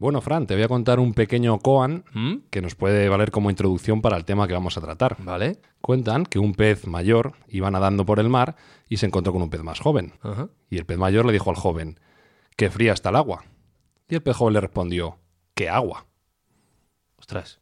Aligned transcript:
Bueno, 0.00 0.22
Fran, 0.22 0.46
te 0.46 0.54
voy 0.54 0.62
a 0.62 0.68
contar 0.68 0.98
un 0.98 1.12
pequeño 1.12 1.58
koan 1.58 2.04
que 2.48 2.62
nos 2.62 2.74
puede 2.74 3.10
valer 3.10 3.30
como 3.30 3.50
introducción 3.50 4.00
para 4.00 4.16
el 4.16 4.24
tema 4.24 4.48
que 4.48 4.54
vamos 4.54 4.78
a 4.78 4.80
tratar. 4.80 5.16
Vale. 5.18 5.60
Cuentan 5.82 6.24
que 6.24 6.38
un 6.38 6.54
pez 6.54 6.86
mayor 6.86 7.34
iba 7.48 7.70
nadando 7.70 8.06
por 8.06 8.18
el 8.18 8.30
mar 8.30 8.56
y 8.88 8.96
se 8.96 9.04
encontró 9.04 9.34
con 9.34 9.42
un 9.42 9.50
pez 9.50 9.62
más 9.62 9.78
joven. 9.78 10.14
Y 10.70 10.78
el 10.78 10.86
pez 10.86 10.96
mayor 10.96 11.26
le 11.26 11.34
dijo 11.34 11.50
al 11.50 11.56
joven, 11.56 12.00
que 12.56 12.70
fría 12.70 12.94
está 12.94 13.10
el 13.10 13.16
agua. 13.16 13.44
Y 14.08 14.14
el 14.14 14.22
pez 14.22 14.36
joven 14.36 14.54
le 14.54 14.62
respondió, 14.62 15.18
¿qué 15.54 15.68
agua? 15.68 16.06
Ostras. 17.18 17.60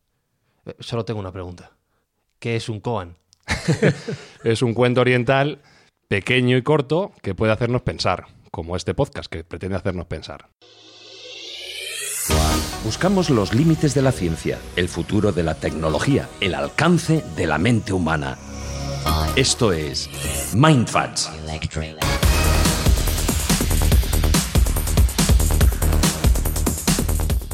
Eh, 0.65 0.77
Solo 0.79 1.05
tengo 1.05 1.19
una 1.19 1.33
pregunta. 1.33 1.73
¿Qué 2.39 2.55
es 2.55 2.69
un 2.69 2.79
koan? 2.79 3.17
Es 4.45 4.63
un 4.63 4.75
cuento 4.75 5.01
oriental 5.01 5.61
pequeño 6.07 6.57
y 6.57 6.63
corto 6.63 7.11
que 7.21 7.35
puede 7.35 7.51
hacernos 7.51 7.83
pensar, 7.83 8.27
como 8.53 8.77
este 8.77 8.95
podcast 8.95 9.29
que 9.29 9.43
pretende 9.43 9.77
hacernos 9.77 10.07
pensar. 10.07 10.51
Buscamos 12.85 13.31
los 13.31 13.55
límites 13.55 13.95
de 13.95 14.03
la 14.03 14.13
ciencia, 14.13 14.59
el 14.77 14.89
futuro 14.89 15.33
de 15.33 15.43
la 15.43 15.55
tecnología, 15.55 16.29
el 16.41 16.55
alcance 16.55 17.23
de 17.37 17.47
la 17.47 17.59
mente 17.59 17.93
humana. 17.93 18.39
Esto 19.37 19.73
es 19.73 20.09
Mindfacts. 20.55 21.31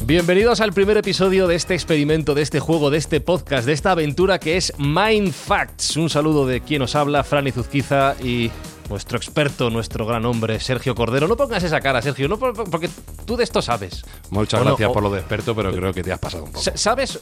Bienvenidos 0.05 0.61
al 0.61 0.71
primer 0.71 0.97
episodio 0.97 1.47
de 1.47 1.55
este 1.55 1.73
experimento, 1.73 2.35
de 2.35 2.43
este 2.43 2.59
juego, 2.59 2.91
de 2.91 2.99
este 2.99 3.21
podcast, 3.21 3.65
de 3.65 3.73
esta 3.73 3.91
aventura 3.91 4.39
que 4.39 4.55
es 4.55 4.71
Mind 4.77 5.33
Facts. 5.33 5.97
Un 5.97 6.11
saludo 6.11 6.45
de 6.45 6.61
quien 6.61 6.83
os 6.83 6.95
habla, 6.95 7.23
Fran 7.23 7.47
Izuzquiza 7.47 8.15
y 8.23 8.51
nuestro 8.89 9.17
experto, 9.17 9.69
nuestro 9.69 10.05
gran 10.05 10.25
hombre, 10.25 10.59
Sergio 10.59 10.95
Cordero. 10.95 11.27
No 11.27 11.35
pongas 11.37 11.63
esa 11.63 11.79
cara, 11.81 12.01
Sergio, 12.01 12.27
no 12.27 12.37
por- 12.37 12.69
porque 12.69 12.89
tú 13.25 13.35
de 13.37 13.43
esto 13.43 13.61
sabes. 13.61 14.03
Muchas 14.29 14.61
O 14.61 14.63
no, 14.63 14.69
gracias 14.71 14.89
o- 14.89 14.93
por 14.93 15.03
lo 15.03 15.09
de 15.09 15.19
experto, 15.19 15.55
pero 15.55 15.71
creo 15.71 15.93
que 15.93 16.03
te 16.03 16.11
has 16.13 16.19
pasado 16.19 16.43
un 16.43 16.51
poco. 16.51 16.63
Sa- 16.63 16.77
¿Sabes 16.77 17.19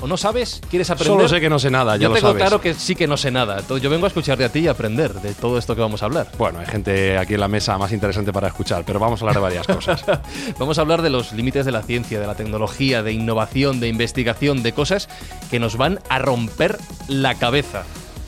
o 0.00 0.06
no 0.08 0.16
sabes? 0.16 0.60
¿Quieres 0.68 0.90
aprender? 0.90 1.16
Solo 1.16 1.28
sé 1.28 1.40
que 1.40 1.48
no 1.48 1.58
sé 1.60 1.70
nada, 1.70 1.96
ya 1.96 2.02
Yo 2.04 2.08
lo 2.08 2.14
tengo 2.16 2.28
sabes. 2.28 2.40
claro 2.42 2.60
que 2.60 2.74
sí 2.74 2.96
que 2.96 3.06
no 3.06 3.16
sé 3.16 3.30
nada. 3.30 3.58
Entonces 3.60 3.82
yo 3.84 3.88
vengo 3.90 4.06
a 4.06 4.08
escucharte 4.08 4.44
a 4.44 4.48
ti 4.48 4.60
y 4.60 4.68
aprender 4.68 5.12
de 5.14 5.32
todo 5.34 5.58
esto 5.58 5.76
que 5.76 5.80
vamos 5.80 6.02
a 6.02 6.06
hablar. 6.06 6.28
Bueno, 6.38 6.58
hay 6.58 6.66
gente 6.66 7.16
aquí 7.18 7.34
en 7.34 7.40
la 7.40 7.46
mesa 7.48 7.78
más 7.78 7.92
interesante 7.92 8.32
para 8.32 8.48
escuchar, 8.48 8.82
pero 8.84 8.98
vamos 8.98 9.20
a 9.20 9.24
hablar 9.24 9.36
de 9.36 9.40
varias 9.42 9.66
cosas. 9.66 10.04
Vamos 10.58 10.78
a 10.78 10.80
hablar 10.80 11.02
de 11.02 11.10
los 11.10 11.32
límites 11.32 11.64
de 11.66 11.72
la 11.72 11.82
ciencia, 11.82 12.18
de 12.20 12.26
la 12.26 12.34
tecnología, 12.34 13.02
de 13.02 13.12
innovación, 13.12 13.78
de 13.80 13.88
investigación, 13.88 14.62
de 14.64 14.72
cosas 14.72 15.08
que 15.50 15.60
nos 15.60 15.76
van 15.76 16.00
a 16.08 16.18
romper 16.18 16.78
la 17.08 17.34
cabeza. 17.36 17.84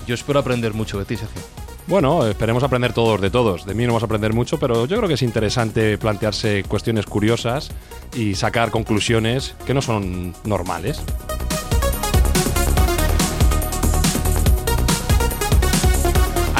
Yo 0.06 0.14
espero 0.14 0.38
aprender 0.38 0.74
mucho 0.74 0.98
de 0.98 1.04
ti, 1.06 1.16
Sergio. 1.16 1.40
Bueno, 1.86 2.26
esperemos 2.26 2.62
aprender 2.62 2.94
todos 2.94 3.20
de 3.20 3.30
todos. 3.30 3.66
De 3.66 3.74
mí 3.74 3.82
no 3.82 3.88
vamos 3.88 4.02
a 4.02 4.06
aprender 4.06 4.32
mucho, 4.32 4.58
pero 4.58 4.86
yo 4.86 4.96
creo 4.96 5.08
que 5.08 5.14
es 5.14 5.22
interesante 5.22 5.98
plantearse 5.98 6.64
cuestiones 6.66 7.04
curiosas 7.04 7.70
y 8.16 8.34
sacar 8.34 8.70
conclusiones 8.70 9.54
que 9.66 9.74
no 9.74 9.82
son 9.82 10.34
normales. 10.44 11.02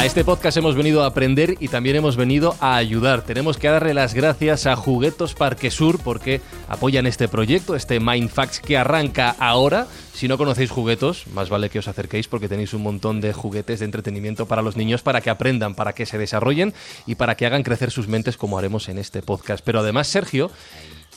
A 0.05 0.07
este 0.07 0.23
podcast 0.23 0.59
hemos 0.59 0.77
venido 0.77 1.03
a 1.03 1.07
aprender 1.07 1.57
y 1.61 1.69
también 1.69 1.97
hemos 1.97 2.17
venido 2.17 2.57
a 2.61 2.77
ayudar. 2.77 3.23
Tenemos 3.23 3.57
que 3.57 3.69
darle 3.69 3.95
las 3.95 4.13
gracias 4.13 4.67
a 4.67 4.77
Juguetos 4.77 5.33
Parque 5.33 5.71
Sur 5.71 5.99
porque 5.99 6.43
apoyan 6.69 7.07
este 7.07 7.27
proyecto, 7.27 7.75
este 7.75 8.01
Mindfacts 8.01 8.61
que 8.61 8.77
arranca 8.77 9.35
ahora. 9.39 9.87
Si 10.13 10.29
no 10.29 10.37
conocéis 10.37 10.71
juguetos, 10.71 11.27
más 11.29 11.49
vale 11.49 11.71
que 11.71 11.79
os 11.79 11.89
acerquéis 11.89 12.29
porque 12.29 12.51
tenéis 12.51 12.75
un 12.75 12.83
montón 12.83 13.23
de 13.23 13.33
juguetes 13.33 13.79
de 13.79 13.87
entretenimiento 13.87 14.45
para 14.45 14.61
los 14.61 14.77
niños 14.77 15.01
para 15.01 15.23
que 15.23 15.31
aprendan, 15.31 15.75
para 15.75 15.95
que 15.95 16.05
se 16.05 16.19
desarrollen 16.19 16.75
y 17.07 17.15
para 17.15 17.35
que 17.35 17.47
hagan 17.47 17.63
crecer 17.63 17.91
sus 17.91 18.07
mentes 18.07 18.37
como 18.37 18.59
haremos 18.59 18.91
en 18.91 18.99
este 18.99 19.23
podcast. 19.23 19.65
Pero 19.65 19.81
además, 19.81 20.07
Sergio, 20.07 20.51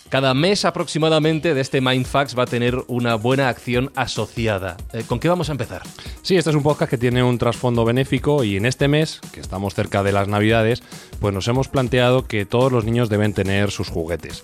cada 0.10 0.34
mes 0.34 0.66
aproximadamente 0.66 1.54
de 1.54 1.62
este 1.62 1.82
Mindfacts 1.82 2.38
va 2.38 2.44
a 2.44 2.48
tener 2.48 2.78
una 2.88 3.16
buena 3.16 3.50
acción 3.50 3.92
asociada. 3.96 4.78
Eh, 4.94 5.04
¿Con 5.06 5.20
qué 5.20 5.30
vamos 5.30 5.50
a 5.50 5.52
empezar? 5.52 5.82
Sí, 6.22 6.38
este 6.38 6.50
es 6.50 6.56
un 6.56 6.64
podcast 6.64 6.90
que 6.90 6.98
tiene 6.98 7.24
un 7.24 7.38
trasfondo 7.38 7.84
benéfico 7.86 8.44
y 8.44 8.58
en 8.58 8.66
este 8.66 8.88
mes, 8.88 9.20
que 9.32 9.40
estamos 9.40 9.74
cerca 9.74 10.04
de 10.04 10.12
las 10.12 10.28
Navidades, 10.28 10.82
pues 11.20 11.34
nos 11.34 11.48
hemos 11.48 11.68
planteado 11.68 12.26
que 12.26 12.46
todos 12.46 12.72
los 12.72 12.86
niños 12.86 13.10
deben 13.10 13.34
tener 13.34 13.72
sus 13.72 13.90
juguetes. 13.90 14.44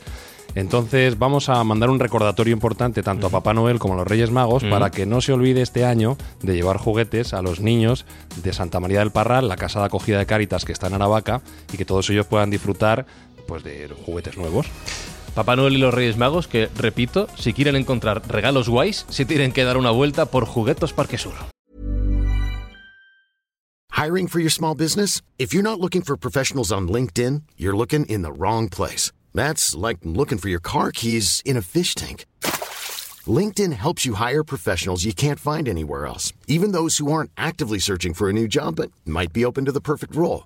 Entonces 0.55 1.17
vamos 1.17 1.49
a 1.49 1.63
mandar 1.63 1.89
un 1.89 1.99
recordatorio 1.99 2.53
importante 2.53 3.01
tanto 3.01 3.27
a 3.27 3.29
Papá 3.31 3.53
Noel 3.53 3.79
como 3.79 3.95
a 3.95 3.97
los 3.97 4.07
Reyes 4.07 4.29
Magos 4.29 4.63
para 4.63 4.91
que 4.91 5.05
no 5.05 5.19
se 5.19 5.33
olvide 5.33 5.61
este 5.61 5.83
año 5.83 6.15
de 6.43 6.53
llevar 6.53 6.77
juguetes 6.77 7.33
a 7.33 7.41
los 7.41 7.59
niños 7.59 8.05
de 8.43 8.53
Santa 8.53 8.79
María 8.79 8.99
del 8.99 9.11
Parral, 9.11 9.47
la 9.47 9.55
casa 9.55 9.79
de 9.79 9.85
acogida 9.85 10.19
de 10.19 10.27
Cáritas 10.27 10.63
que 10.63 10.71
está 10.71 10.87
en 10.87 10.93
Aravaca, 10.93 11.41
y 11.71 11.77
que 11.77 11.85
todos 11.85 12.07
ellos 12.11 12.27
puedan 12.27 12.51
disfrutar 12.51 13.07
pues 13.47 13.63
de 13.63 13.89
juguetes 14.05 14.37
nuevos. 14.37 14.67
Papá 15.35 15.55
Noel 15.55 15.73
y 15.73 15.79
los 15.79 15.93
Reyes 15.93 16.17
Magos, 16.17 16.47
que 16.47 16.69
repito, 16.75 17.27
si 17.37 17.53
quieren 17.53 17.75
encontrar 17.75 18.21
regalos 18.27 18.69
guays, 18.69 19.05
se 19.09 19.25
tienen 19.25 19.51
que 19.51 19.63
dar 19.63 19.77
una 19.77 19.89
vuelta 19.89 20.27
por 20.27 20.45
Juguetos 20.45 20.93
Parque 20.93 21.17
Sur. 21.17 21.33
Hiring 23.91 24.27
for 24.27 24.39
your 24.39 24.51
small 24.51 24.75
business? 24.75 25.21
If 25.37 25.53
you're 25.53 25.63
not 25.63 25.79
looking 25.79 26.01
for 26.03 26.17
professionals 26.17 26.71
on 26.71 26.87
LinkedIn, 26.87 27.43
you're 27.57 27.75
looking 27.75 28.05
in 28.07 28.21
the 28.21 28.31
wrong 28.31 28.69
place. 28.69 29.11
That's 29.33 29.75
like 29.75 29.99
looking 30.03 30.37
for 30.37 30.49
your 30.49 30.61
car 30.61 30.91
keys 30.91 31.41
in 31.45 31.57
a 31.57 31.61
fish 31.61 31.95
tank. 31.95 32.25
LinkedIn 33.25 33.73
helps 33.73 34.05
you 34.05 34.15
hire 34.15 34.43
professionals 34.43 35.05
you 35.05 35.13
can't 35.13 35.39
find 35.39 35.67
anywhere 35.67 36.05
else, 36.05 36.33
even 36.47 36.73
those 36.73 36.97
who 36.97 37.11
aren't 37.11 37.31
actively 37.37 37.79
searching 37.79 38.13
for 38.13 38.29
a 38.29 38.33
new 38.33 38.47
job 38.47 38.75
but 38.75 38.91
might 39.05 39.31
be 39.31 39.45
open 39.45 39.65
to 39.65 39.71
the 39.71 39.81
perfect 39.81 40.15
role. 40.15 40.45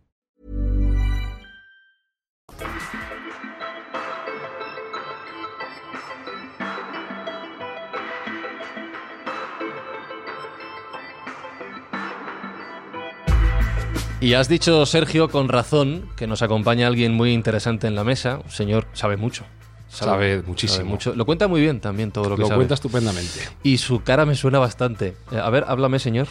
Y 14.21 14.35
has 14.35 14.47
dicho, 14.47 14.85
Sergio, 14.85 15.29
con 15.29 15.49
razón, 15.49 16.09
que 16.15 16.27
nos 16.27 16.41
acompaña 16.43 16.85
alguien 16.87 17.13
muy 17.13 17.33
interesante 17.33 17.87
en 17.87 17.95
la 17.95 18.03
mesa. 18.03 18.39
Un 18.43 18.51
señor 18.51 18.85
sabe 18.93 19.17
mucho. 19.17 19.43
Sabe 19.89 20.41
muchísimo. 20.43 20.85
mucho. 20.91 21.13
Lo 21.15 21.25
cuenta 21.25 21.47
muy 21.49 21.59
bien 21.59 21.81
también 21.81 22.11
todo 22.11 22.29
lo 22.29 22.35
que 22.35 22.41
Lo 22.43 22.47
sabe. 22.47 22.57
cuenta 22.59 22.75
estupendamente. 22.75 23.39
Y 23.63 23.77
su 23.79 24.03
cara 24.03 24.25
me 24.25 24.35
suena 24.35 24.59
bastante. 24.59 25.15
Eh, 25.31 25.37
A 25.43 25.49
ver, 25.49 25.65
háblame, 25.67 25.97
señor. 25.99 26.27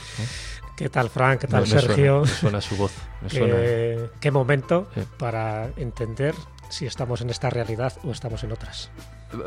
¿Qué 0.76 0.88
tal, 0.88 1.10
Frank? 1.10 1.40
¿Qué 1.40 1.46
tal, 1.48 1.64
Me- 1.66 1.74
me 1.74 1.80
Sergio? 1.80 2.24
Suena, 2.24 2.32
me 2.32 2.38
suena 2.38 2.60
su 2.62 2.76
voz. 2.76 2.92
Me 3.22 3.28
suena. 3.28 3.54
¿Qué, 3.56 4.06
qué 4.20 4.30
momento 4.30 4.88
Sí. 4.94 5.02
para 5.18 5.68
entender 5.76 6.34
si 6.70 6.86
estamos 6.86 7.20
en 7.20 7.28
esta 7.30 7.50
realidad 7.50 7.92
o 8.04 8.12
estamos 8.12 8.42
en 8.44 8.52
otras? 8.52 8.90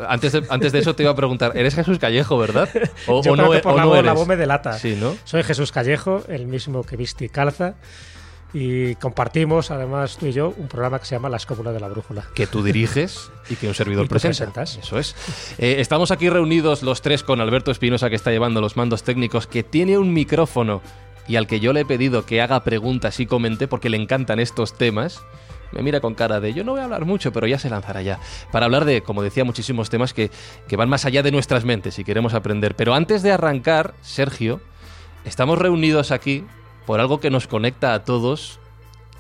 Antes 0.08 0.32
de, 0.34 0.44
antes 0.50 0.72
de 0.74 0.80
eso 0.80 0.96
te 0.96 1.04
iba 1.04 1.12
a 1.12 1.16
preguntar, 1.16 1.58
¿eres 1.58 1.74
Jesús 1.76 1.98
Callejo, 1.98 2.38
verdad? 2.38 2.70
O, 3.08 3.24
Yo 3.24 3.32
o 3.32 3.36
creo 3.36 3.46
no, 3.48 3.52
que 3.52 3.58
e- 3.58 3.62
por 3.62 3.74
o 3.74 3.78
la, 3.78 3.82
no 3.84 3.88
voz, 3.90 3.96
la 3.96 4.12
eres? 4.12 4.14
voz 4.14 4.28
me 4.28 4.36
delata. 4.36 4.74
Sí, 4.78 4.96
¿no? 5.00 5.16
Soy 5.24 5.42
Jesús 5.44 5.72
Callejo, 5.72 6.24
el 6.28 6.46
mismo 6.46 6.84
que 6.84 6.98
viste 6.98 7.26
y 7.26 7.30
calza. 7.30 7.76
Y 8.54 8.94
compartimos, 8.96 9.72
además, 9.72 10.18
tú 10.18 10.28
y 10.28 10.32
yo, 10.32 10.54
un 10.56 10.68
programa 10.68 11.00
que 11.00 11.06
se 11.06 11.16
llama 11.16 11.28
La 11.28 11.38
Escóbula 11.38 11.72
de 11.72 11.80
la 11.80 11.88
Brújula. 11.88 12.28
que 12.36 12.46
tú 12.46 12.62
diriges 12.64 13.32
y 13.50 13.56
que 13.56 13.68
un 13.68 13.74
servidor 13.74 14.06
Y 14.06 14.10
presenta. 14.10 14.52
presentas. 14.54 14.78
Eso 14.78 15.00
es. 15.00 15.16
Eh, 15.58 15.78
estamos 15.80 16.12
aquí 16.12 16.30
reunidos 16.30 16.84
los 16.84 17.02
tres 17.02 17.24
con 17.24 17.42
Alberto 17.42 17.72
Espinosa, 17.72 18.10
que 18.10 18.16
está 18.16 18.30
llevando 18.30 18.62
los 18.62 18.78
mandos 18.78 19.02
técnicos, 19.04 19.48
que 19.48 19.64
tiene 19.64 19.98
un 19.98 20.14
micrófono 20.14 20.82
y 21.28 21.38
al 21.38 21.48
que 21.48 21.60
yo 21.60 21.74
le 21.74 21.80
he 21.82 21.86
pedido 21.86 22.26
que 22.26 22.42
haga 22.42 22.64
preguntas 22.64 23.20
y 23.20 23.26
comente 23.26 23.68
porque 23.68 23.90
le 23.90 23.98
encantan 23.98 24.40
estos 24.40 24.78
temas. 24.78 25.24
Me 25.72 25.82
mira 25.82 26.02
con 26.02 26.14
cara 26.14 26.40
de 26.40 26.54
yo 26.54 26.64
no 26.64 26.74
voy 26.74 26.82
a 26.82 26.84
hablar 26.84 27.06
mucho, 27.06 27.32
pero 27.34 27.48
ya 27.48 27.58
se 27.58 27.72
lanzará 27.72 28.04
ya. 28.04 28.20
Para 28.52 28.66
hablar 28.66 28.86
de, 28.86 29.02
como 29.02 29.24
decía, 29.24 29.44
muchísimos 29.44 29.90
temas 29.90 30.14
que, 30.14 30.30
que 30.68 30.76
van 30.76 30.90
más 30.90 31.06
allá 31.06 31.24
de 31.24 31.32
nuestras 31.32 31.66
mentes 31.66 31.98
y 31.98 32.04
queremos 32.04 32.36
aprender. 32.36 32.76
Pero 32.76 32.94
antes 32.94 33.24
de 33.24 33.32
arrancar, 33.32 33.96
Sergio, 34.04 34.62
estamos 35.26 35.58
reunidos 35.58 36.12
aquí 36.12 36.44
por 36.86 37.00
algo 37.00 37.20
que 37.20 37.30
nos 37.30 37.48
conecta 37.48 37.94
a 37.94 38.04
todos, 38.04 38.60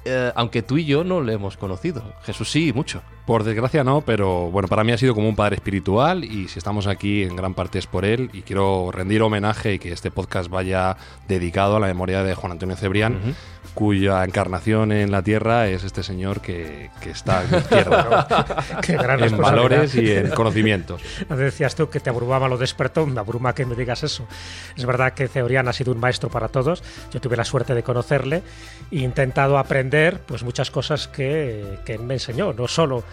eh, 0.06 0.31
aunque 0.36 0.62
tú 0.62 0.77
y 0.77 0.86
yo 0.86 1.04
no 1.04 1.21
le 1.21 1.33
hemos 1.33 1.57
conocido. 1.57 2.04
Jesús 2.24 2.51
sí, 2.51 2.74
mucho. 2.74 3.01
Por 3.25 3.46
desgracia 3.46 3.86
no, 3.86 4.02
pero 4.02 4.52
bueno, 4.52 4.68
para 4.68 4.84
mí 4.84 4.92
ha 4.92 4.98
sido 4.98 5.16
como 5.16 5.30
un 5.30 5.36
padre 5.38 5.56
espiritual 5.56 6.25
y 6.25 6.50
si 6.50 6.60
estamos 6.60 6.88
aquí 6.88 7.24
en 7.24 7.38
gran 7.38 7.54
parte 7.54 7.80
es 7.80 7.88
por 7.88 8.04
él 8.04 8.30
y 8.34 8.42
quiero 8.42 8.92
rendir 8.92 9.22
homenaje 9.22 9.75
y 9.75 9.80
que 9.80 9.94
este 9.94 10.12
podcast 10.12 10.50
vaya 10.50 10.98
dedicado 11.30 11.78
a 11.78 11.80
la 11.80 11.88
memoria 11.88 12.22
de 12.24 12.36
Juan 12.36 12.52
Antonio 12.52 12.75
Cebrián, 12.75 13.34
cuya 13.74 14.25
encarnación 14.25 14.92
en 14.92 15.10
la 15.10 15.22
tierra 15.22 15.70
es 15.70 15.86
este 15.86 16.04
señor 16.04 16.42
que, 16.42 16.90
que 17.00 17.12
está 17.12 17.46
en 17.46 17.52
la 17.52 17.58
izquierda, 17.60 18.48
Qué 18.81 18.98
gran 18.98 19.24
en 19.24 19.38
valores 19.38 19.96
y 19.96 20.12
en 20.12 20.31
conocimientos. 20.31 21.02
Decías 21.30 21.76
tú 21.76 21.90
que 21.90 22.02
te 22.02 22.10
abrumaba 22.10 22.50
lo 22.50 22.58
despertó, 22.58 23.06
me 23.06 23.22
abruma 23.22 23.56
que 23.56 23.66
me 23.66 23.76
digas 23.76 24.04
eso. 24.04 24.28
Es 24.76 24.86
verdad 24.86 25.14
que 25.14 25.30
Cebrián 25.30 25.69
ha 25.69 25.74
sido 25.74 25.94
un 25.94 26.00
maestro 26.00 26.30
para 26.30 26.50
todos. 26.50 26.84
Yo 27.12 27.22
tuve 27.22 27.38
la 27.38 27.46
suerte 27.46 27.74
de 27.74 27.84
conocerle 27.84 28.44
e 28.92 28.98
intentado 28.98 29.58
aprender 29.58 30.19
pues 30.26 30.44
muchas 30.44 30.69
cosas 30.72 31.08
que, 31.08 31.80
que 31.86 31.98
me 31.98 32.16
enseñó, 32.16 32.52
no 32.52 32.68
solo 32.68 33.06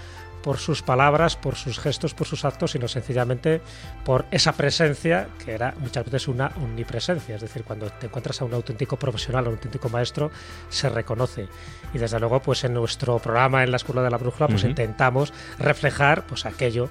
por 0.42 0.58
sus 0.58 0.82
palabras, 0.82 1.36
por 1.36 1.56
sus 1.56 1.78
gestos, 1.78 2.14
por 2.14 2.26
sus 2.26 2.44
actos, 2.44 2.72
sino 2.72 2.88
sencillamente 2.88 3.60
por 4.04 4.26
esa 4.30 4.52
presencia 4.52 5.28
que 5.44 5.52
era 5.52 5.74
muchas 5.78 6.04
veces 6.04 6.28
una 6.28 6.52
omnipresencia. 6.56 7.36
Es 7.36 7.42
decir, 7.42 7.64
cuando 7.64 7.90
te 7.90 8.06
encuentras 8.06 8.40
a 8.40 8.44
un 8.44 8.54
auténtico 8.54 8.96
profesional, 8.96 9.46
a 9.46 9.48
un 9.48 9.54
auténtico 9.56 9.88
maestro, 9.88 10.30
se 10.68 10.88
reconoce. 10.88 11.48
Y 11.94 11.98
desde 11.98 12.18
luego, 12.20 12.40
pues 12.40 12.64
en 12.64 12.74
nuestro 12.74 13.18
programa 13.18 13.62
en 13.62 13.70
la 13.70 13.76
Escuela 13.76 14.02
de 14.02 14.10
la 14.10 14.18
Brújula, 14.18 14.48
pues 14.48 14.64
intentamos 14.64 15.32
reflejar 15.58 16.26
pues 16.26 16.46
aquello 16.46 16.90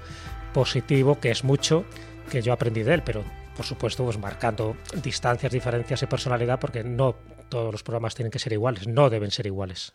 positivo 0.53 1.19
que 1.19 1.31
es 1.31 1.43
mucho 1.43 1.85
que 2.29 2.41
yo 2.41 2.53
aprendí 2.53 2.83
de 2.83 2.93
él, 2.95 3.03
pero 3.03 3.23
por 3.59 3.65
supuesto, 3.65 4.05
pues 4.05 4.17
marcando 4.17 4.77
distancias, 5.03 5.51
diferencias 5.51 6.01
y 6.01 6.05
personalidad, 6.05 6.61
porque 6.61 6.81
no 6.81 7.17
todos 7.49 7.73
los 7.73 7.83
programas 7.83 8.15
tienen 8.15 8.31
que 8.31 8.39
ser 8.39 8.53
iguales, 8.53 8.87
no 8.87 9.09
deben 9.09 9.31
ser 9.31 9.47
iguales. 9.47 9.93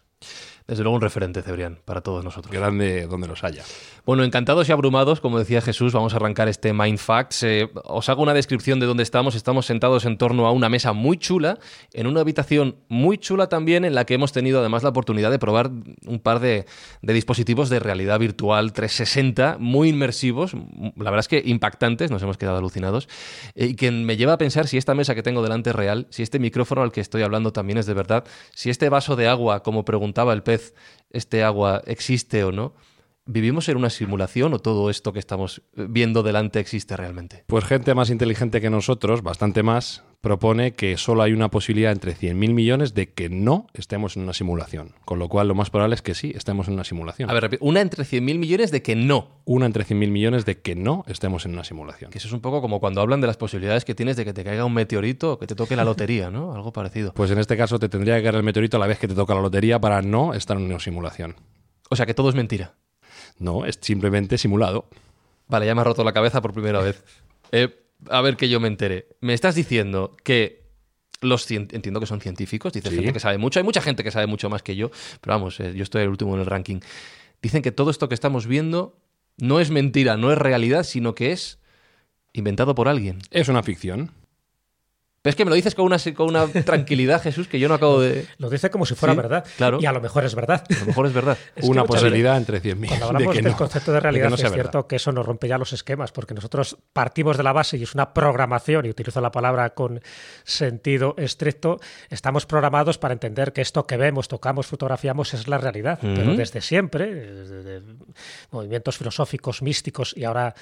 Desde 0.67 0.83
luego 0.83 0.97
un 0.97 1.03
referente, 1.03 1.43
Cebrián, 1.43 1.79
para 1.85 2.01
todos 2.01 2.25
nosotros. 2.25 2.51
Grande 2.51 3.07
donde 3.07 3.29
los 3.29 3.45
haya. 3.45 3.63
Bueno, 4.07 4.25
encantados 4.25 4.67
y 4.69 4.73
abrumados, 4.73 5.21
como 5.21 5.39
decía 5.39 5.61
Jesús, 5.61 5.93
vamos 5.93 6.15
a 6.15 6.17
arrancar 6.17 6.49
este 6.49 6.73
Mind 6.73 6.97
Facts. 6.97 7.43
Eh, 7.43 7.69
os 7.85 8.09
hago 8.09 8.23
una 8.23 8.33
descripción 8.33 8.81
de 8.81 8.87
dónde 8.87 9.03
estamos. 9.03 9.35
Estamos 9.35 9.67
sentados 9.67 10.07
en 10.07 10.17
torno 10.17 10.47
a 10.47 10.53
una 10.53 10.71
mesa 10.71 10.95
muy 10.95 11.19
chula, 11.19 11.59
en 11.93 12.07
una 12.07 12.23
habitación 12.23 12.77
muy 12.89 13.19
chula 13.19 13.51
también, 13.51 13.85
en 13.85 13.95
la 13.95 14.07
que 14.07 14.15
hemos 14.15 14.33
tenido 14.33 14.61
además 14.61 14.83
la 14.83 14.89
oportunidad 14.89 15.31
de 15.31 15.39
probar 15.39 15.71
un 16.07 16.19
par 16.23 16.41
de, 16.41 16.65
de 17.03 17.13
dispositivos 17.13 17.69
de 17.69 17.79
realidad 17.79 18.19
virtual 18.19 18.73
360, 18.73 19.59
muy 19.59 19.91
inmersivos, 19.91 20.55
la 20.55 21.11
verdad 21.11 21.21
es 21.21 21.29
que 21.29 21.43
impactantes, 21.45 22.11
nos 22.11 22.23
hemos 22.23 22.39
quedado 22.39 22.57
alucinados, 22.57 23.09
eh, 23.55 23.67
y 23.67 23.75
que 23.75 23.91
me 23.91 24.17
lleva 24.17 24.35
a 24.35 24.39
pensar 24.39 24.67
si 24.67 24.79
esta 24.79 24.95
mesa 24.95 25.15
que 25.15 25.23
tengo 25.23 25.43
delante 25.43 25.71
es 25.71 25.77
real, 25.77 26.07
si 26.09 26.23
este 26.23 26.39
micrófono 26.39 26.81
al 26.81 26.91
que 26.91 27.03
estoy 27.03 27.23
hablando 27.23 27.53
también 27.53 27.79
es 27.79 27.85
de 27.85 27.93
verdad, 27.93 28.25
si 28.55 28.71
este 28.71 28.89
vaso 28.89 29.15
de 29.15 29.29
agua, 29.29 29.63
como 29.63 29.85
preguntaba 29.85 30.14
el 30.33 30.43
pez, 30.43 30.75
este 31.11 31.43
agua 31.43 31.83
existe 31.87 32.45
o 32.45 32.53
no. 32.53 32.75
¿Vivimos 33.27 33.69
en 33.69 33.79
una 33.79 33.89
simulación 33.89 34.53
o 34.53 34.59
todo 34.59 34.91
esto 34.91 35.13
que 35.13 35.19
estamos 35.19 35.63
viendo 35.75 36.23
delante 36.23 36.61
existe 36.61 36.97
realmente? 36.97 37.45
Pues 37.47 37.65
gente 37.65 37.95
más 37.95 38.11
inteligente 38.11 38.61
que 38.61 38.69
nosotros, 38.69 39.23
bastante 39.23 39.63
más, 39.63 40.05
propone 40.25 40.73
que 40.73 40.97
solo 40.97 41.23
hay 41.23 41.33
una 41.33 41.51
posibilidad 41.53 41.93
entre 41.93 42.17
100.000 42.17 42.35
millones 42.35 42.95
de 42.95 43.13
que 43.13 43.29
no 43.29 43.69
estemos 43.75 44.17
en 44.17 44.25
una 44.25 44.33
simulación. 44.33 44.97
Con 45.05 45.21
lo 45.21 45.29
cual, 45.29 45.47
lo 45.47 45.55
más 45.55 45.71
probable 45.71 45.95
es 45.95 46.03
que 46.03 46.15
sí, 46.15 46.33
estemos 46.35 46.67
en 46.67 46.75
una 46.75 46.83
simulación. 46.83 47.31
A 47.31 47.33
ver, 47.33 47.45
repito, 47.45 47.65
una 47.65 47.81
entre 47.81 48.03
100.000 48.03 48.39
millones 48.39 48.73
de 48.73 48.83
que 48.83 48.97
no. 48.97 49.29
Una 49.45 49.67
entre 49.67 49.85
100.000 49.85 50.11
millones 50.11 50.45
de 50.45 50.61
que 50.61 50.75
no 50.75 51.05
estemos 51.07 51.47
en 51.47 51.53
una 51.53 51.63
simulación. 51.63 52.11
Que 52.11 52.19
eso 52.19 52.27
es 52.27 52.35
un 52.35 52.41
poco 52.41 52.61
como 52.61 52.81
cuando 52.81 53.01
hablan 53.01 53.21
de 53.21 53.29
las 53.29 53.37
posibilidades 53.37 53.85
que 53.85 53.95
tienes 53.95 54.17
de 54.17 54.25
que 54.25 54.33
te 54.33 54.43
caiga 54.43 54.65
un 54.65 54.75
meteorito 54.75 55.35
o 55.35 55.39
que 55.39 55.47
te 55.47 55.55
toque 55.55 55.77
la 55.77 55.85
lotería, 55.85 56.31
¿no? 56.31 56.55
Algo 56.55 56.73
parecido. 56.73 57.13
Pues 57.15 57.31
en 57.31 57.39
este 57.39 57.57
caso 57.57 57.79
te 57.79 57.89
tendría 57.89 58.17
que 58.17 58.25
caer 58.25 58.35
el 58.35 58.43
meteorito 58.43 58.79
a 58.79 58.81
la 58.81 58.89
vez 58.89 58.99
que 58.99 59.07
te 59.07 59.15
toca 59.15 59.35
la 59.35 59.43
lotería 59.43 59.79
para 59.79 60.03
no 60.03 60.35
estar 60.35 60.57
en 60.57 60.65
una 60.65 60.81
simulación. 60.81 61.37
O 61.91 61.97
sea, 61.97 62.07
que 62.07 62.15
todo 62.15 62.31
es 62.31 62.35
mentira. 62.35 62.75
No, 63.39 63.67
es 63.67 63.79
simplemente 63.81 64.39
simulado. 64.39 64.89
Vale, 65.49 65.67
ya 65.67 65.75
me 65.75 65.83
ha 65.83 65.85
roto 65.85 66.03
la 66.03 66.13
cabeza 66.13 66.41
por 66.41 66.53
primera 66.53 66.81
vez. 66.81 67.05
Eh, 67.53 67.84
a 68.11 68.21
ver 68.21 68.37
que 68.37 68.49
yo 68.49 68.61
me 68.61 68.69
entere. 68.69 69.09
Me 69.21 69.35
estás 69.35 69.55
diciendo 69.55 70.17
que 70.25 70.65
los 71.21 71.51
entiendo 71.51 72.01
que 72.01 72.07
son 72.07 72.21
científicos, 72.21 72.73
dices 72.73 72.91
Sí. 72.91 72.97
gente 72.97 73.13
que 73.15 73.21
sabe 73.21 73.39
mucho, 73.39 73.59
hay 73.59 73.65
mucha 73.65 73.81
gente 73.81 74.05
que 74.05 74.11
sabe 74.11 74.27
mucho 74.27 74.51
más 74.51 74.63
que 74.63 74.77
yo, 74.77 74.91
pero 75.21 75.35
vamos, 75.35 75.59
eh, 75.61 75.73
yo 75.75 75.83
estoy 75.83 76.03
el 76.03 76.09
último 76.11 76.35
en 76.35 76.41
el 76.41 76.47
ranking. 76.47 76.81
Dicen 77.41 77.63
que 77.63 77.73
todo 77.73 77.91
esto 77.91 78.09
que 78.09 78.15
estamos 78.15 78.47
viendo 78.47 78.99
no 79.39 79.59
es 79.61 79.71
mentira, 79.71 80.17
no 80.17 80.31
es 80.33 80.39
realidad, 80.39 80.83
sino 80.85 81.15
que 81.15 81.33
es 81.33 81.59
inventado 82.33 82.75
por 82.75 82.89
alguien. 82.89 83.19
Es 83.31 83.49
una 83.49 83.63
ficción. 83.63 84.11
Pero 85.25 85.31
es 85.31 85.37
que 85.37 85.47
me 85.47 85.49
lo 85.49 85.55
dices 85.55 85.75
con 85.75 85.87
una, 85.87 85.97
con 86.15 86.29
una 86.29 86.47
tranquilidad, 86.67 87.23
Jesús, 87.23 87.49
que 87.49 87.59
yo 87.59 87.67
no 87.67 87.73
acabo 87.77 87.99
de... 87.99 88.27
Lo 88.37 88.51
dice 88.51 88.69
como 88.69 88.85
si 88.85 88.95
fuera 88.95 89.15
Sí, 89.15 89.17
verdad. 89.17 89.47
claro. 89.57 89.79
Y 89.81 89.87
a 89.87 89.93
lo 89.93 90.03
mejor 90.03 90.23
es 90.27 90.35
verdad. 90.35 90.63
A 90.69 90.81
lo 90.81 90.85
mejor 90.85 91.07
es 91.07 91.15
verdad. 91.15 91.39
Es 91.57 91.65
que 91.65 91.71
una 91.71 91.85
posibilidad 91.85 92.37
entre 92.37 92.61
100.000 92.61 92.89
Cuando 92.89 92.97
de 92.97 93.05
hablamos 93.07 93.35
que 93.35 93.41
del 93.43 93.53
no. 93.53 93.57
concepto 93.57 93.91
de 93.91 93.95
de 93.95 94.01
realidad, 94.01 94.29
no 94.29 94.35
es 94.35 94.53
cierto 94.53 94.87
que 94.87 94.97
eso 94.97 95.13
nos 95.13 95.25
rompe 95.25 95.49
ya 95.49 95.57
los 95.57 95.73
esquemas, 95.73 96.13
porque 96.13 96.35
nosotros 96.35 96.77
partimos 96.93 97.39
de 97.39 97.43
la 97.43 97.55
base 97.55 97.79
y 97.79 97.85
es 97.85 97.95
una 97.95 98.13
programación, 98.13 98.85
y 98.85 98.91
utilizo 98.91 99.23
la 99.23 99.33
palabra 99.33 99.71
con 99.71 100.03
sentido 100.43 101.15
estricto, 101.17 101.81
estamos 102.11 102.45
programados 102.45 102.99
para 102.99 103.15
entender 103.15 103.55
que 103.55 103.63
esto 103.63 103.87
que 103.87 103.97
vemos, 103.97 104.29
tocamos, 104.29 104.67
fotografiamos 104.67 105.33
es 105.33 105.49
la 105.49 105.57
realidad. 105.57 105.99
Pero 106.03 106.37
desde 106.37 106.61
siempre, 106.61 107.15
desde, 107.15 107.63
desde 107.63 107.95
movimientos 108.51 108.99
filosóficos, 108.99 109.63
místicos 109.63 110.13
y 110.15 110.25
ahora 110.25 110.55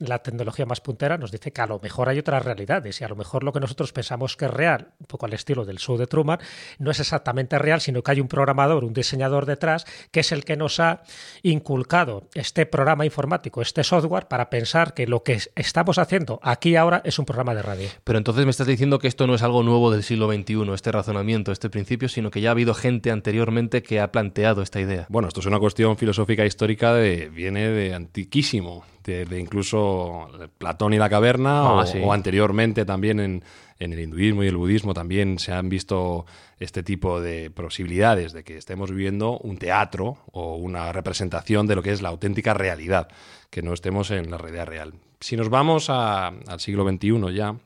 la 0.00 0.20
tecnología 0.20 0.64
más 0.64 0.80
puntera 0.80 1.18
nos 1.18 1.30
dice 1.30 1.52
que 1.52 1.60
a 1.60 1.66
lo 1.66 1.78
mejor 1.80 2.08
hay 2.08 2.18
otras 2.18 2.44
realidades 2.44 3.00
y 3.00 3.04
a 3.04 3.08
lo 3.08 3.16
mejor 3.16 3.42
lo 3.44 3.52
que 3.52 3.60
nosotros 3.60 3.92
pensamos 3.92 4.07
que 4.36 4.44
es 4.46 4.50
real, 4.50 4.88
un 5.00 5.06
poco 5.06 5.26
al 5.26 5.32
estilo 5.32 5.64
del 5.64 5.78
show 5.78 5.96
de 5.96 6.06
Truman, 6.06 6.38
no 6.78 6.90
es 6.90 7.00
exactamente 7.00 7.58
real, 7.58 7.80
sino 7.80 8.02
que 8.02 8.10
hay 8.12 8.20
un 8.20 8.28
programador, 8.28 8.84
un 8.84 8.92
diseñador 8.92 9.46
detrás, 9.46 9.84
que 10.10 10.20
es 10.20 10.32
el 10.32 10.44
que 10.44 10.56
nos 10.56 10.80
ha 10.80 11.02
inculcado 11.42 12.28
este 12.34 12.66
programa 12.66 13.04
informático, 13.04 13.62
este 13.62 13.84
software, 13.84 14.26
para 14.28 14.50
pensar 14.50 14.94
que 14.94 15.06
lo 15.06 15.22
que 15.22 15.34
es- 15.34 15.50
estamos 15.56 15.98
haciendo 15.98 16.40
aquí 16.42 16.76
ahora 16.76 17.00
es 17.04 17.18
un 17.18 17.24
programa 17.24 17.54
de 17.54 17.62
radio. 17.62 17.88
Pero 18.04 18.18
entonces 18.18 18.44
me 18.44 18.50
estás 18.50 18.66
diciendo 18.66 18.98
que 18.98 19.08
esto 19.08 19.26
no 19.26 19.34
es 19.34 19.42
algo 19.42 19.62
nuevo 19.62 19.90
del 19.90 20.02
siglo 20.02 20.30
XXI, 20.32 20.72
este 20.74 20.92
razonamiento, 20.92 21.52
este 21.52 21.70
principio, 21.70 22.08
sino 22.08 22.30
que 22.30 22.40
ya 22.40 22.50
ha 22.50 22.52
habido 22.52 22.74
gente 22.74 23.10
anteriormente 23.10 23.82
que 23.82 24.00
ha 24.00 24.10
planteado 24.12 24.62
esta 24.62 24.80
idea. 24.80 25.06
Bueno, 25.08 25.28
esto 25.28 25.40
es 25.40 25.46
una 25.46 25.58
cuestión 25.58 25.96
filosófica 25.96 26.44
histórica 26.44 26.92
de 26.94 27.28
viene 27.28 27.68
de 27.68 27.94
antiquísimo, 27.94 28.84
de, 29.08 29.24
de 29.24 29.40
incluso 29.40 30.28
Platón 30.58 30.92
y 30.92 30.98
la 30.98 31.08
caverna, 31.08 31.60
Ah, 31.62 31.72
o, 31.80 31.86
sí. 31.86 31.98
o 32.02 32.12
anteriormente 32.12 32.84
también 32.84 33.18
en, 33.20 33.42
en 33.78 33.92
el 33.92 34.00
hinduismo 34.00 34.44
y 34.44 34.48
el 34.48 34.56
budismo 34.56 34.92
también 34.94 35.38
se 35.38 35.52
han 35.52 35.68
visto 35.68 36.26
este 36.58 36.82
tipo 36.82 37.20
de 37.20 37.50
posibilidades 37.50 38.32
de 38.32 38.44
que 38.44 38.56
estemos 38.56 38.90
viviendo 38.90 39.38
un 39.38 39.56
teatro 39.58 40.18
o 40.32 40.56
una 40.56 40.92
representación 40.92 41.66
de 41.66 41.74
lo 41.76 41.82
que 41.82 41.92
es 41.92 42.02
la 42.02 42.08
auténtica 42.10 42.54
realidad, 42.54 43.08
que 43.50 43.62
no 43.62 43.72
estemos 43.72 44.10
en 44.10 44.30
la 44.30 44.38
realidad 44.38 44.66
real. 44.66 44.94
Si 45.20 45.36
nos 45.36 45.48
vamos 45.48 45.88
a- 45.90 46.28
al 46.28 46.60
siglo 46.60 46.84
XXI 46.88 47.32
ya, 47.34 47.56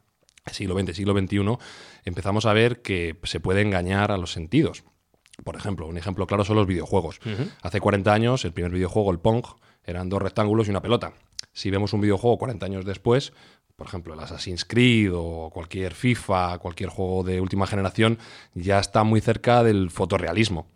siglo 0.51 0.79
XX, 0.79 0.95
siglo 0.97 1.13
XXI, 1.19 1.59
empezamos 2.05 2.47
a 2.47 2.53
ver 2.53 2.83
que 2.83 3.17
se 3.25 3.41
puede 3.41 3.63
engañar 3.63 4.13
a 4.13 4.17
los 4.17 4.33
sentidos. 4.33 4.85
Por 5.45 5.57
ejemplo, 5.57 5.87
un 5.87 5.97
ejemplo 5.97 6.27
claro 6.27 6.45
son 6.45 6.57
los 6.57 6.67
videojuegos. 6.67 7.19
Hace 7.63 7.81
40 7.81 8.13
años, 8.13 8.45
el 8.45 8.53
primer 8.53 8.71
videojuego, 8.73 9.11
el 9.11 9.19
Pong, 9.19 9.45
eran 9.85 10.09
dos 10.09 10.23
rectángulos 10.23 10.67
y 10.67 10.71
una 10.71 10.83
pelota. 10.83 11.13
Si 11.53 11.71
vemos 11.71 11.93
un 11.93 12.01
videojuego 12.01 12.39
40 12.39 12.67
años 12.67 12.85
después, 12.85 13.33
por 13.77 13.87
ejemplo, 13.87 14.15
el 14.15 14.21
Assassin's 14.21 14.65
Creed 14.65 15.11
o 15.13 15.51
cualquier 15.53 15.95
FIFA, 15.95 16.59
cualquier 16.59 16.91
juego 16.91 17.25
de 17.25 17.41
última 17.41 17.67
generación, 17.67 18.19
ya 18.55 18.79
está 18.79 19.03
muy 19.03 19.21
cerca 19.21 19.63
del 19.63 19.91
fotorrealismo, 19.91 20.67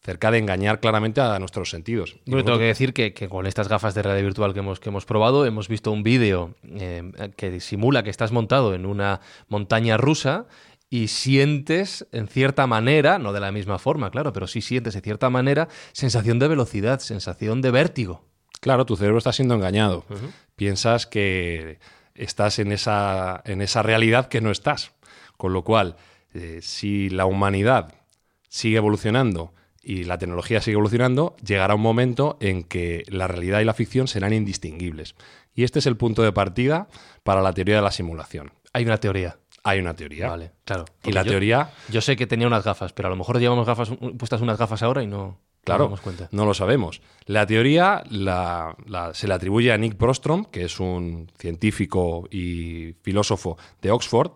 cerca 0.00 0.30
de 0.30 0.38
engañar 0.38 0.80
claramente 0.80 1.20
a 1.20 1.38
nuestros 1.38 1.70
sentidos. 1.70 2.16
Y 2.24 2.30
Bueno, 2.30 2.44
tengo 2.44 2.58
que 2.58 2.64
decir 2.64 2.92
que, 2.92 3.12
que 3.12 3.28
con 3.28 3.46
estas 3.46 3.68
gafas 3.68 3.94
de 3.94 4.02
realidad 4.02 4.24
virtual 4.24 4.54
que 4.54 4.60
hemos, 4.60 4.80
que 4.80 4.88
hemos 4.88 5.04
probado, 5.04 5.46
hemos 5.46 5.68
visto 5.68 5.90
un 5.90 6.02
vídeo 6.02 6.54
eh, 6.64 7.32
que 7.36 7.60
simula 7.60 8.02
que 8.02 8.10
estás 8.10 8.32
montado 8.32 8.74
en 8.74 8.86
una 8.86 9.20
montaña 9.48 9.96
rusa 9.96 10.46
y 10.90 11.08
sientes 11.08 12.06
en 12.12 12.28
cierta 12.28 12.66
manera, 12.66 13.18
no 13.18 13.32
de 13.32 13.40
la 13.40 13.50
misma 13.50 13.78
forma, 13.78 14.10
claro, 14.10 14.32
pero 14.32 14.46
sí 14.46 14.60
sientes 14.60 14.94
de 14.94 15.00
cierta 15.00 15.28
manera 15.28 15.68
sensación 15.92 16.38
de 16.38 16.48
velocidad, 16.48 17.00
sensación 17.00 17.62
de 17.62 17.70
vértigo. 17.72 18.22
Claro, 18.64 18.86
tu 18.86 18.96
cerebro 18.96 19.18
está 19.18 19.30
siendo 19.30 19.54
engañado. 19.54 20.06
Piensas 20.56 21.06
que 21.06 21.78
estás 22.14 22.58
en 22.58 22.72
esa, 22.72 23.42
en 23.44 23.60
esa 23.60 23.82
realidad 23.82 24.28
que 24.28 24.40
no 24.40 24.50
estás. 24.50 24.92
Con 25.36 25.52
lo 25.52 25.64
cual, 25.64 25.96
eh, 26.32 26.60
si 26.62 27.10
la 27.10 27.26
humanidad 27.26 27.92
sigue 28.48 28.78
evolucionando 28.78 29.52
y 29.82 30.04
la 30.04 30.16
tecnología 30.16 30.62
sigue 30.62 30.76
evolucionando, 30.76 31.36
llegará 31.44 31.74
un 31.74 31.82
momento 31.82 32.38
en 32.40 32.64
que 32.64 33.02
la 33.08 33.28
realidad 33.28 33.60
y 33.60 33.64
la 33.66 33.74
ficción 33.74 34.08
serán 34.08 34.32
indistinguibles. 34.32 35.14
Y 35.54 35.64
este 35.64 35.80
es 35.80 35.86
el 35.86 35.98
punto 35.98 36.22
de 36.22 36.32
partida 36.32 36.88
para 37.22 37.42
la 37.42 37.52
teoría 37.52 37.76
de 37.76 37.82
la 37.82 37.90
simulación. 37.90 38.52
Hay 38.72 38.86
una 38.86 38.96
teoría. 38.98 39.36
Hay 39.62 39.78
una 39.80 39.92
teoría. 39.94 40.28
Vale, 40.30 40.52
claro. 40.64 40.86
Y 41.04 41.12
la 41.12 41.22
yo- 41.22 41.32
teoría, 41.32 41.70
Yo 41.90 42.00
sé 42.00 42.16
que 42.16 42.26
tenía 42.26 42.46
unas 42.46 42.64
gafas, 42.64 42.94
pero 42.94 43.08
a 43.08 43.10
lo 43.10 43.16
mejor 43.16 43.38
llevamos 43.38 43.66
gafas, 43.66 43.90
puestas 44.18 44.40
unas 44.40 44.56
gafas 44.56 44.82
ahora 44.82 45.02
y 45.02 45.06
no, 45.06 45.38
Claro, 45.64 45.88
no 46.32 46.44
lo 46.44 46.54
sabemos. 46.54 47.00
La 47.26 47.46
teoría 47.46 48.02
la- 48.10 48.76
la- 48.86 49.14
se 49.14 49.26
le 49.26 49.34
atribuye 49.34 49.72
a 49.72 49.78
Nick 49.78 49.96
Bostrom, 49.98 50.44
que 50.44 50.64
es 50.64 50.78
un 50.80 51.30
científico 51.38 52.28
y 52.30 52.94
filósofo 53.02 53.56
de 53.82 53.90
Oxford, 53.90 54.32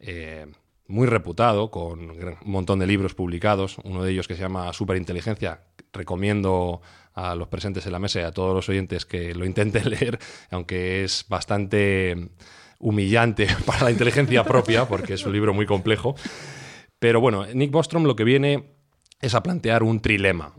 eh, 0.00 0.46
muy 0.86 1.06
reputado, 1.06 1.70
con 1.70 2.10
un 2.10 2.36
montón 2.44 2.78
de 2.78 2.86
libros 2.86 3.14
publicados, 3.14 3.78
uno 3.84 4.02
de 4.02 4.12
ellos 4.12 4.28
que 4.28 4.34
se 4.34 4.42
llama 4.42 4.72
Superinteligencia. 4.72 5.62
Recomiendo 5.92 6.82
a 7.14 7.34
los 7.36 7.48
presentes 7.48 7.86
en 7.86 7.92
la 7.92 7.98
mesa 8.00 8.20
y 8.20 8.24
a 8.24 8.32
todos 8.32 8.54
los 8.54 8.68
oyentes 8.68 9.06
que 9.06 9.34
lo 9.34 9.46
intenten 9.46 9.84
leer, 9.90 10.18
aunque 10.50 11.04
es 11.04 11.24
bastante 11.28 12.28
humillante 12.80 13.46
para 13.66 13.84
la 13.84 13.90
inteligencia 13.92 14.44
propia, 14.44 14.86
porque 14.86 15.14
es 15.14 15.24
un 15.24 15.32
libro 15.32 15.54
muy 15.54 15.64
complejo. 15.66 16.16
Pero 16.98 17.20
bueno, 17.20 17.46
Nick 17.46 17.70
Bostrom 17.70 18.04
lo 18.04 18.16
que 18.16 18.24
viene 18.24 18.74
es 19.20 19.34
a 19.34 19.42
plantear 19.42 19.82
un 19.82 20.00
trilema, 20.00 20.54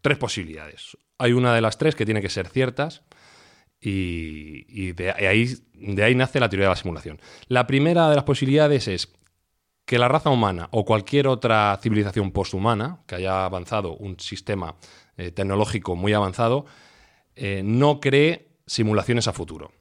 tres 0.00 0.18
posibilidades. 0.18 0.96
Hay 1.18 1.32
una 1.32 1.54
de 1.54 1.60
las 1.60 1.78
tres 1.78 1.94
que 1.94 2.04
tiene 2.04 2.20
que 2.20 2.28
ser 2.28 2.48
ciertas 2.48 3.02
y, 3.80 4.92
de, 4.92 5.10
ahí, 5.10 6.14
nace 6.14 6.40
la 6.40 6.48
teoría 6.48 6.66
de 6.66 6.72
la 6.72 6.76
simulación. 6.76 7.20
La 7.48 7.66
primera 7.66 8.08
de 8.08 8.16
las 8.16 8.24
posibilidades 8.24 8.88
es 8.88 9.12
que 9.84 9.98
la 9.98 10.08
raza 10.08 10.30
humana 10.30 10.68
o 10.70 10.84
cualquier 10.84 11.26
otra 11.26 11.78
civilización 11.82 12.30
posthumana 12.30 13.00
que 13.06 13.16
haya 13.16 13.44
avanzado 13.44 13.96
un 13.96 14.18
sistema 14.20 14.76
eh, 15.16 15.32
tecnológico 15.32 15.96
muy 15.96 16.12
avanzado 16.12 16.66
eh, 17.34 17.62
no 17.64 18.00
cree 18.00 18.52
simulaciones 18.66 19.26
a 19.28 19.32
futuro. 19.32 19.72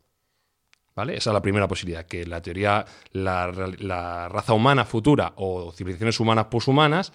¿Vale? 0.95 1.15
Esa 1.15 1.29
es 1.29 1.33
la 1.33 1.41
primera 1.41 1.67
posibilidad, 1.67 2.05
que 2.05 2.25
la 2.25 2.41
teoría, 2.41 2.85
la, 3.13 4.27
raza 4.29 4.53
humana 4.53 4.83
futura 4.83 5.33
o 5.37 5.71
civilizaciones 5.71 6.19
humanas 6.19 6.45
poshumanas 6.45 7.13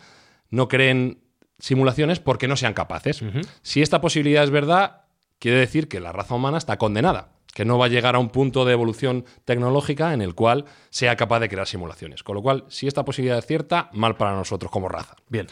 no 0.50 0.68
creen 0.68 1.22
simulaciones 1.58 2.20
porque 2.20 2.48
no 2.48 2.56
sean 2.56 2.74
capaces. 2.74 3.22
Si 3.62 3.82
esta 3.82 4.00
posibilidad 4.00 4.44
es 4.44 4.50
verdad, 4.50 5.02
quiere 5.38 5.58
decir 5.58 5.88
que 5.88 6.00
la 6.00 6.12
raza 6.12 6.34
humana 6.34 6.58
está 6.58 6.76
condenada, 6.76 7.32
que 7.54 7.64
no 7.64 7.78
va 7.78 7.86
a 7.86 7.88
llegar 7.88 8.14
a 8.14 8.18
un 8.18 8.30
punto 8.30 8.64
de 8.64 8.72
evolución 8.72 9.24
tecnológica 9.44 10.12
en 10.12 10.20
el 10.20 10.34
cual 10.34 10.66
sea 10.90 11.16
capaz 11.16 11.40
de 11.40 11.48
crear 11.48 11.66
simulaciones. 11.66 12.22
Con 12.22 12.34
lo 12.34 12.42
cual, 12.42 12.64
si 12.68 12.86
esta 12.86 13.04
posibilidad 13.04 13.38
es 13.38 13.46
cierta, 13.46 13.90
mal 13.92 14.16
para 14.16 14.34
nosotros 14.34 14.70
como 14.70 14.88
raza. 14.88 15.16
Bien. 15.28 15.46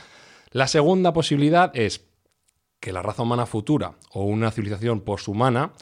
La 0.50 0.68
segunda 0.68 1.12
posibilidad 1.12 1.70
es 1.74 2.06
que 2.80 2.92
la 2.92 3.02
raza 3.02 3.22
humana 3.22 3.46
futura 3.46 3.94
o 4.12 4.24
una 4.24 4.50
civilización 4.50 5.00
poshumana 5.00 5.72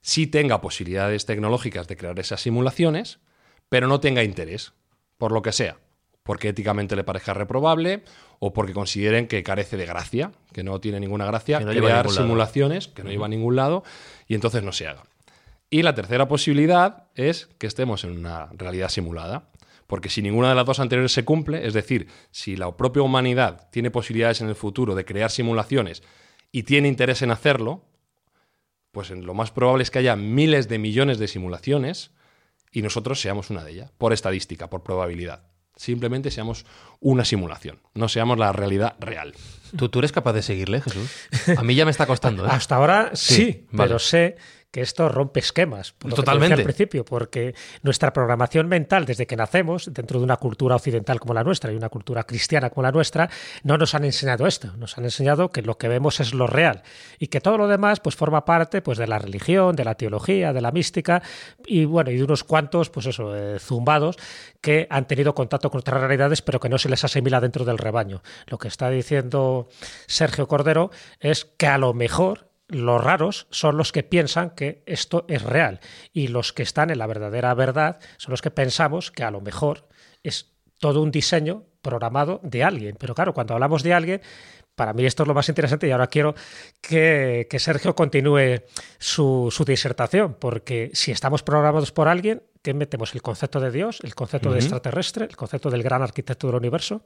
sí 0.00 0.26
tenga 0.26 0.60
posibilidades 0.60 1.24
tecnológicas 1.24 1.86
de 1.86 1.96
crear 1.96 2.18
esas 2.18 2.40
simulaciones, 2.40 3.20
pero 3.68 3.86
no 3.86 4.00
tenga 4.00 4.24
interés, 4.24 4.72
por 5.16 5.30
lo 5.32 5.40
que 5.40 5.52
sea, 5.52 5.78
porque 6.22 6.48
éticamente 6.48 6.96
le 6.96 7.04
parezca 7.04 7.34
reprobable 7.34 8.04
o 8.38 8.52
porque 8.52 8.72
consideren 8.72 9.26
que 9.26 9.42
carece 9.42 9.76
de 9.76 9.86
gracia, 9.86 10.32
que 10.52 10.62
no 10.62 10.80
tiene 10.80 11.00
ninguna 11.00 11.26
gracia 11.26 11.60
crear 11.64 12.08
simulaciones, 12.10 12.88
que 12.88 13.02
no 13.02 13.10
lleva 13.10 13.26
a 13.26 13.28
ningún 13.28 13.56
lado, 13.56 13.82
y 14.26 14.34
entonces 14.34 14.62
no 14.62 14.72
se 14.72 14.86
haga. 14.86 15.04
Y 15.70 15.82
la 15.82 15.94
tercera 15.94 16.28
posibilidad 16.28 17.08
es 17.14 17.48
que 17.58 17.66
estemos 17.66 18.04
en 18.04 18.10
una 18.10 18.46
realidad 18.52 18.88
simulada. 18.88 19.48
Porque 19.86 20.08
si 20.08 20.22
ninguna 20.22 20.48
de 20.48 20.54
las 20.54 20.64
dos 20.64 20.80
anteriores 20.80 21.12
se 21.12 21.24
cumple, 21.24 21.66
es 21.66 21.74
decir, 21.74 22.08
si 22.30 22.56
la 22.56 22.74
propia 22.76 23.02
humanidad 23.02 23.68
tiene 23.70 23.90
posibilidades 23.90 24.40
en 24.40 24.48
el 24.48 24.54
futuro 24.54 24.94
de 24.94 25.04
crear 25.04 25.30
simulaciones 25.30 26.02
y 26.50 26.62
tiene 26.62 26.88
interés 26.88 27.20
en 27.20 27.30
hacerlo, 27.30 27.84
pues 28.90 29.10
lo 29.10 29.34
más 29.34 29.50
probable 29.50 29.82
es 29.82 29.90
que 29.90 29.98
haya 29.98 30.16
miles 30.16 30.68
de 30.68 30.78
millones 30.78 31.18
de 31.18 31.28
simulaciones 31.28 32.12
y 32.70 32.80
nosotros 32.80 33.20
seamos 33.20 33.50
una 33.50 33.64
de 33.64 33.72
ellas, 33.72 33.92
por 33.98 34.12
estadística, 34.14 34.70
por 34.70 34.82
probabilidad. 34.82 35.51
Simplemente 35.76 36.30
seamos 36.30 36.66
una 37.00 37.24
simulación, 37.24 37.78
no 37.94 38.08
seamos 38.08 38.38
la 38.38 38.52
realidad 38.52 38.94
real. 39.00 39.34
¿Tú, 39.76 39.88
tú 39.88 40.00
eres 40.00 40.12
capaz 40.12 40.34
de 40.34 40.42
seguirle, 40.42 40.80
Jesús? 40.82 41.10
A 41.56 41.62
mí 41.62 41.74
ya 41.74 41.84
me 41.84 41.90
está 41.90 42.06
costando. 42.06 42.44
¿eh? 42.44 42.48
Hasta 42.50 42.76
ahora 42.76 43.10
sí, 43.14 43.66
pero 43.74 43.98
sé 43.98 44.36
que 44.72 44.80
esto 44.80 45.08
rompe 45.10 45.40
esquemas. 45.40 45.92
Por 45.92 46.14
Totalmente. 46.14 46.54
al 46.54 46.62
principio, 46.62 47.04
porque 47.04 47.54
nuestra 47.82 48.12
programación 48.12 48.68
mental 48.68 49.04
desde 49.04 49.26
que 49.26 49.36
nacemos, 49.36 49.92
dentro 49.92 50.18
de 50.18 50.24
una 50.24 50.38
cultura 50.38 50.76
occidental 50.76 51.20
como 51.20 51.34
la 51.34 51.44
nuestra 51.44 51.70
y 51.70 51.76
una 51.76 51.90
cultura 51.90 52.24
cristiana 52.24 52.70
como 52.70 52.82
la 52.82 52.90
nuestra, 52.90 53.28
no 53.64 53.76
nos 53.76 53.94
han 53.94 54.04
enseñado 54.04 54.46
esto. 54.46 54.74
Nos 54.78 54.96
han 54.96 55.04
enseñado 55.04 55.50
que 55.50 55.60
lo 55.60 55.76
que 55.76 55.88
vemos 55.88 56.20
es 56.20 56.32
lo 56.32 56.46
real 56.46 56.82
y 57.18 57.26
que 57.26 57.42
todo 57.42 57.58
lo 57.58 57.68
demás 57.68 58.00
pues 58.00 58.16
forma 58.16 58.46
parte 58.46 58.80
pues 58.80 58.96
de 58.96 59.06
la 59.06 59.18
religión, 59.18 59.76
de 59.76 59.84
la 59.84 59.94
teología, 59.94 60.54
de 60.54 60.62
la 60.62 60.72
mística 60.72 61.22
y 61.66 61.84
bueno, 61.84 62.10
y 62.10 62.16
de 62.16 62.24
unos 62.24 62.42
cuantos 62.42 62.88
pues 62.88 63.04
eso, 63.04 63.36
eh, 63.36 63.58
zumbados 63.58 64.16
que 64.62 64.86
han 64.88 65.06
tenido 65.06 65.34
contacto 65.34 65.70
con 65.70 65.80
otras 65.80 66.00
realidades 66.00 66.40
pero 66.40 66.60
que 66.60 66.70
no 66.70 66.78
se 66.78 66.88
les 66.88 67.04
asimila 67.04 67.40
dentro 67.42 67.66
del 67.66 67.76
rebaño. 67.76 68.22
Lo 68.46 68.56
que 68.56 68.68
está 68.68 68.88
diciendo 68.88 69.68
Sergio 70.06 70.48
Cordero 70.48 70.90
es 71.20 71.44
que 71.44 71.66
a 71.66 71.76
lo 71.76 71.92
mejor 71.92 72.51
los 72.72 73.02
raros 73.02 73.46
son 73.50 73.76
los 73.76 73.92
que 73.92 74.02
piensan 74.02 74.50
que 74.50 74.82
esto 74.86 75.24
es 75.28 75.42
real 75.42 75.80
y 76.12 76.28
los 76.28 76.52
que 76.52 76.62
están 76.62 76.90
en 76.90 76.98
la 76.98 77.06
verdadera 77.06 77.54
verdad 77.54 77.98
son 78.16 78.32
los 78.32 78.42
que 78.42 78.50
pensamos 78.50 79.10
que 79.10 79.24
a 79.24 79.30
lo 79.30 79.40
mejor 79.40 79.88
es 80.22 80.52
todo 80.78 81.02
un 81.02 81.10
diseño 81.10 81.64
programado 81.82 82.40
de 82.42 82.64
alguien. 82.64 82.96
Pero 82.98 83.14
claro, 83.14 83.34
cuando 83.34 83.54
hablamos 83.54 83.82
de 83.82 83.92
alguien, 83.92 84.20
para 84.74 84.92
mí 84.92 85.04
esto 85.04 85.22
es 85.24 85.28
lo 85.28 85.34
más 85.34 85.48
interesante 85.48 85.86
y 85.86 85.90
ahora 85.90 86.06
quiero 86.06 86.34
que, 86.80 87.46
Sergio 87.58 87.94
continúe 87.94 88.62
su, 88.98 89.52
disertación, 89.66 90.34
porque 90.38 90.90
si 90.94 91.12
estamos 91.12 91.42
programados 91.42 91.92
por 91.92 92.08
alguien, 92.08 92.42
¿qué 92.62 92.72
metemos? 92.72 93.14
¿El 93.14 93.22
concepto 93.22 93.60
de 93.60 93.70
Dios? 93.70 94.00
¿El 94.02 94.14
concepto 94.14 94.50
de 94.50 94.58
extraterrestre? 94.58 95.26
¿El 95.26 95.36
concepto 95.36 95.70
del 95.70 95.82
gran 95.82 96.02
arquitecto 96.02 96.46
del 96.46 96.56
universo? 96.56 97.04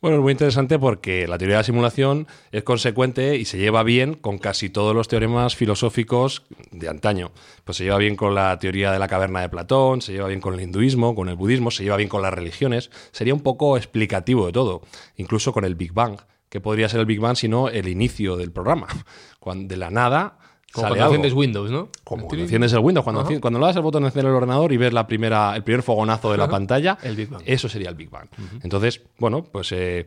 Bueno, 0.00 0.18
es 0.18 0.22
muy 0.22 0.32
interesante 0.32 0.78
porque 0.78 1.26
la 1.26 1.38
teoría 1.38 1.56
de 1.56 1.60
la 1.60 1.64
simulación 1.64 2.28
es 2.52 2.62
consecuente 2.62 3.36
y 3.36 3.44
se 3.44 3.58
lleva 3.58 3.82
bien 3.82 4.14
con 4.14 4.38
casi 4.38 4.70
todos 4.70 4.94
los 4.94 5.08
teoremas 5.08 5.56
filosóficos 5.56 6.44
de 6.70 6.88
antaño. 6.88 7.32
Pues 7.64 7.78
se 7.78 7.84
lleva 7.84 7.98
bien 7.98 8.14
con 8.14 8.34
la 8.34 8.58
teoría 8.58 8.92
de 8.92 8.98
la 8.98 9.08
caverna 9.08 9.40
de 9.40 9.48
Platón, 9.48 10.00
se 10.00 10.12
lleva 10.12 10.28
bien 10.28 10.40
con 10.40 10.54
el 10.54 10.60
hinduismo, 10.60 11.14
con 11.14 11.28
el 11.28 11.36
budismo, 11.36 11.70
se 11.70 11.82
lleva 11.82 11.96
bien 11.96 12.08
con 12.08 12.22
las 12.22 12.32
religiones. 12.32 12.90
Sería 13.10 13.34
un 13.34 13.42
poco 13.42 13.76
explicativo 13.76 14.46
de 14.46 14.52
todo, 14.52 14.82
incluso 15.16 15.52
con 15.52 15.64
el 15.64 15.74
Big 15.74 15.92
Bang. 15.92 16.18
que 16.48 16.60
podría 16.60 16.88
ser 16.88 17.00
el 17.00 17.06
Big 17.06 17.20
Bang 17.20 17.36
sino 17.36 17.68
el 17.68 17.88
inicio 17.88 18.36
del 18.36 18.52
programa? 18.52 18.86
Cuando 19.40 19.68
de 19.68 19.76
la 19.76 19.90
nada 19.90 20.38
como 20.72 20.88
cuando 20.88 21.04
enciendes 21.04 21.32
Windows, 21.32 21.70
¿no? 21.70 21.90
Como 22.04 22.26
cuando 22.26 22.44
enciendes 22.44 22.72
el 22.72 22.80
Windows, 22.80 23.04
cuando, 23.04 23.40
cuando 23.40 23.58
le 23.58 23.66
das 23.66 23.76
el 23.76 23.82
botón 23.82 24.02
de 24.02 24.08
encender 24.08 24.30
el 24.30 24.36
ordenador 24.36 24.72
y 24.72 24.76
ves 24.76 24.92
la 24.92 25.06
primera, 25.06 25.56
el 25.56 25.64
primer 25.64 25.82
fogonazo 25.82 26.30
de 26.30 26.38
la 26.38 26.48
pantalla, 26.48 26.98
eso 27.46 27.68
sería 27.68 27.88
el 27.88 27.94
Big 27.94 28.10
Bang. 28.10 28.28
Entonces, 28.62 29.02
bueno, 29.18 29.44
pues 29.44 29.72
eh, 29.72 30.06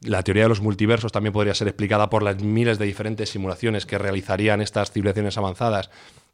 la 0.00 0.22
teoría 0.22 0.44
de 0.44 0.48
los 0.48 0.60
multiversos 0.60 1.12
también 1.12 1.32
podría 1.32 1.54
ser 1.54 1.68
explicada 1.68 2.10
por 2.10 2.22
las 2.22 2.42
miles 2.42 2.78
de 2.78 2.86
diferentes 2.86 3.30
simulaciones 3.30 3.86
que 3.86 3.98
realizarían 3.98 4.60
estas 4.60 4.90
civilizaciones 4.90 5.38
avanzadas 5.38 5.90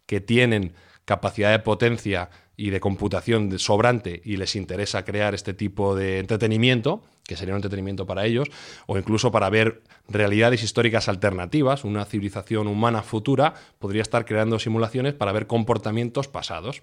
que 0.07 0.21
tienen 0.21 0.75
capacidad 1.05 1.51
de 1.51 1.59
potencia 1.59 2.31
y 2.57 2.71
de 2.71 2.81
computación 2.81 3.59
sobrante 3.59 4.21
y 4.25 4.37
les 4.37 4.57
interesa 4.57 5.05
crear 5.05 5.35
este 5.35 5.55
tipo 5.55 5.95
de 5.95 6.19
entretenimiento, 6.19 7.03
que 7.31 7.37
sería 7.37 7.55
un 7.55 7.59
entretenimiento 7.59 8.07
para 8.07 8.27
ellos, 8.27 8.49
o 8.89 8.99
incluso 8.99 9.31
para 9.31 9.49
ver 9.51 9.83
realidades 10.09 10.65
históricas 10.65 11.09
alternativas, 11.09 11.85
una 11.85 12.05
civilización 12.05 12.67
humana 12.67 13.05
futura 13.05 13.55
podría 13.79 14.03
estar 14.03 14.25
creando 14.25 14.59
simulaciones 14.59 15.15
para 15.15 15.31
ver 15.31 15.47
comportamientos 15.47 16.27
pasados 16.27 16.83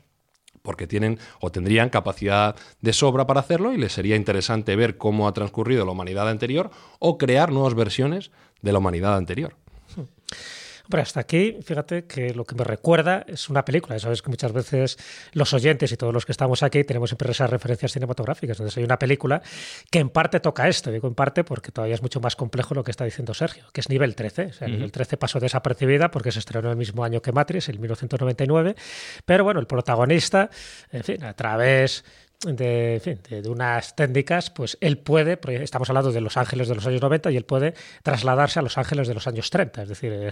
porque 0.61 0.87
tienen 0.87 1.19
o 1.41 1.51
tendrían 1.51 1.89
capacidad 1.89 2.55
de 2.79 2.93
sobra 2.93 3.27
para 3.27 3.41
hacerlo 3.41 3.73
y 3.73 3.77
les 3.77 3.91
sería 3.91 4.15
interesante 4.15 4.77
ver 4.77 4.95
cómo 4.97 5.27
ha 5.27 5.33
transcurrido 5.33 5.85
la 5.85 5.91
humanidad 5.91 6.29
anterior 6.29 6.71
o 6.99 7.17
crear 7.17 7.51
nuevas 7.51 7.73
versiones 7.73 8.31
de 8.61 8.71
la 8.71 8.77
humanidad 8.77 9.17
anterior. 9.17 9.53
Hombre, 10.87 11.01
hasta 11.01 11.19
aquí, 11.19 11.57
fíjate 11.61 12.05
que 12.05 12.33
lo 12.33 12.45
que 12.45 12.55
me 12.55 12.63
recuerda 12.63 13.25
es 13.27 13.49
una 13.49 13.65
película. 13.65 13.99
Sabes 13.99 14.21
que 14.21 14.29
muchas 14.29 14.53
veces 14.53 14.97
los 15.33 15.53
oyentes 15.53 15.91
y 15.91 15.97
todos 15.97 16.13
los 16.13 16.25
que 16.25 16.31
estamos 16.31 16.63
aquí 16.63 16.85
tenemos 16.85 17.09
siempre 17.09 17.29
esas 17.29 17.49
referencias 17.49 17.91
cinematográficas. 17.91 18.57
Entonces 18.57 18.77
hay 18.77 18.85
una 18.85 18.97
película 18.97 19.41
que 19.91 19.99
en 19.99 20.09
parte 20.09 20.39
toca 20.39 20.69
esto. 20.69 20.89
Digo 20.89 21.09
en 21.09 21.13
parte 21.13 21.43
porque 21.43 21.73
todavía 21.73 21.95
es 21.95 22.01
mucho 22.01 22.21
más 22.21 22.37
complejo 22.37 22.73
lo 22.73 22.85
que 22.85 22.91
está 22.91 23.03
diciendo 23.03 23.33
Sergio, 23.33 23.65
que 23.73 23.81
es 23.81 23.89
nivel 23.89 24.15
13. 24.15 24.45
O 24.45 24.53
sea, 24.53 24.69
nivel 24.69 24.89
13 24.89 25.17
pasó 25.17 25.41
desapercibida 25.41 26.09
porque 26.09 26.31
se 26.31 26.39
estrenó 26.39 26.71
el 26.71 26.77
mismo 26.77 27.03
año 27.03 27.21
que 27.21 27.33
Matrix, 27.33 27.67
el 27.67 27.79
1999. 27.79 28.77
Pero 29.25 29.43
bueno, 29.43 29.59
el 29.59 29.67
protagonista, 29.67 30.49
en 30.89 31.03
fin, 31.03 31.21
a 31.25 31.33
través 31.33 32.05
de, 32.45 33.17
unas 33.47 33.95
técnicas, 33.95 34.51
pues 34.51 34.77
él 34.79 34.99
puede, 34.99 35.39
estamos 35.63 35.89
hablando 35.89 36.11
de 36.11 36.21
Los 36.21 36.37
Ángeles 36.37 36.67
de 36.67 36.75
los 36.75 36.85
años 36.85 37.01
90 37.01 37.31
y 37.31 37.37
él 37.37 37.45
puede 37.45 37.73
trasladarse 38.03 38.59
a 38.59 38.61
Los 38.61 38.77
Ángeles 38.77 39.07
de 39.07 39.15
los 39.15 39.25
años 39.25 39.49
30, 39.49 39.83
es 39.83 39.89
decir, 39.89 40.31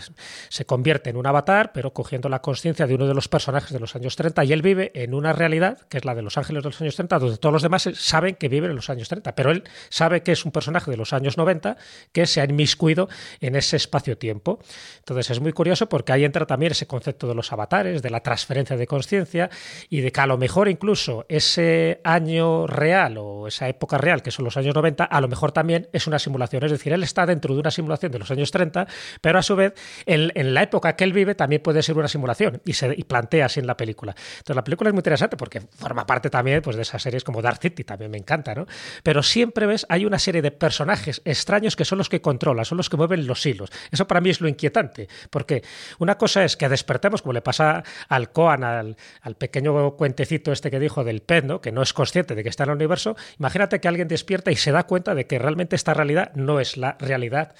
se 0.49 0.65
convierte 0.65 1.09
en 1.09 1.17
un 1.17 1.25
avatar, 1.25 1.71
pero 1.73 1.93
cogiendo 1.93 2.29
la 2.29 2.43
conciencia 2.43 2.85
de 2.85 2.93
uno 2.93 3.07
de 3.07 3.15
los 3.15 3.27
personajes 3.27 3.71
de 3.71 3.79
los 3.79 3.95
años 3.95 4.15
30 4.15 4.43
y 4.45 4.53
él 4.53 4.61
vive 4.61 4.91
en 4.93 5.15
una 5.15 5.33
realidad 5.33 5.79
que 5.89 5.97
es 5.97 6.05
la 6.05 6.13
de 6.13 6.21
Los 6.21 6.37
Ángeles 6.37 6.63
de 6.63 6.69
los 6.69 6.79
años 6.79 6.95
30, 6.95 7.17
donde 7.17 7.37
todos 7.37 7.53
los 7.53 7.63
demás 7.63 7.89
saben 7.95 8.35
que 8.35 8.49
viven 8.49 8.69
en 8.69 8.75
los 8.75 8.89
años 8.91 9.09
30, 9.09 9.33
pero 9.33 9.49
él 9.49 9.63
sabe 9.89 10.21
que 10.21 10.31
es 10.31 10.45
un 10.45 10.51
personaje 10.51 10.91
de 10.91 10.97
los 10.97 11.11
años 11.11 11.37
90 11.37 11.75
que 12.11 12.27
se 12.27 12.39
ha 12.39 12.45
inmiscuido 12.45 13.09
en 13.41 13.55
ese 13.55 13.77
espacio-tiempo. 13.77 14.59
Entonces 14.99 15.31
es 15.31 15.39
muy 15.39 15.53
curioso 15.53 15.89
porque 15.89 16.13
ahí 16.13 16.23
entra 16.23 16.45
también 16.45 16.71
ese 16.71 16.85
concepto 16.85 17.27
de 17.27 17.33
los 17.33 17.51
avatares, 17.51 18.03
de 18.03 18.11
la 18.11 18.19
transferencia 18.19 18.77
de 18.77 18.85
conciencia 18.85 19.49
y 19.89 20.01
de 20.01 20.11
que 20.11 20.21
a 20.21 20.27
lo 20.27 20.37
mejor 20.37 20.67
incluso 20.67 21.25
ese 21.29 21.94
año 22.03 22.67
real 22.67 23.17
o 23.17 23.47
esa 23.47 23.67
época 23.69 23.97
real, 23.97 24.21
que 24.21 24.31
son 24.31 24.45
los 24.45 24.57
años 24.57 24.75
90, 24.75 25.03
a 25.03 25.21
lo 25.21 25.27
mejor 25.27 25.51
también 25.51 25.87
es 25.93 26.07
una 26.07 26.19
simulación. 26.19 26.63
Es 26.63 26.71
decir, 26.71 26.91
él 26.93 27.03
está 27.03 27.25
dentro 27.25 27.53
de 27.53 27.59
una 27.59 27.71
simulación 27.71 28.11
de 28.11 28.19
los 28.19 28.31
años 28.31 28.51
30, 28.51 28.87
pero 29.21 29.39
a 29.39 29.43
su 29.43 29.55
vez, 29.55 29.73
en, 30.05 30.53
la 30.53 30.63
época 30.63 30.95
que 30.95 31.03
él 31.03 31.13
vive 31.13 31.35
también 31.35 31.61
puede 31.61 31.81
ser 31.83 31.97
una 31.97 32.07
simulación 32.07 32.61
y 32.65 32.73
se 32.73 32.89
plantea 33.05 33.45
así 33.45 33.59
en 33.59 33.67
la 33.67 33.77
película. 33.77 34.15
Entonces, 34.37 34.55
la 34.55 34.63
película 34.63 34.89
es 34.89 34.93
muy 34.93 34.99
interesante 34.99 35.37
porque 35.37 35.61
forma 35.61 36.05
parte 36.05 36.29
también 36.29 36.61
pues, 36.61 36.75
de 36.75 36.81
esas 36.81 37.01
series 37.01 37.23
como 37.23 37.41
Dark 37.41 37.59
City, 37.61 37.83
también 37.83 38.11
me 38.11 38.17
encanta, 38.17 38.55
¿no? 38.55 38.65
Pero 39.03 39.23
siempre 39.23 39.65
ves, 39.65 39.85
hay 39.89 40.05
una 40.05 40.19
serie 40.19 40.41
de 40.41 40.51
personajes 40.51 41.21
extraños 41.25 41.75
que 41.75 41.85
son 41.85 41.97
los 41.97 42.09
que 42.09 42.21
controlan, 42.21 42.65
son 42.65 42.77
los 42.77 42.89
que 42.89 42.97
mueven 42.97 43.27
los 43.27 43.45
hilos. 43.45 43.69
Eso 43.91 44.07
para 44.07 44.21
mí 44.21 44.29
es 44.29 44.41
lo 44.41 44.47
inquietante, 44.47 45.07
porque 45.29 45.63
una 45.99 46.17
cosa 46.17 46.43
es 46.43 46.57
que 46.57 46.69
despertemos, 46.69 47.21
como 47.21 47.33
le 47.33 47.41
pasa 47.41 47.83
al 48.09 48.31
Coan, 48.31 48.63
al, 48.63 48.95
pequeño 49.37 49.91
cuentecito 49.91 50.51
este 50.51 50.71
que 50.71 50.79
dijo 50.79 51.03
del 51.03 51.21
pez, 51.21 51.35
que 51.61 51.71
no 51.71 51.81
es 51.85 51.93
consciente 51.93 52.35
de 52.35 52.43
que 52.43 52.49
está 52.49 52.63
en 52.63 52.71
el 52.71 52.75
universo, 52.75 53.15
imagínate 53.39 53.79
que 53.79 53.87
alguien 53.87 54.07
despierta 54.07 54.51
y 54.51 54.57
se 54.57 54.71
da 54.71 54.83
cuenta 54.83 55.15
de 55.15 55.25
que 55.25 55.39
realmente 55.39 55.75
esta 55.75 55.93
realidad 55.93 56.31
no 56.35 56.59
es 56.59 56.75
la 56.75 56.97
realidad 56.99 57.55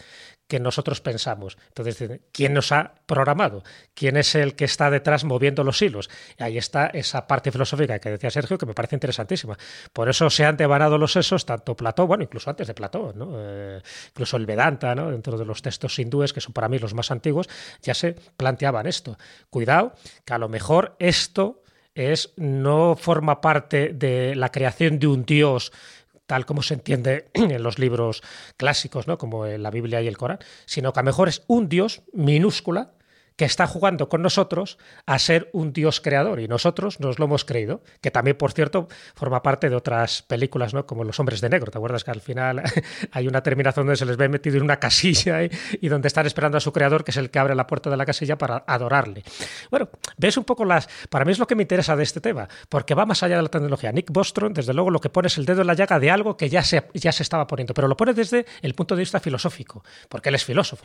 que 0.48 0.60
nosotros 0.60 1.02
pensamos. 1.02 1.58
Entonces, 1.70 2.20
¿quién 2.32 2.54
nos 2.54 2.72
ha 2.72 2.94
programado? 3.06 3.64
¿Quién 3.94 4.16
es 4.18 4.36
el 4.36 4.56
que 4.56 4.66
está 4.66 4.90
detrás 4.90 5.24
moviendo 5.24 5.64
los 5.64 5.82
hilos? 5.82 6.10
Y 6.38 6.44
ahí 6.44 6.58
está 6.58 6.88
esa 6.88 7.26
parte 7.26 7.52
filosófica 7.52 7.98
que 8.00 8.12
decía 8.12 8.30
Sergio, 8.30 8.58
que 8.58 8.66
me 8.66 8.74
parece 8.74 8.96
interesantísima. 8.96 9.58
Por 9.92 10.08
eso 10.08 10.30
se 10.30 10.46
han 10.46 10.56
devanado 10.56 10.98
los 10.98 11.14
sesos, 11.14 11.46
tanto 11.46 11.76
Platón, 11.76 12.08
bueno, 12.08 12.24
incluso 12.24 12.50
antes 12.50 12.68
de 12.68 12.74
Platón. 12.74 13.16
Eh, 13.38 13.82
incluso 14.10 14.38
el 14.38 14.46
Vedanta, 14.46 14.94
dentro 14.94 15.38
de 15.38 15.46
los 15.46 15.62
textos 15.62 15.98
hindúes, 15.98 16.32
que 16.32 16.42
son 16.42 16.54
para 16.54 16.70
mí 16.70 16.78
los 16.78 16.94
más 16.94 17.10
antiguos, 17.10 17.50
ya 17.82 17.94
se 17.96 18.14
planteaban 18.14 18.86
esto. 18.86 19.18
Cuidado, 19.50 19.94
que 20.26 20.34
a 20.34 20.38
lo 20.38 20.48
mejor 20.48 20.96
esto 21.00 21.64
es 21.96 22.34
no 22.36 22.96
forma 22.96 23.42
parte 23.42 23.90
de 23.94 24.36
la 24.36 24.52
creación 24.52 25.00
de 25.00 25.08
un 25.08 25.26
dios 25.26 25.72
tal 26.28 26.46
como 26.46 26.62
se 26.62 26.76
entiende 26.76 27.30
en 27.34 27.62
los 27.64 27.80
libros 27.80 28.22
clásicos, 28.58 29.08
¿no? 29.08 29.18
como 29.18 29.46
en 29.46 29.64
la 29.64 29.72
Biblia 29.72 30.02
y 30.02 30.08
el 30.08 30.18
Corán, 30.18 30.40
sino 30.66 30.92
que 30.92 31.00
a 31.00 31.04
lo 31.04 31.08
mejor 31.08 31.30
es 31.30 31.44
un 31.48 31.70
dios 31.70 32.04
minúscula 32.14 32.94
que 33.36 33.46
está 33.46 33.68
jugando 33.68 34.08
con 34.10 34.22
nosotros 34.22 34.78
a 35.06 35.20
ser 35.20 35.50
un 35.54 35.74
Dios 35.74 36.00
creador 36.00 36.40
y 36.40 36.48
nosotros 36.48 37.00
nos 37.00 37.20
lo 37.20 37.26
hemos 37.26 37.44
creído, 37.44 37.82
que 38.02 38.12
también, 38.12 38.38
por 38.38 38.54
cierto, 38.54 38.88
forma 39.14 39.44
parte 39.44 39.70
de 39.70 39.76
otras 39.76 40.22
películas, 40.22 40.74
¿no? 40.74 40.86
Como 40.86 41.04
Los 41.04 41.20
Hombres 41.20 41.42
de 41.42 41.50
Negro, 41.50 41.72
¿te 41.72 41.78
acuerdas 41.78 42.04
que 42.04 42.12
al 42.12 42.22
final 42.22 42.64
hay 43.12 43.28
una 43.28 43.42
terminación 43.42 43.86
donde 43.86 43.98
se 43.98 44.06
les 44.06 44.18
ve 44.18 44.30
metido 44.30 44.58
en 44.58 44.64
una 44.64 44.78
casilla 44.78 45.44
y, 45.44 45.88
donde 45.90 46.08
están 46.08 46.26
esperando 46.26 46.58
a 46.58 46.62
su 46.62 46.72
creador, 46.72 47.04
que 47.04 47.12
es 47.12 47.18
el 47.18 47.30
que 47.30 47.40
abre 47.40 47.56
la 47.56 47.68
puerta 47.68 47.90
de 47.90 47.98
la 47.98 48.06
casilla 48.06 48.38
para 48.38 48.64
adorarle? 48.68 49.24
Bueno, 49.70 49.90
ves 50.18 50.38
un 50.38 50.46
poco 50.46 50.64
las... 50.64 50.88
Para 51.10 51.26
mí 51.26 51.32
es 51.32 51.40
lo 51.40 51.48
que 51.48 51.56
me 51.56 51.64
interesa 51.64 51.96
de 51.96 52.04
este 52.04 52.22
tema, 52.22 52.48
porque 52.70 52.96
va 52.96 53.06
más 53.06 53.22
allá 53.24 53.36
de 53.38 53.44
la 53.44 53.50
tecnología. 53.50 53.92
Nick 53.92 54.12
Bostrom, 54.12 54.54
desde 54.54 54.74
luego, 54.74 54.92
lo 54.92 55.02
que 55.02 55.10
pone 55.10 55.28
es 55.28 55.38
el 55.38 55.46
dedo 55.46 55.62
en 55.62 55.68
la 55.68 55.74
llaga 55.74 56.00
de 56.00 56.10
algo 56.10 56.38
que 56.38 56.50
ya 56.50 56.64
se, 56.64 56.88
ya 56.94 57.12
se 57.12 57.24
estaba 57.24 57.48
poniendo, 57.48 57.74
pero 57.74 57.88
lo 57.88 57.98
pone 57.98 58.14
desde 58.14 58.46
el 58.62 58.74
punto 58.74 58.96
de 58.96 59.00
vista 59.02 59.20
filosófico, 59.20 59.84
porque 60.10 60.30
él 60.30 60.36
es 60.36 60.46
filósofo, 60.46 60.84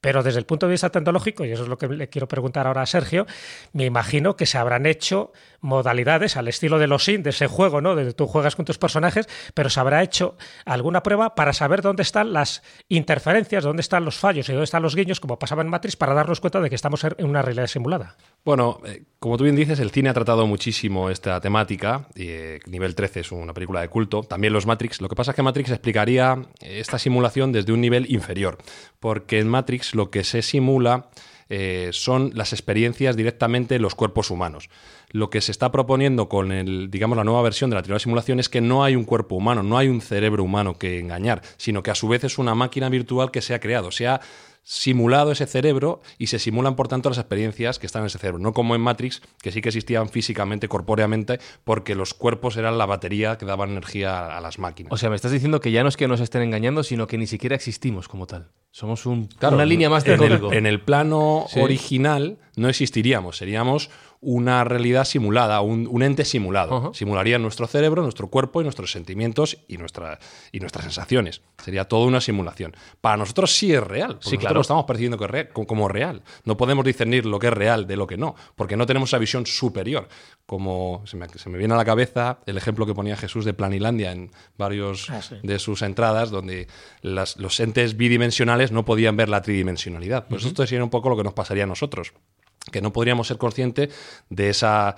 pero 0.00 0.22
desde 0.22 0.38
el 0.38 0.46
punto 0.46 0.66
de 0.66 0.72
vista 0.72 0.90
tecnológico, 0.90 1.44
y 1.44 1.52
eso 1.52 1.62
es 1.62 1.68
lo 1.68 1.76
que 1.76 1.89
le 1.96 2.08
quiero 2.08 2.28
preguntar 2.28 2.66
ahora 2.66 2.82
a 2.82 2.86
Sergio, 2.86 3.26
me 3.72 3.84
imagino 3.84 4.36
que 4.36 4.46
se 4.46 4.58
habrán 4.58 4.86
hecho 4.86 5.32
modalidades 5.60 6.36
al 6.36 6.48
estilo 6.48 6.78
de 6.78 6.86
los 6.86 7.04
SIN, 7.04 7.22
de 7.22 7.30
ese 7.30 7.46
juego, 7.46 7.80
¿no? 7.80 7.94
De 7.94 8.12
tú 8.14 8.26
juegas 8.26 8.56
con 8.56 8.64
tus 8.64 8.78
personajes, 8.78 9.28
pero 9.54 9.68
se 9.70 9.80
habrá 9.80 10.02
hecho 10.02 10.36
alguna 10.64 11.02
prueba 11.02 11.34
para 11.34 11.52
saber 11.52 11.82
dónde 11.82 12.02
están 12.02 12.32
las 12.32 12.62
interferencias, 12.88 13.64
dónde 13.64 13.82
están 13.82 14.04
los 14.04 14.16
fallos 14.16 14.48
y 14.48 14.52
dónde 14.52 14.64
están 14.64 14.82
los 14.82 14.96
guiños, 14.96 15.20
como 15.20 15.38
pasaba 15.38 15.62
en 15.62 15.68
Matrix, 15.68 15.96
para 15.96 16.14
darnos 16.14 16.40
cuenta 16.40 16.60
de 16.60 16.68
que 16.68 16.76
estamos 16.76 17.04
en 17.04 17.26
una 17.26 17.42
realidad 17.42 17.66
simulada. 17.66 18.16
Bueno, 18.44 18.80
eh, 18.86 19.02
como 19.18 19.36
tú 19.36 19.44
bien 19.44 19.56
dices, 19.56 19.80
el 19.80 19.90
cine 19.90 20.08
ha 20.08 20.14
tratado 20.14 20.46
muchísimo 20.46 21.10
esta 21.10 21.40
temática. 21.40 22.08
Eh, 22.14 22.60
nivel 22.66 22.94
13 22.94 23.20
es 23.20 23.32
una 23.32 23.52
película 23.52 23.82
de 23.82 23.88
culto. 23.88 24.22
También 24.22 24.52
los 24.52 24.66
Matrix. 24.66 25.00
Lo 25.00 25.08
que 25.08 25.16
pasa 25.16 25.32
es 25.32 25.36
que 25.36 25.42
Matrix 25.42 25.70
explicaría 25.70 26.46
esta 26.60 26.98
simulación 26.98 27.52
desde 27.52 27.72
un 27.72 27.80
nivel 27.80 28.10
inferior. 28.10 28.58
Porque 28.98 29.40
en 29.40 29.48
Matrix 29.48 29.94
lo 29.94 30.10
que 30.10 30.24
se 30.24 30.40
simula 30.40 31.10
eh, 31.50 31.90
son 31.92 32.30
las 32.34 32.52
experiencias 32.52 33.16
directamente 33.16 33.74
en 33.74 33.82
los 33.82 33.96
cuerpos 33.96 34.30
humanos. 34.30 34.70
Lo 35.10 35.30
que 35.30 35.40
se 35.40 35.50
está 35.50 35.72
proponiendo 35.72 36.28
con 36.28 36.52
el, 36.52 36.90
digamos, 36.90 37.16
la 37.16 37.24
nueva 37.24 37.42
versión 37.42 37.70
de 37.70 37.76
la 37.76 37.82
teoría 37.82 37.96
de 37.96 38.00
simulación 38.00 38.38
es 38.38 38.48
que 38.48 38.60
no 38.60 38.84
hay 38.84 38.94
un 38.94 39.04
cuerpo 39.04 39.34
humano, 39.34 39.64
no 39.64 39.76
hay 39.76 39.88
un 39.88 40.00
cerebro 40.00 40.44
humano 40.44 40.78
que 40.78 41.00
engañar, 41.00 41.42
sino 41.56 41.82
que 41.82 41.90
a 41.90 41.96
su 41.96 42.06
vez 42.06 42.22
es 42.22 42.38
una 42.38 42.54
máquina 42.54 42.88
virtual 42.88 43.32
que 43.32 43.42
se 43.42 43.52
ha 43.52 43.58
creado, 43.58 43.90
se 43.90 44.06
ha 44.06 44.20
simulado 44.62 45.32
ese 45.32 45.46
cerebro 45.46 46.00
y 46.18 46.28
se 46.28 46.38
simulan, 46.38 46.76
por 46.76 46.88
tanto, 46.88 47.08
las 47.08 47.18
experiencias 47.18 47.78
que 47.78 47.86
están 47.86 48.02
en 48.02 48.06
ese 48.06 48.18
cerebro. 48.18 48.38
No 48.38 48.52
como 48.52 48.74
en 48.74 48.80
Matrix, 48.80 49.22
que 49.42 49.52
sí 49.52 49.60
que 49.60 49.68
existían 49.70 50.08
físicamente, 50.08 50.68
corpóreamente, 50.68 51.40
porque 51.64 51.94
los 51.94 52.14
cuerpos 52.14 52.56
eran 52.56 52.78
la 52.78 52.86
batería 52.86 53.38
que 53.38 53.46
daban 53.46 53.70
energía 53.70 54.36
a 54.36 54.40
las 54.40 54.58
máquinas. 54.58 54.92
O 54.92 54.96
sea, 54.96 55.10
me 55.10 55.16
estás 55.16 55.32
diciendo 55.32 55.60
que 55.60 55.72
ya 55.72 55.82
no 55.82 55.88
es 55.88 55.96
que 55.96 56.08
nos 56.08 56.20
estén 56.20 56.42
engañando, 56.42 56.82
sino 56.82 57.06
que 57.06 57.18
ni 57.18 57.26
siquiera 57.26 57.56
existimos 57.56 58.08
como 58.08 58.26
tal. 58.26 58.50
Somos 58.70 59.06
un, 59.06 59.28
una 59.42 59.64
línea 59.64 59.90
más 59.90 60.04
de 60.04 60.16
código. 60.16 60.52
en 60.52 60.66
el 60.66 60.80
plano 60.80 61.46
original 61.56 62.38
no 62.54 62.68
existiríamos, 62.68 63.38
seríamos 63.38 63.90
una 64.22 64.64
realidad 64.64 65.04
simulada, 65.04 65.62
un, 65.62 66.02
ente 66.02 66.24
simulado. 66.26 66.92
Simularía 66.92 67.38
nuestro 67.38 67.66
cerebro, 67.66 68.02
nuestro 68.02 68.28
cuerpo 68.28 68.60
y 68.60 68.64
nuestros 68.64 68.92
sentimientos 68.92 69.58
y, 69.66 69.78
nuestra, 69.78 70.18
y 70.52 70.60
nuestras 70.60 70.84
sensaciones. 70.84 71.40
Sería 71.62 71.86
toda 71.86 72.06
una 72.06 72.20
simulación. 72.20 72.76
Para 73.00 73.16
nosotros 73.16 73.54
sí 73.54 73.72
es 73.72 73.82
real. 73.82 74.18
Sí, 74.20 74.36
claro. 74.36 74.56
lo 74.56 74.60
estamos 74.60 74.84
percibiendo 74.84 75.18
como 75.66 75.88
real. 75.88 76.22
No 76.44 76.58
podemos 76.58 76.84
discernir 76.84 77.24
lo 77.24 77.38
que 77.38 77.46
es 77.46 77.52
real 77.52 77.86
de 77.86 77.96
lo 77.96 78.06
que 78.06 78.18
no, 78.18 78.34
porque 78.56 78.76
no 78.76 78.84
tenemos 78.84 79.08
esa 79.08 79.18
visión 79.18 79.46
superior. 79.46 80.08
Como 80.44 81.02
se 81.06 81.16
me, 81.16 81.58
viene 81.58 81.72
a 81.74 81.76
la 81.78 81.84
cabeza 81.84 82.40
el 82.44 82.58
ejemplo 82.58 82.84
que 82.84 82.94
ponía 82.94 83.16
Jesús 83.16 83.46
de 83.46 83.54
Planilandia 83.54 84.12
en 84.12 84.30
varios 84.58 85.08
ah, 85.08 85.20
de 85.42 85.58
sus 85.58 85.80
entradas, 85.80 86.30
donde 86.30 86.68
los 87.02 87.60
entes 87.60 87.96
bidimensionales 87.96 88.70
no 88.70 88.84
podían 88.84 89.16
ver 89.16 89.30
la 89.30 89.40
tridimensionalidad. 89.40 90.26
Pues 90.28 90.44
esto 90.44 90.66
sería 90.66 90.84
un 90.84 90.90
poco 90.90 91.08
lo 91.08 91.16
que 91.16 91.24
nos 91.24 91.32
pasaría 91.32 91.64
a 91.64 91.66
nosotros 91.66 92.12
que 92.70 92.80
no 92.80 92.92
podríamos 92.92 93.28
ser 93.28 93.38
conscientes 93.38 93.94
de 94.28 94.50
esa 94.50 94.96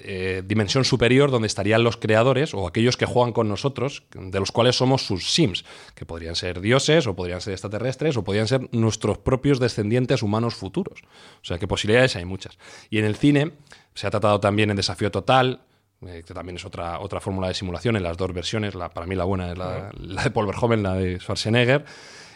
eh, 0.00 0.42
dimensión 0.46 0.84
superior 0.84 1.30
donde 1.32 1.48
estarían 1.48 1.82
los 1.82 1.96
creadores 1.96 2.54
o 2.54 2.68
aquellos 2.68 2.96
que 2.96 3.04
juegan 3.04 3.32
con 3.32 3.48
nosotros, 3.48 4.04
de 4.12 4.38
los 4.38 4.52
cuales 4.52 4.76
somos 4.76 5.04
sus 5.04 5.32
sims, 5.32 5.64
que 5.96 6.06
podrían 6.06 6.36
ser 6.36 6.60
dioses 6.60 7.08
o 7.08 7.16
podrían 7.16 7.40
ser 7.40 7.54
extraterrestres 7.54 8.16
o 8.16 8.22
podrían 8.22 8.46
ser 8.46 8.68
nuestros 8.70 9.18
propios 9.18 9.58
descendientes 9.58 10.22
humanos 10.22 10.54
futuros. 10.54 11.00
O 11.42 11.44
sea 11.44 11.58
que 11.58 11.66
posibilidades 11.66 12.14
hay 12.14 12.24
muchas. 12.24 12.58
Y 12.90 12.98
en 12.98 13.06
el 13.06 13.16
cine 13.16 13.52
se 13.94 14.06
ha 14.06 14.10
tratado 14.10 14.38
también 14.38 14.70
en 14.70 14.76
Desafío 14.76 15.10
Total, 15.10 15.62
eh, 16.06 16.22
que 16.24 16.32
también 16.32 16.56
es 16.56 16.64
otra, 16.64 17.00
otra 17.00 17.20
fórmula 17.20 17.48
de 17.48 17.54
simulación 17.54 17.96
en 17.96 18.04
las 18.04 18.16
dos 18.16 18.32
versiones, 18.32 18.76
la, 18.76 18.90
para 18.90 19.06
mí 19.06 19.16
la 19.16 19.24
buena 19.24 19.50
es 19.50 19.58
la, 19.58 19.90
la 19.98 20.22
de 20.22 20.30
Paul 20.30 20.46
Verhoeven, 20.46 20.82
la 20.84 20.94
de 20.94 21.18
Schwarzenegger 21.18 21.84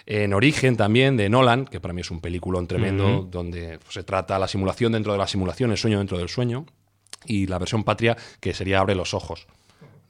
en 0.06 0.34
Origen 0.34 0.76
también, 0.76 1.16
de 1.16 1.28
Nolan, 1.28 1.64
que 1.64 1.80
para 1.80 1.94
mí 1.94 2.00
es 2.00 2.10
un 2.10 2.20
peliculón 2.20 2.66
tremendo, 2.66 3.26
donde 3.30 3.78
se 3.88 4.02
trata 4.02 4.38
la 4.38 4.48
simulación 4.48 4.92
dentro 4.92 5.12
de 5.12 5.18
la 5.18 5.26
simulación, 5.26 5.70
el 5.70 5.78
sueño 5.78 5.98
dentro 5.98 6.18
del 6.18 6.28
sueño, 6.28 6.66
y 7.24 7.46
la 7.46 7.58
versión 7.58 7.84
patria, 7.84 8.16
que 8.40 8.54
sería 8.54 8.80
Abre 8.80 8.94
los 8.94 9.14
ojos, 9.14 9.46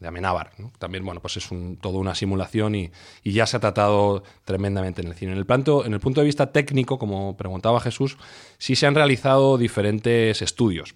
de 0.00 0.08
Amenábar. 0.08 0.50
También, 0.78 1.04
bueno, 1.04 1.20
pues 1.20 1.36
es 1.36 1.50
un, 1.50 1.76
toda 1.76 1.98
una 1.98 2.14
simulación 2.14 2.74
y, 2.74 2.90
ya 3.24 3.46
se 3.46 3.56
ha 3.56 3.60
tratado 3.60 4.22
tremendamente 4.44 5.02
en 5.02 5.08
el 5.08 5.14
cine. 5.14 5.32
En 5.32 5.38
el, 5.38 5.46
planto, 5.46 5.84
en 5.86 5.94
el 5.94 6.00
punto 6.00 6.20
de 6.20 6.26
vista 6.26 6.52
técnico, 6.52 6.98
como 6.98 7.36
preguntaba 7.36 7.80
Jesús, 7.80 8.18
sí 8.58 8.76
se 8.76 8.86
han 8.86 8.94
realizado 8.94 9.58
diferentes 9.58 10.42
estudios. 10.42 10.94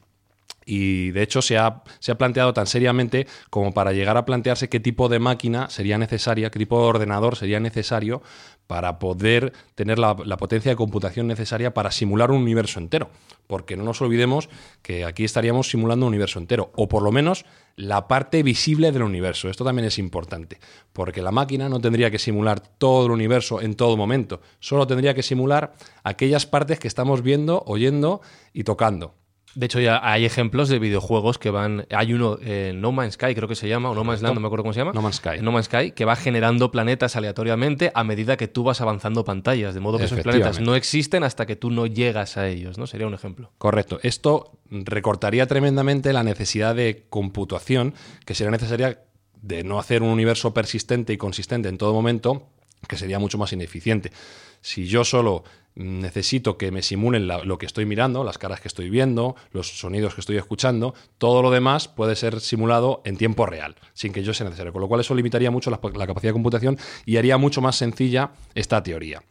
Y 0.68 1.12
de 1.12 1.22
hecho 1.22 1.42
se 1.42 1.56
ha, 1.58 1.84
se 2.00 2.10
ha, 2.10 2.18
planteado 2.18 2.52
tan 2.52 2.66
seriamente 2.66 3.28
como 3.50 3.72
para 3.72 3.92
llegar 3.92 4.16
a 4.16 4.24
plantearse 4.24 4.68
qué 4.68 4.80
tipo 4.80 5.08
de 5.08 5.20
máquina 5.20 5.70
sería 5.70 5.96
necesaria, 5.96 6.50
qué 6.50 6.58
tipo 6.58 6.80
de 6.80 6.86
ordenador 6.88 7.36
sería 7.36 7.60
necesario 7.60 8.20
para 8.66 8.98
poder 8.98 9.52
tener 9.74 9.98
la, 9.98 10.16
potencia 10.16 10.70
de 10.70 10.76
computación 10.76 11.26
necesaria 11.26 11.74
para 11.74 11.90
simular 11.90 12.30
un 12.30 12.42
universo 12.42 12.80
entero. 12.80 13.10
Porque 13.46 13.76
no 13.76 13.84
nos 13.84 14.00
olvidemos 14.02 14.48
que 14.82 15.04
aquí 15.04 15.24
estaríamos 15.24 15.70
simulando 15.70 16.06
un 16.06 16.10
universo 16.10 16.38
entero, 16.38 16.72
o 16.74 16.88
por 16.88 17.02
lo 17.02 17.12
menos 17.12 17.44
la 17.76 18.08
parte 18.08 18.42
visible 18.42 18.90
del 18.90 19.02
universo. 19.02 19.48
Esto 19.48 19.64
también 19.64 19.86
es 19.86 19.98
importante, 19.98 20.58
porque 20.92 21.22
la 21.22 21.30
máquina 21.30 21.68
no 21.68 21.80
tendría 21.80 22.10
que 22.10 22.18
simular 22.18 22.60
todo 22.60 23.06
el 23.06 23.12
universo 23.12 23.60
en 23.60 23.74
todo 23.74 23.96
momento, 23.96 24.40
solo 24.58 24.86
tendría 24.86 25.14
que 25.14 25.22
simular 25.22 25.74
aquellas 26.02 26.46
partes 26.46 26.80
que 26.80 26.88
estamos 26.88 27.22
viendo, 27.22 27.62
oyendo 27.66 28.20
y 28.52 28.64
tocando. 28.64 29.14
De 29.56 29.64
hecho, 29.64 29.80
ya 29.80 30.00
hay 30.02 30.26
ejemplos 30.26 30.68
de 30.68 30.78
videojuegos 30.78 31.38
que 31.38 31.48
van. 31.48 31.86
Hay 31.90 32.12
uno, 32.12 32.36
eh, 32.42 32.72
No 32.76 32.92
Man's 32.92 33.14
Sky, 33.14 33.34
creo 33.34 33.48
que 33.48 33.54
se 33.54 33.66
llama, 33.68 33.90
o 33.90 33.94
No 33.94 34.04
Man's 34.04 34.20
Land, 34.20 34.34
no 34.34 34.40
me 34.42 34.48
acuerdo 34.48 34.64
cómo 34.64 34.74
se 34.74 34.80
llama. 34.80 34.92
No 34.92 35.00
Man's 35.00 35.16
Sky. 35.16 35.40
No 35.40 35.50
Man's 35.50 35.64
Sky, 35.64 35.92
que 35.92 36.04
va 36.04 36.14
generando 36.14 36.70
planetas 36.70 37.16
aleatoriamente 37.16 37.90
a 37.94 38.04
medida 38.04 38.36
que 38.36 38.48
tú 38.48 38.64
vas 38.64 38.82
avanzando 38.82 39.24
pantallas. 39.24 39.72
De 39.72 39.80
modo 39.80 39.96
que 39.96 40.04
esos 40.04 40.20
planetas 40.20 40.60
no 40.60 40.74
existen 40.74 41.24
hasta 41.24 41.46
que 41.46 41.56
tú 41.56 41.70
no 41.70 41.86
llegas 41.86 42.36
a 42.36 42.46
ellos, 42.48 42.76
¿no? 42.76 42.86
Sería 42.86 43.06
un 43.06 43.14
ejemplo. 43.14 43.50
Correcto. 43.56 43.98
Esto 44.02 44.58
recortaría 44.70 45.46
tremendamente 45.46 46.12
la 46.12 46.22
necesidad 46.22 46.74
de 46.74 47.06
computación 47.08 47.94
que 48.26 48.34
sería 48.34 48.50
necesaria 48.50 49.00
de 49.40 49.64
no 49.64 49.78
hacer 49.78 50.02
un 50.02 50.10
universo 50.10 50.52
persistente 50.52 51.14
y 51.14 51.16
consistente 51.16 51.70
en 51.70 51.78
todo 51.78 51.94
momento 51.94 52.46
que 52.86 52.98
sería 52.98 53.18
mucho 53.18 53.38
más 53.38 53.54
ineficiente. 53.54 54.12
Si 54.60 54.86
yo 54.86 55.04
solo 55.04 55.44
necesito 55.76 56.58
que 56.58 56.72
me 56.72 56.82
simulen 56.82 57.28
lo 57.28 57.58
que 57.58 57.66
estoy 57.66 57.86
mirando, 57.86 58.24
las 58.24 58.38
caras 58.38 58.60
que 58.60 58.68
estoy 58.68 58.90
viendo, 58.90 59.36
los 59.52 59.78
sonidos 59.78 60.14
que 60.14 60.20
estoy 60.22 60.38
escuchando, 60.38 60.94
todo 61.18 61.42
lo 61.42 61.50
demás 61.50 61.86
puede 61.86 62.16
ser 62.16 62.40
simulado 62.40 63.02
en 63.04 63.16
tiempo 63.16 63.46
real, 63.46 63.76
sin 63.92 64.12
que 64.12 64.22
yo 64.22 64.34
sea 64.34 64.46
necesario. 64.46 64.72
Con 64.72 64.82
lo 64.82 64.88
cual 64.88 65.02
eso 65.02 65.14
limitaría 65.14 65.50
mucho 65.50 65.70
la 65.70 65.78
capacidad 65.78 66.30
de 66.30 66.32
computación 66.32 66.78
y 67.04 67.18
haría 67.18 67.36
mucho 67.36 67.60
más 67.60 67.76
sencilla 67.76 68.30
esta 68.54 68.82
teoría. 68.82 69.22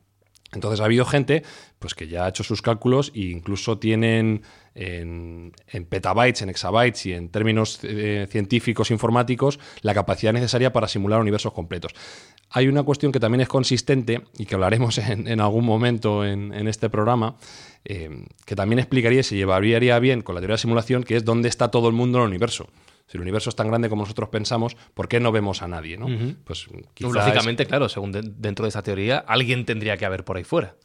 Entonces 0.56 0.80
ha 0.80 0.86
habido 0.86 1.06
gente 1.06 1.44
pues, 1.80 1.94
que 1.94 2.08
ya 2.08 2.26
ha 2.26 2.30
hecho 2.30 2.44
sus 2.44 2.62
cálculos 2.62 3.12
e 3.14 3.26
incluso 3.26 3.78
tienen 3.78 4.42
en, 4.74 5.54
en 5.68 5.86
petabytes, 5.86 6.42
en 6.42 6.50
exabytes 6.50 7.06
y 7.06 7.14
en 7.14 7.30
términos 7.30 7.80
eh, 7.84 8.28
científicos 8.30 8.92
informáticos 8.92 9.60
la 9.82 9.94
capacidad 9.94 10.34
necesaria 10.34 10.74
para 10.74 10.88
simular 10.88 11.22
universos 11.22 11.54
completos. 11.54 11.94
Hay 12.50 12.68
una 12.68 12.84
cuestión 12.84 13.12
que 13.12 13.20
también 13.20 13.42
es 13.42 13.48
consistente 13.48 14.22
y 14.38 14.46
que 14.46 14.56
hablaremos 14.56 14.98
en, 14.98 15.28
en 15.28 15.40
algún 15.40 15.66
momento 15.66 16.26
en, 16.26 16.54
en 16.54 16.68
este 16.68 16.90
programa, 16.90 17.36
eh, 17.86 18.26
que 18.46 18.56
también 18.56 18.80
explicaría 18.80 19.20
y 19.20 19.24
se 19.24 19.36
llevaría 19.36 20.00
bien 20.00 20.22
con 20.22 20.36
la 20.36 20.42
teoría 20.42 20.56
de 20.56 20.60
simulación, 20.60 21.04
que 21.04 21.16
es 21.16 21.26
dónde 21.26 21.50
está 21.50 21.70
todo 21.70 21.88
el 21.88 21.94
mundo 21.94 22.18
en 22.18 22.24
el 22.24 22.30
universo. 22.30 22.68
Si 23.08 23.18
el 23.18 23.22
universo 23.22 23.50
es 23.50 23.56
tan 23.56 23.68
grande 23.68 23.88
como 23.90 24.02
nosotros 24.04 24.30
pensamos, 24.30 24.76
¿por 24.94 25.08
qué 25.08 25.20
no 25.20 25.32
vemos 25.32 25.62
a 25.62 25.68
nadie? 25.68 25.98
¿no? 25.98 26.08
Pues 26.44 26.68
Lógicamente, 27.00 27.66
claro, 27.66 27.88
según 27.90 28.12
de- 28.12 28.24
dentro 28.24 28.64
de 28.66 28.70
esa 28.70 28.82
teoría, 28.82 29.20
alguien 29.28 29.66
tendría 29.66 29.96
que 29.98 30.06
haber 30.06 30.24
por 30.26 30.38
ahí 30.38 30.44
fuera. 30.44 30.76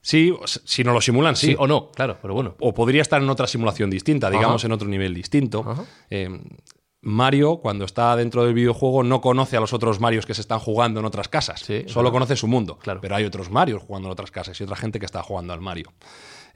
Sí, 0.00 0.32
si 0.64 0.84
no 0.84 0.92
lo 0.92 1.00
simulan, 1.00 1.34
sí. 1.36 1.48
Sí, 1.48 1.56
o 1.58 1.66
no, 1.66 1.90
claro, 1.90 2.18
pero 2.22 2.32
bueno. 2.32 2.54
o 2.60 2.72
podría 2.72 3.02
estar 3.02 3.20
en 3.20 3.28
otra 3.28 3.46
simulación 3.46 3.90
distinta, 3.90 4.30
digamos, 4.30 4.62
Ajá. 4.62 4.66
en 4.66 4.72
otro 4.72 4.88
nivel 4.88 5.12
distinto. 5.12 5.86
Eh, 6.08 6.40
Mario, 7.00 7.58
cuando 7.58 7.84
está 7.84 8.16
dentro 8.16 8.44
del 8.44 8.54
videojuego, 8.54 9.02
no 9.02 9.20
conoce 9.20 9.56
a 9.56 9.60
los 9.60 9.72
otros 9.72 10.00
Marios 10.00 10.24
que 10.26 10.34
se 10.34 10.40
están 10.40 10.58
jugando 10.60 11.00
en 11.00 11.06
otras 11.06 11.28
casas. 11.28 11.60
Sí, 11.60 11.84
Solo 11.86 12.10
conoce 12.10 12.34
su 12.36 12.46
mundo. 12.48 12.78
Claro. 12.78 13.00
Pero 13.00 13.14
hay 13.14 13.24
otros 13.24 13.50
Marios 13.50 13.82
jugando 13.82 14.08
en 14.08 14.12
otras 14.12 14.30
casas 14.30 14.58
y 14.60 14.64
otra 14.64 14.76
gente 14.76 14.98
que 14.98 15.06
está 15.06 15.22
jugando 15.22 15.52
al 15.52 15.60
Mario. 15.60 15.92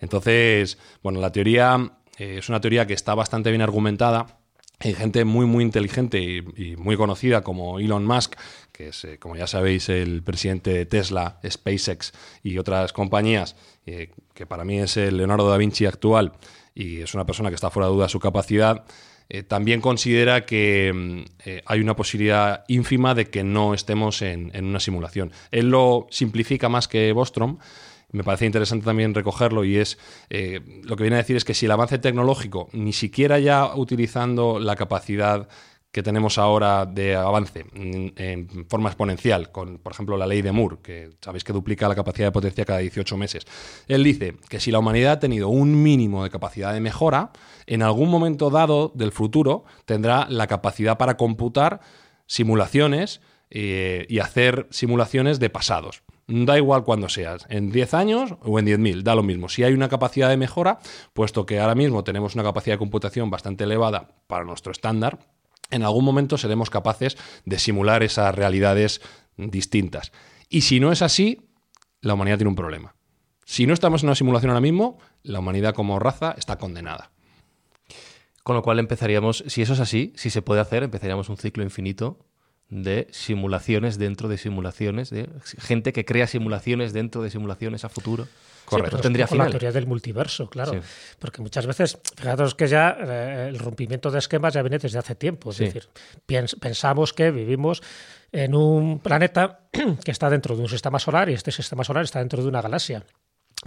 Entonces, 0.00 0.78
bueno, 1.02 1.20
la 1.20 1.30
teoría 1.30 1.92
eh, 2.18 2.36
es 2.38 2.48
una 2.48 2.60
teoría 2.60 2.86
que 2.86 2.94
está 2.94 3.14
bastante 3.14 3.50
bien 3.50 3.62
argumentada. 3.62 4.40
Hay 4.84 4.94
gente 4.94 5.24
muy, 5.24 5.46
muy 5.46 5.62
inteligente 5.62 6.20
y, 6.20 6.76
muy 6.76 6.96
conocida 6.96 7.42
como 7.42 7.78
Elon 7.78 8.04
Musk, 8.04 8.34
que 8.72 8.88
es, 8.88 9.04
eh, 9.04 9.18
como 9.18 9.36
ya 9.36 9.46
sabéis, 9.46 9.88
el 9.88 10.22
presidente 10.22 10.72
de 10.72 10.86
Tesla, 10.86 11.38
SpaceX 11.48 12.12
y 12.42 12.58
otras 12.58 12.92
compañías, 12.92 13.54
eh, 13.86 14.10
que 14.34 14.44
para 14.44 14.64
mí 14.64 14.80
es 14.80 14.96
el 14.96 15.18
Leonardo 15.18 15.48
da 15.48 15.56
Vinci 15.56 15.86
actual 15.86 16.32
y 16.74 17.00
es 17.00 17.14
una 17.14 17.24
persona 17.24 17.50
que 17.50 17.54
está 17.54 17.70
fuera 17.70 17.86
de 17.86 17.94
duda 17.94 18.06
de 18.06 18.10
su 18.10 18.18
capacidad. 18.18 18.84
eh, 19.28 19.44
también 19.44 19.80
considera 19.80 20.44
que 20.44 20.92
mm, 20.92 21.48
hay 21.64 21.80
una 21.80 21.94
posibilidad 21.94 22.64
ínfima 22.66 23.14
de 23.14 23.30
que 23.30 23.44
no 23.44 23.74
estemos 23.74 24.20
en, 24.20 24.50
en 24.52 24.64
una 24.64 24.80
simulación. 24.80 25.30
Él 25.52 25.70
lo 25.70 26.08
simplifica 26.10 26.68
más 26.68 26.88
que 26.88 27.12
Bostrom, 27.12 27.58
me 28.12 28.24
parece 28.24 28.46
interesante 28.46 28.84
también 28.84 29.14
recogerlo 29.14 29.64
y 29.64 29.78
es 29.78 29.98
eh, 30.30 30.60
lo 30.84 30.96
que 30.96 31.02
viene 31.02 31.16
a 31.16 31.18
decir 31.18 31.36
es 31.36 31.44
que 31.44 31.54
si 31.54 31.66
el 31.66 31.72
avance 31.72 31.98
tecnológico, 31.98 32.68
ni 32.72 32.92
siquiera 32.92 33.38
ya 33.38 33.74
utilizando 33.74 34.60
la 34.60 34.76
capacidad 34.76 35.48
que 35.92 36.02
tenemos 36.02 36.38
ahora 36.38 36.86
de 36.86 37.14
avance 37.14 37.66
en, 37.74 38.66
forma 38.68 38.88
exponencial, 38.88 39.52
con, 39.52 39.76
por 39.76 39.92
ejemplo, 39.92 40.16
la 40.16 40.26
ley 40.26 40.40
de 40.40 40.50
Moore, 40.50 40.78
que 40.82 41.10
sabéis 41.20 41.44
que 41.44 41.52
duplica 41.52 41.86
la 41.86 41.94
capacidad 41.94 42.28
de 42.28 42.32
potencia 42.32 42.64
cada 42.64 42.78
18 42.78 43.14
meses. 43.18 43.44
Él 43.88 44.02
dice 44.02 44.36
que 44.48 44.58
si 44.58 44.70
la 44.70 44.78
humanidad 44.78 45.12
ha 45.12 45.20
tenido 45.20 45.48
un 45.48 45.82
mínimo 45.82 46.24
de 46.24 46.30
capacidad 46.30 46.72
de 46.72 46.80
mejora, 46.80 47.30
en 47.66 47.82
algún 47.82 48.08
momento 48.08 48.48
dado 48.48 48.90
del 48.94 49.12
futuro 49.12 49.64
tendrá 49.84 50.26
la 50.30 50.46
capacidad 50.46 50.96
para 50.96 51.18
computar 51.18 51.80
simulaciones 52.26 53.20
eh, 53.50 54.06
y 54.08 54.20
hacer 54.20 54.68
simulaciones 54.70 55.40
de 55.40 55.50
pasados. 55.50 56.02
Da 56.28 56.56
igual 56.56 56.84
cuando 56.84 57.08
seas, 57.08 57.46
en 57.48 57.70
10 57.70 57.94
años 57.94 58.34
o 58.42 58.58
en 58.58 58.66
10.000, 58.66 59.02
da 59.02 59.14
lo 59.14 59.22
mismo. 59.22 59.48
Si 59.48 59.64
hay 59.64 59.74
una 59.74 59.88
capacidad 59.88 60.28
de 60.28 60.36
mejora, 60.36 60.78
puesto 61.12 61.46
que 61.46 61.58
ahora 61.58 61.74
mismo 61.74 62.04
tenemos 62.04 62.34
una 62.34 62.44
capacidad 62.44 62.74
de 62.74 62.78
computación 62.78 63.28
bastante 63.28 63.64
elevada 63.64 64.08
para 64.28 64.44
nuestro 64.44 64.72
estándar, 64.72 65.18
en 65.70 65.82
algún 65.82 66.04
momento 66.04 66.38
seremos 66.38 66.70
capaces 66.70 67.16
de 67.44 67.58
simular 67.58 68.02
esas 68.02 68.34
realidades 68.34 69.00
distintas. 69.36 70.12
Y 70.48 70.60
si 70.62 70.80
no 70.80 70.92
es 70.92 71.02
así, 71.02 71.48
la 72.00 72.14
humanidad 72.14 72.36
tiene 72.36 72.50
un 72.50 72.56
problema. 72.56 72.94
Si 73.44 73.66
no 73.66 73.74
estamos 73.74 74.02
en 74.02 74.10
una 74.10 74.14
simulación 74.14 74.50
ahora 74.50 74.60
mismo, 74.60 74.98
la 75.22 75.40
humanidad 75.40 75.74
como 75.74 75.98
raza 75.98 76.34
está 76.38 76.56
condenada. 76.58 77.10
Con 78.42 78.56
lo 78.56 78.62
cual 78.62 78.78
empezaríamos, 78.78 79.44
si 79.46 79.62
eso 79.62 79.72
es 79.72 79.80
así, 79.80 80.12
si 80.16 80.30
se 80.30 80.42
puede 80.42 80.60
hacer, 80.60 80.82
empezaríamos 80.82 81.28
un 81.28 81.36
ciclo 81.36 81.62
infinito 81.62 82.18
de 82.72 83.06
simulaciones 83.10 83.98
dentro 83.98 84.28
de 84.28 84.38
simulaciones, 84.38 85.10
de 85.10 85.28
gente 85.58 85.92
que 85.92 86.06
crea 86.06 86.26
simulaciones 86.26 86.94
dentro 86.94 87.22
de 87.22 87.28
simulaciones 87.30 87.84
a 87.84 87.88
futuro. 87.90 88.26
Correcto. 88.64 88.98
tendría 89.00 89.26
con 89.26 89.36
la 89.36 89.44
final. 89.44 89.50
teoría 89.58 89.72
del 89.72 89.86
multiverso, 89.86 90.48
claro. 90.48 90.72
Sí. 90.72 90.78
Porque 91.18 91.42
muchas 91.42 91.66
veces, 91.66 91.98
fijaros 92.16 92.54
que 92.54 92.68
ya 92.68 92.96
eh, 92.98 93.48
el 93.50 93.58
rompimiento 93.58 94.10
de 94.10 94.18
esquemas 94.20 94.54
ya 94.54 94.62
viene 94.62 94.78
desde 94.78 94.98
hace 94.98 95.14
tiempo. 95.14 95.50
Es 95.50 95.56
Sí. 95.56 95.64
decir, 95.64 95.88
pensamos 96.58 97.12
que 97.12 97.30
vivimos 97.30 97.82
en 98.30 98.54
un 98.54 99.00
planeta 99.00 99.60
que 100.04 100.10
está 100.10 100.30
dentro 100.30 100.56
de 100.56 100.62
un 100.62 100.68
sistema 100.68 100.98
solar 100.98 101.28
y 101.28 101.34
este 101.34 101.50
sistema 101.52 101.84
solar 101.84 102.04
está 102.04 102.20
dentro 102.20 102.40
de 102.42 102.48
una 102.48 102.62
galaxia. 102.62 103.04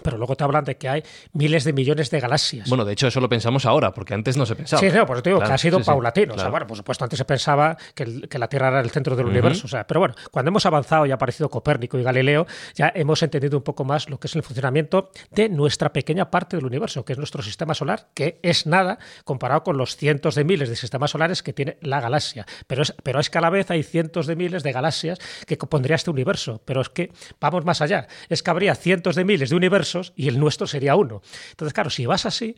Pero 0.03 0.17
luego 0.17 0.35
te 0.35 0.43
hablan 0.43 0.65
de 0.65 0.75
que 0.77 0.89
hay 0.89 1.03
miles 1.33 1.63
de 1.63 1.71
millones 1.73 2.09
de 2.11 2.19
galaxias. 2.19 2.67
Bueno, 2.67 2.83
de 2.83 2.93
hecho, 2.93 3.07
eso 3.07 3.21
lo 3.21 3.29
pensamos 3.29 3.65
ahora, 3.65 3.93
porque 3.93 4.13
antes 4.13 4.35
no 4.35 4.45
se 4.45 4.55
pensaba. 4.55 4.79
Sí, 4.81 4.89
no, 4.93 5.05
pues 5.05 5.23
te 5.23 5.29
digo 5.29 5.39
Claro, 5.39 5.49
que 5.49 5.53
ha 5.55 5.57
sido 5.57 5.77
sí, 5.77 5.83
sí, 5.83 5.87
paulatino. 5.87 6.33
O 6.33 6.35
sea, 6.35 6.43
claro. 6.43 6.51
bueno, 6.51 6.67
por 6.67 6.77
supuesto, 6.77 7.05
antes 7.05 7.17
se 7.17 7.23
pensaba 7.25 7.77
que, 7.93 8.03
el- 8.03 8.27
que 8.27 8.37
la 8.37 8.47
Tierra 8.49 8.67
era 8.67 8.81
el 8.81 8.89
centro 8.89 9.15
del 9.15 9.25
universo. 9.27 9.65
O 9.65 9.69
sea, 9.69 9.87
pero 9.87 10.01
bueno, 10.01 10.13
cuando 10.31 10.49
hemos 10.49 10.65
avanzado 10.65 11.05
y 11.05 11.11
ha 11.11 11.15
aparecido 11.15 11.49
Copérnico 11.49 11.97
y 11.97 12.03
Galileo, 12.03 12.45
ya 12.73 12.91
hemos 12.93 13.23
entendido 13.23 13.57
un 13.57 13.63
poco 13.63 13.85
más 13.85 14.09
lo 14.09 14.19
que 14.19 14.27
es 14.27 14.35
el 14.35 14.43
funcionamiento 14.43 15.11
de 15.31 15.47
nuestra 15.47 15.93
pequeña 15.93 16.29
parte 16.29 16.57
del 16.57 16.65
universo, 16.65 17.05
que 17.05 17.13
es 17.13 17.17
nuestro 17.17 17.41
sistema 17.41 17.73
solar, 17.73 18.09
que 18.13 18.39
es 18.43 18.65
nada 18.67 18.99
comparado 19.23 19.63
con 19.63 19.77
los 19.77 19.95
cientos 19.95 20.35
de 20.35 20.43
miles 20.43 20.67
de 20.67 20.75
sistemas 20.75 21.11
solares 21.11 21.41
que 21.41 21.53
tiene 21.53 21.77
la 21.81 22.01
galaxia. 22.01 22.45
Pero 22.67 22.81
es, 22.83 22.93
pero 23.01 23.19
es 23.21 23.29
que 23.29 23.37
a 23.37 23.41
la 23.41 23.49
vez 23.49 23.71
hay 23.71 23.81
cientos 23.83 24.27
de 24.27 24.35
miles 24.35 24.61
de 24.63 24.73
galaxias 24.73 25.19
que 25.47 25.57
compondría 25.57 25.95
este 25.95 26.09
universo. 26.11 26.61
Pero 26.65 26.81
es 26.81 26.89
que 26.89 27.11
vamos 27.39 27.63
más 27.63 27.81
allá. 27.81 28.07
Es 28.27 28.43
que 28.43 28.51
habría 28.51 28.75
cientos 28.75 29.15
de 29.15 29.23
miles 29.23 29.49
de 29.51 29.55
universos 29.55 29.84
y 30.15 30.27
el 30.27 30.39
nuestro 30.39 30.67
sería 30.67 30.95
uno. 30.95 31.21
Entonces, 31.51 31.73
claro, 31.73 31.89
si 31.89 32.05
vas 32.05 32.25
así, 32.25 32.55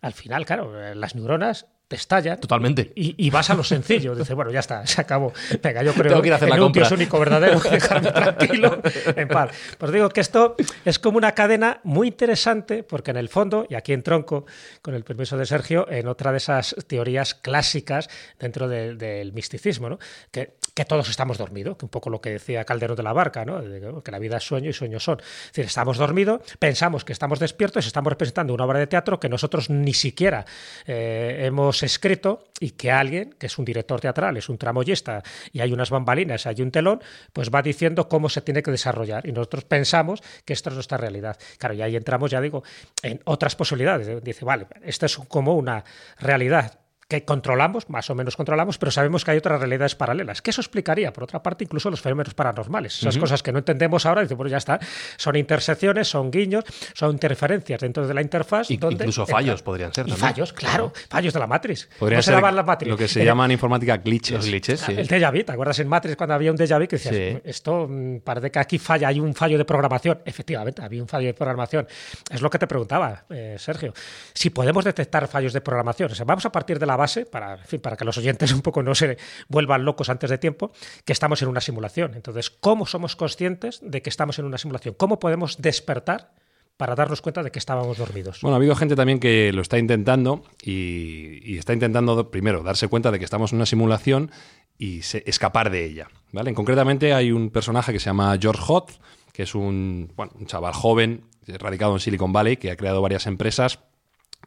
al 0.00 0.12
final, 0.12 0.44
claro, 0.44 0.94
las 0.94 1.14
neuronas 1.14 1.66
te 1.88 1.96
estallan. 1.96 2.40
Totalmente. 2.40 2.92
Y, 2.96 3.14
y 3.24 3.30
vas 3.30 3.48
a 3.50 3.54
lo 3.54 3.62
sencillo. 3.62 4.14
Dices, 4.14 4.34
bueno, 4.34 4.50
ya 4.50 4.60
está, 4.60 4.84
se 4.86 5.00
acabó. 5.00 5.32
Venga, 5.62 5.82
yo 5.84 5.92
creo 5.94 6.08
Tengo 6.10 6.22
que 6.22 6.28
ir 6.28 6.32
a 6.32 6.36
hacer 6.36 6.48
en 6.48 6.58
la 6.58 6.66
un 6.66 6.72
Dios 6.72 6.88
compra. 6.88 6.96
único 7.04 7.18
verdadero, 7.20 7.60
dejarme 7.70 8.10
tranquilo, 8.12 8.80
en 9.14 9.28
paz. 9.28 9.50
Pues 9.78 9.92
digo 9.92 10.08
que 10.08 10.20
esto 10.20 10.56
es 10.84 10.98
como 10.98 11.18
una 11.18 11.32
cadena 11.32 11.80
muy 11.84 12.08
interesante, 12.08 12.82
porque 12.82 13.12
en 13.12 13.18
el 13.18 13.28
fondo, 13.28 13.66
y 13.70 13.74
aquí 13.76 13.92
en 13.92 14.02
tronco, 14.02 14.46
con 14.82 14.94
el 14.94 15.04
permiso 15.04 15.36
de 15.36 15.46
Sergio, 15.46 15.86
en 15.90 16.08
otra 16.08 16.32
de 16.32 16.38
esas 16.38 16.74
teorías 16.88 17.34
clásicas 17.34 18.08
dentro 18.38 18.66
de- 18.68 18.94
del 18.96 19.32
misticismo, 19.32 19.88
¿no? 19.88 19.98
que, 20.32 20.54
que 20.74 20.84
todos 20.84 21.08
estamos 21.08 21.38
dormidos, 21.38 21.76
que 21.76 21.84
un 21.84 21.90
poco 21.90 22.10
lo 22.10 22.20
que 22.20 22.30
decía 22.30 22.64
Calderón 22.64 22.96
de 22.96 23.02
la 23.02 23.12
Barca, 23.12 23.44
¿no? 23.44 23.60
Que, 24.02 24.10
la 24.10 24.18
vida 24.18 24.38
es 24.38 24.44
sueño 24.44 24.70
y 24.70 24.72
sueños 24.72 25.04
son. 25.04 25.18
Es 25.20 25.46
decir, 25.52 25.64
estamos 25.66 25.98
dormidos, 25.98 26.40
pensamos 26.58 27.04
que 27.04 27.12
estamos 27.12 27.38
despiertos 27.38 27.86
estamos 27.86 28.10
representando 28.10 28.52
una 28.54 28.64
obra 28.64 28.78
de 28.78 28.86
teatro 28.86 29.18
que 29.20 29.28
nosotros 29.28 29.70
ni 29.70 29.94
siquiera 29.94 30.44
eh, 30.86 31.42
hemos 31.46 31.75
escrito 31.82 32.44
y 32.60 32.70
que 32.70 32.90
alguien, 32.90 33.34
que 33.38 33.46
es 33.46 33.58
un 33.58 33.64
director 33.64 34.00
teatral, 34.00 34.36
es 34.36 34.48
un 34.48 34.58
tramoyista 34.58 35.22
y 35.52 35.60
hay 35.60 35.72
unas 35.72 35.90
bambalinas, 35.90 36.46
hay 36.46 36.62
un 36.62 36.70
telón, 36.70 37.02
pues 37.32 37.50
va 37.50 37.62
diciendo 37.62 38.08
cómo 38.08 38.28
se 38.28 38.40
tiene 38.40 38.62
que 38.62 38.70
desarrollar. 38.70 39.26
Y 39.26 39.32
nosotros 39.32 39.64
pensamos 39.64 40.22
que 40.44 40.52
esto 40.52 40.70
es 40.70 40.74
nuestra 40.74 40.98
realidad. 40.98 41.36
Claro, 41.58 41.74
y 41.74 41.82
ahí 41.82 41.96
entramos, 41.96 42.30
ya 42.30 42.40
digo, 42.40 42.62
en 43.02 43.20
otras 43.24 43.56
posibilidades. 43.56 44.22
Dice, 44.22 44.44
vale, 44.44 44.66
esta 44.82 45.06
es 45.06 45.16
como 45.16 45.54
una 45.54 45.84
realidad 46.18 46.85
que 47.08 47.24
controlamos, 47.24 47.88
más 47.88 48.10
o 48.10 48.16
menos 48.16 48.36
controlamos, 48.36 48.78
pero 48.78 48.90
sabemos 48.90 49.24
que 49.24 49.30
hay 49.30 49.38
otras 49.38 49.60
realidades 49.60 49.94
paralelas. 49.94 50.42
Que 50.42 50.50
eso 50.50 50.60
explicaría, 50.60 51.12
por 51.12 51.22
otra 51.24 51.40
parte, 51.40 51.62
incluso 51.62 51.88
los 51.88 52.00
fenómenos 52.00 52.34
paranormales. 52.34 52.98
Esas 52.98 53.16
cosas 53.16 53.44
que 53.44 53.52
no 53.52 53.58
entendemos 53.58 54.04
ahora, 54.06 54.22
dice, 54.22 54.34
bueno, 54.34 54.50
ya 54.50 54.56
está. 54.56 54.80
Son 55.16 55.36
intersecciones, 55.36 56.08
son 56.08 56.32
guiños, 56.32 56.64
son 56.94 57.12
interferencias 57.12 57.80
dentro 57.80 58.06
de 58.08 58.12
la 58.14 58.22
interfaz. 58.22 58.70
Y- 58.72 58.76
donde 58.76 59.04
incluso 59.04 59.22
entra- 59.22 59.36
fallos 59.36 59.62
podrían 59.62 59.94
ser 59.94 60.06
Y 60.06 60.10
también. 60.10 60.28
fallos, 60.30 60.52
claro. 60.52 60.92
Fallos 61.08 61.32
de 61.32 61.38
la 61.40 61.46
Matrix. 61.46 61.88
Podría 61.98 62.16
¿Cómo 62.16 62.22
se 62.22 62.26
ser 62.26 62.34
llamaban 62.34 62.56
las 62.56 62.66
Matrix? 62.66 62.90
lo 62.90 62.96
que 62.96 63.08
se 63.08 63.20
El- 63.20 63.26
llama 63.26 63.44
en 63.44 63.50
informática 63.52 63.96
glitches. 63.98 64.36
Los 64.36 64.46
glitches, 64.46 64.80
sí. 64.80 64.92
el 64.92 65.06
déjà 65.06 65.30
vu, 65.32 65.44
¿te 65.44 65.52
acuerdas 65.52 65.78
en 65.78 65.88
Matrix 65.88 66.16
cuando 66.16 66.34
había 66.34 66.50
un 66.50 66.56
déjà 66.58 66.76
vu 66.80 66.88
que 66.88 66.96
decías, 66.96 67.14
Sí. 67.14 67.38
esto 67.44 67.86
mm, 67.88 68.18
parece 68.24 68.50
que 68.50 68.58
aquí 68.58 68.78
falla, 68.78 69.06
hay 69.08 69.20
un 69.20 69.32
fallo 69.32 69.56
de 69.58 69.64
programación? 69.64 70.18
Efectivamente, 70.24 70.82
había 70.82 71.02
un 71.02 71.08
fallo 71.08 71.28
de 71.28 71.34
programación. 71.34 71.86
Es 72.32 72.42
lo 72.42 72.50
que 72.50 72.58
te 72.58 72.66
preguntaba, 72.66 73.24
eh, 73.30 73.54
Sergio. 73.60 73.92
Si 74.34 74.50
podemos 74.50 74.84
detectar 74.84 75.28
fallos 75.28 75.52
de 75.52 75.60
programación, 75.60 76.10
o 76.10 76.14
sea, 76.16 76.24
vamos 76.24 76.44
a 76.44 76.50
partir 76.50 76.80
de 76.80 76.86
la 76.86 76.95
base, 76.96 77.26
para, 77.26 77.58
que 77.96 78.04
los 78.04 78.18
oyentes 78.18 78.52
un 78.54 78.62
poco 78.62 78.82
no 78.82 78.94
se 78.94 79.18
vuelvan 79.48 79.84
locos 79.84 80.08
antes 80.08 80.30
de 80.30 80.38
tiempo, 80.38 80.72
que 81.04 81.12
estamos 81.12 81.42
en 81.42 81.48
una 81.48 81.60
simulación. 81.60 82.14
Entonces, 82.14 82.50
¿cómo 82.50 82.86
somos 82.86 83.16
conscientes 83.16 83.80
de 83.82 84.02
que 84.02 84.10
estamos 84.10 84.38
en 84.38 84.44
una 84.44 84.58
simulación? 84.58 84.94
¿Cómo 84.94 85.18
podemos 85.18 85.58
despertar 85.58 86.32
para 86.76 86.94
darnos 86.94 87.22
cuenta 87.22 87.42
de 87.42 87.50
que 87.50 87.58
estábamos 87.58 87.98
dormidos? 87.98 88.40
Bueno, 88.42 88.54
ha 88.54 88.58
habido 88.58 88.76
gente 88.76 88.96
también 88.96 89.18
que 89.18 89.52
lo 89.52 89.62
está 89.62 89.78
intentando 89.78 90.44
y, 90.62 91.56
está 91.56 91.72
intentando, 91.72 92.30
primero, 92.30 92.62
darse 92.62 92.88
cuenta 92.88 93.10
de 93.10 93.18
que 93.18 93.24
estamos 93.24 93.52
en 93.52 93.56
una 93.56 93.66
simulación 93.66 94.30
y 94.78 95.00
escapar 95.00 95.70
de 95.70 95.84
ella. 95.84 96.08
¿vale? 96.32 96.52
Concretamente 96.52 97.14
hay 97.14 97.32
un 97.32 97.50
personaje 97.50 97.92
que 97.92 98.00
se 98.00 98.06
llama 98.06 98.36
George 98.40 98.62
Hot, 98.62 98.92
que 99.32 99.44
es 99.44 99.54
un, 99.54 100.12
bueno, 100.16 100.32
un 100.38 100.46
chaval 100.46 100.74
joven, 100.74 101.24
radicado 101.46 101.94
en 101.94 102.00
Silicon 102.00 102.32
Valley, 102.32 102.56
que 102.56 102.70
ha 102.70 102.76
creado 102.76 103.00
varias 103.00 103.26
empresas 103.26 103.78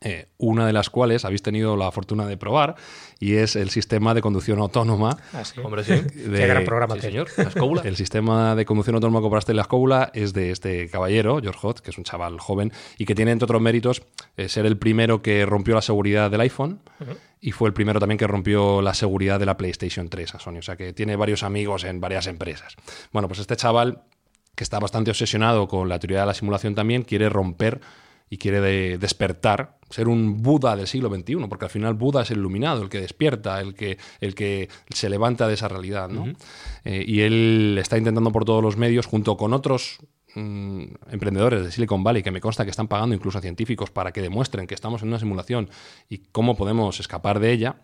eh, 0.02 0.28
una 0.38 0.66
de 0.66 0.72
las 0.72 0.90
cuales 0.90 1.26
habéis 1.26 1.42
tenido 1.42 1.76
la 1.76 1.92
fortuna 1.92 2.26
de 2.26 2.38
probar 2.38 2.76
y 3.20 3.36
es 3.36 3.58
el 3.58 3.70
sistema 3.70 4.14
de 4.14 4.22
conducción 4.22 4.60
autónoma. 4.60 5.18
Ah, 5.34 5.44
sí. 5.44 5.60
Hombre, 5.62 5.84
sí. 5.84 5.94
Qué 6.14 6.48
gran 6.48 6.64
programa 6.64 6.96
Sí, 6.96 7.02
señor. 7.02 7.28
La. 7.38 7.82
El 7.84 7.96
sistema 7.98 8.56
de 8.56 8.66
conducción 8.66 8.96
autónoma 8.96 9.20
que 9.20 9.24
compraste 9.24 9.52
en 9.52 9.58
la 9.58 9.64
escóbula 9.64 10.12
es 10.14 10.34
de 10.34 10.52
este 10.52 10.90
caballero, 10.90 11.40
George 11.42 11.60
Hot, 11.62 11.82
que 11.82 11.92
es 11.92 11.98
un 11.98 12.06
chaval 12.06 12.40
joven 12.40 12.72
y 12.98 13.06
que 13.06 13.14
tiene, 13.14 13.32
entre 13.32 13.44
otros 13.44 13.62
méritos, 13.62 14.02
eh, 14.38 14.48
ser 14.48 14.66
el 14.66 14.78
primero 14.78 15.22
que 15.22 15.46
rompió 15.46 15.76
la 15.76 15.82
seguridad 15.82 16.32
del 16.32 16.42
iPhone 16.42 16.80
y 17.42 17.52
fue 17.52 17.68
el 17.68 17.74
primero 17.74 18.00
también 18.00 18.18
que 18.18 18.28
rompió 18.28 18.82
la 18.82 18.94
seguridad 18.94 19.40
de 19.40 19.46
la 19.46 19.58
PlayStation 19.58 20.10
3 20.10 20.36
a 20.36 20.40
Sony. 20.40 20.58
O 20.60 20.62
sea 20.62 20.76
que 20.76 20.94
tiene 20.94 21.16
varios 21.16 21.44
amigos 21.44 21.84
en 21.84 22.00
varias 22.00 22.28
empresas. 22.28 22.76
Bueno, 23.12 23.28
pues 23.28 23.40
este 23.40 23.56
chaval, 23.56 24.04
que 24.56 24.64
está 24.64 24.80
bastante 24.80 25.12
obsesionado 25.12 25.68
con 25.68 25.90
la 25.90 26.00
teoría 26.00 26.22
de 26.22 26.26
la 26.28 26.34
simulación 26.34 26.76
también, 26.76 27.04
quiere 27.04 27.30
romper 27.30 27.82
y 28.30 28.38
quiere 28.38 28.62
de- 28.62 28.98
despertar, 28.98 29.78
ser 29.90 30.08
un 30.08 30.42
Buda 30.44 30.76
del 30.76 30.88
siglo 30.88 31.10
XXI, 31.10 31.36
porque 31.50 31.66
al 31.66 31.72
final 31.72 31.96
Buda 31.96 32.22
es 32.22 32.32
el 32.32 32.38
iluminado, 32.38 32.84
el 32.84 32.90
que 32.90 33.02
despierta, 33.02 33.60
el 33.60 33.74
que, 33.74 33.98
el 34.22 34.36
que 34.36 34.70
se 34.90 35.10
levanta 35.10 35.48
de 35.48 35.56
esa 35.56 35.68
realidad. 35.68 36.10
¿no? 36.10 36.26
Eh, 36.86 37.04
y 37.08 37.22
él 37.22 37.78
está 37.80 37.98
intentando 37.98 38.32
por 38.32 38.46
todos 38.46 38.62
los 38.64 38.78
medios, 38.78 39.08
junto 39.08 39.36
con 39.36 39.54
otros 39.54 39.98
mm, 40.36 40.84
emprendedores 41.12 41.64
de 41.64 41.72
Silicon 41.72 42.04
Valley, 42.04 42.22
que 42.22 42.32
me 42.32 42.40
consta 42.42 42.66
que 42.66 42.72
están 42.72 42.88
pagando 42.88 43.16
incluso 43.16 43.40
a 43.40 43.42
científicos 43.42 43.90
para 43.90 44.12
que 44.12 44.22
demuestren 44.22 44.68
que 44.68 44.76
estamos 44.76 45.02
en 45.02 45.08
una 45.08 45.20
simulación 45.20 45.70
y 46.08 46.20
cómo 46.32 46.56
podemos 46.56 47.00
escapar 47.00 47.40
de 47.40 47.52
ella, 47.52 47.82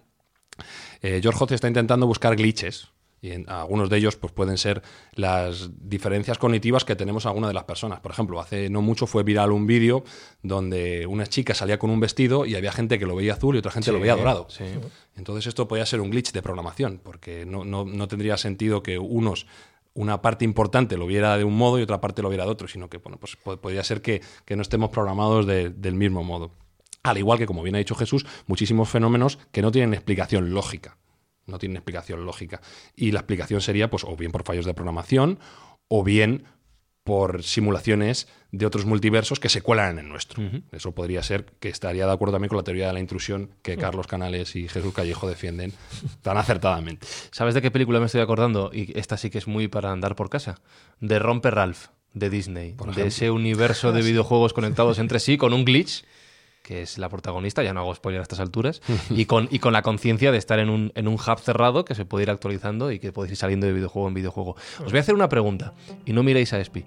eh, 1.02 1.20
George 1.22 1.44
Hotz 1.44 1.52
está 1.54 1.68
intentando 1.68 2.08
buscar 2.08 2.36
glitches. 2.36 2.90
Y 3.26 3.32
en- 3.32 3.50
algunos 3.50 3.90
de 3.90 3.98
ellos 3.98 4.16
pues, 4.18 4.32
pueden 4.34 4.58
ser 4.58 4.84
las 5.16 5.70
diferencias 5.90 6.38
cognitivas 6.38 6.86
que 6.86 6.96
tenemos 6.96 7.26
alguna 7.26 7.48
de 7.48 7.54
las 7.56 7.64
personas. 7.64 8.00
Por 8.02 8.12
ejemplo, 8.12 8.40
hace 8.40 8.70
no 8.70 8.82
mucho 8.82 9.08
fue 9.08 9.24
viral 9.24 9.52
un 9.52 9.66
vídeo 9.66 10.04
donde 10.44 11.08
una 11.08 11.26
chica 11.28 11.54
salía 11.54 11.80
con 11.80 11.90
un 11.90 12.00
vestido 12.00 12.46
y 12.46 12.56
había 12.56 12.72
gente 12.72 13.00
que 13.00 13.06
lo 13.06 13.16
veía 13.16 13.34
azul 13.34 13.56
y 13.56 13.60
otra 13.60 13.72
gente 13.72 13.92
lo 13.92 14.00
veía 14.00 14.14
dorado. 14.26 14.48
sí. 14.50 14.64
Entonces 15.18 15.48
esto 15.48 15.68
podría 15.68 15.86
ser 15.86 16.02
un 16.02 16.10
glitch 16.12 16.32
de 16.34 16.42
programación, 16.42 17.00
porque 17.04 17.46
no, 17.46 17.64
no- 17.66 17.86
no 17.86 18.08
tendría 18.08 18.38
sentido 18.38 18.84
que 18.84 18.98
unos 19.00 19.48
una 19.94 20.22
parte 20.22 20.44
importante 20.44 20.98
lo 20.98 21.08
viera 21.08 21.38
de 21.38 21.46
un 21.46 21.56
modo 21.58 21.80
y 21.80 21.82
otra 21.82 22.02
parte 22.02 22.22
lo 22.22 22.28
viera 22.28 22.44
de 22.44 22.52
otro, 22.52 22.68
sino 22.68 22.90
que 22.90 22.98
bueno, 22.98 23.18
pues 23.18 23.38
po- 23.38 23.56
podría 23.58 23.82
ser 23.84 24.02
que, 24.02 24.22
que 24.44 24.58
no 24.58 24.62
estemos 24.62 24.90
programados 24.90 25.46
de- 25.48 25.70
del 25.70 25.94
mismo 25.96 26.22
modo. 26.24 26.52
Al 27.02 27.18
igual 27.18 27.38
que, 27.40 27.46
como 27.46 27.64
bien 27.64 27.76
ha 27.76 27.78
dicho 27.78 27.96
Jesús, 27.96 28.26
muchísimos 28.46 28.90
fenómenos 28.90 29.40
que 29.54 29.62
no 29.62 29.72
tienen 29.72 29.94
explicación 29.94 30.54
lógica. 30.54 30.98
No 31.46 31.60
tienen 31.60 31.78
explicación 31.78 32.26
lógica. 32.26 32.62
Y 32.96 33.12
la 33.12 33.20
explicación 33.20 33.62
sería, 33.62 33.90
pues, 33.90 34.04
o 34.04 34.16
bien 34.16 34.32
por 34.32 34.44
fallos 34.44 34.66
de 34.66 34.74
programación, 34.74 35.40
o 35.88 36.04
bien 36.04 36.46
por 37.06 37.44
simulaciones 37.44 38.28
de 38.52 38.66
otros 38.66 38.86
multiversos 38.86 39.40
que 39.40 39.48
se 39.48 39.62
cuelan 39.62 39.92
en 39.92 40.00
el 40.00 40.10
nuestro. 40.10 40.42
Eso 40.72 40.94
podría 40.94 41.22
ser 41.22 41.46
que 41.60 41.70
estaría 41.70 42.08
de 42.08 42.12
acuerdo 42.12 42.34
también 42.34 42.50
con 42.50 42.58
la 42.58 42.64
teoría 42.64 42.88
de 42.88 42.94
la 42.94 43.00
intrusión 43.00 43.52
que 43.62 43.78
Carlos 43.78 44.08
Canales 44.08 44.56
y 44.56 44.68
Jesús 44.68 44.92
Callejo 44.92 45.30
defienden 45.30 45.72
tan 46.24 46.38
acertadamente. 46.38 47.06
¿Sabes 47.30 47.54
de 47.54 47.62
qué 47.62 47.70
película 47.70 48.00
me 48.00 48.08
estoy 48.08 48.22
acordando? 48.22 48.72
Y 48.74 48.98
esta 48.98 49.18
sí 49.18 49.30
que 49.30 49.38
es 49.38 49.46
muy 49.46 49.68
para 49.68 49.92
andar 49.92 50.16
por 50.16 50.32
casa. 50.32 50.60
De 51.00 51.20
Romper 51.20 51.54
Ralph, 51.54 51.90
de 52.16 52.32
Disney. 52.32 52.76
de 52.96 53.06
ese 53.06 53.30
universo 53.30 53.92
de 53.92 54.02
videojuegos 54.02 54.54
conectados 54.54 54.98
entre 54.98 55.20
sí 55.20 55.38
con 55.38 55.54
un 55.54 55.64
glitch 55.64 56.06
que 56.66 56.82
es 56.82 56.98
la 56.98 57.10
protagonista, 57.10 57.62
ya 57.62 57.74
no 57.74 57.82
hago 57.82 57.94
spoiler 57.94 58.20
a 58.20 58.24
estas 58.24 58.40
alturas, 58.40 58.82
y 59.10 59.26
con, 59.26 59.48
y 59.52 59.60
con 59.60 59.72
la 59.72 59.84
conciencia 59.84 60.32
de 60.32 60.38
estar 60.38 60.58
en 60.60 60.70
un, 60.70 60.92
en 60.96 61.08
un 61.08 61.14
hub 61.14 61.40
cerrado 61.40 61.86
que 61.86 61.94
se 61.94 62.06
puede 62.06 62.24
ir 62.24 62.32
actualizando 62.32 62.92
y 62.92 63.00
que 63.00 63.12
podéis 63.12 63.34
ir 63.34 63.38
saliendo 63.38 63.68
de 63.68 63.74
videojuego 63.74 64.08
en 64.08 64.16
videojuego. 64.16 64.56
Os 64.84 64.92
voy 64.92 64.98
a 64.98 65.02
hacer 65.02 65.14
una 65.14 65.30
pregunta, 65.30 65.74
y 66.06 66.14
no 66.14 66.24
miréis 66.24 66.54
a 66.54 66.60
Espi. 66.60 66.86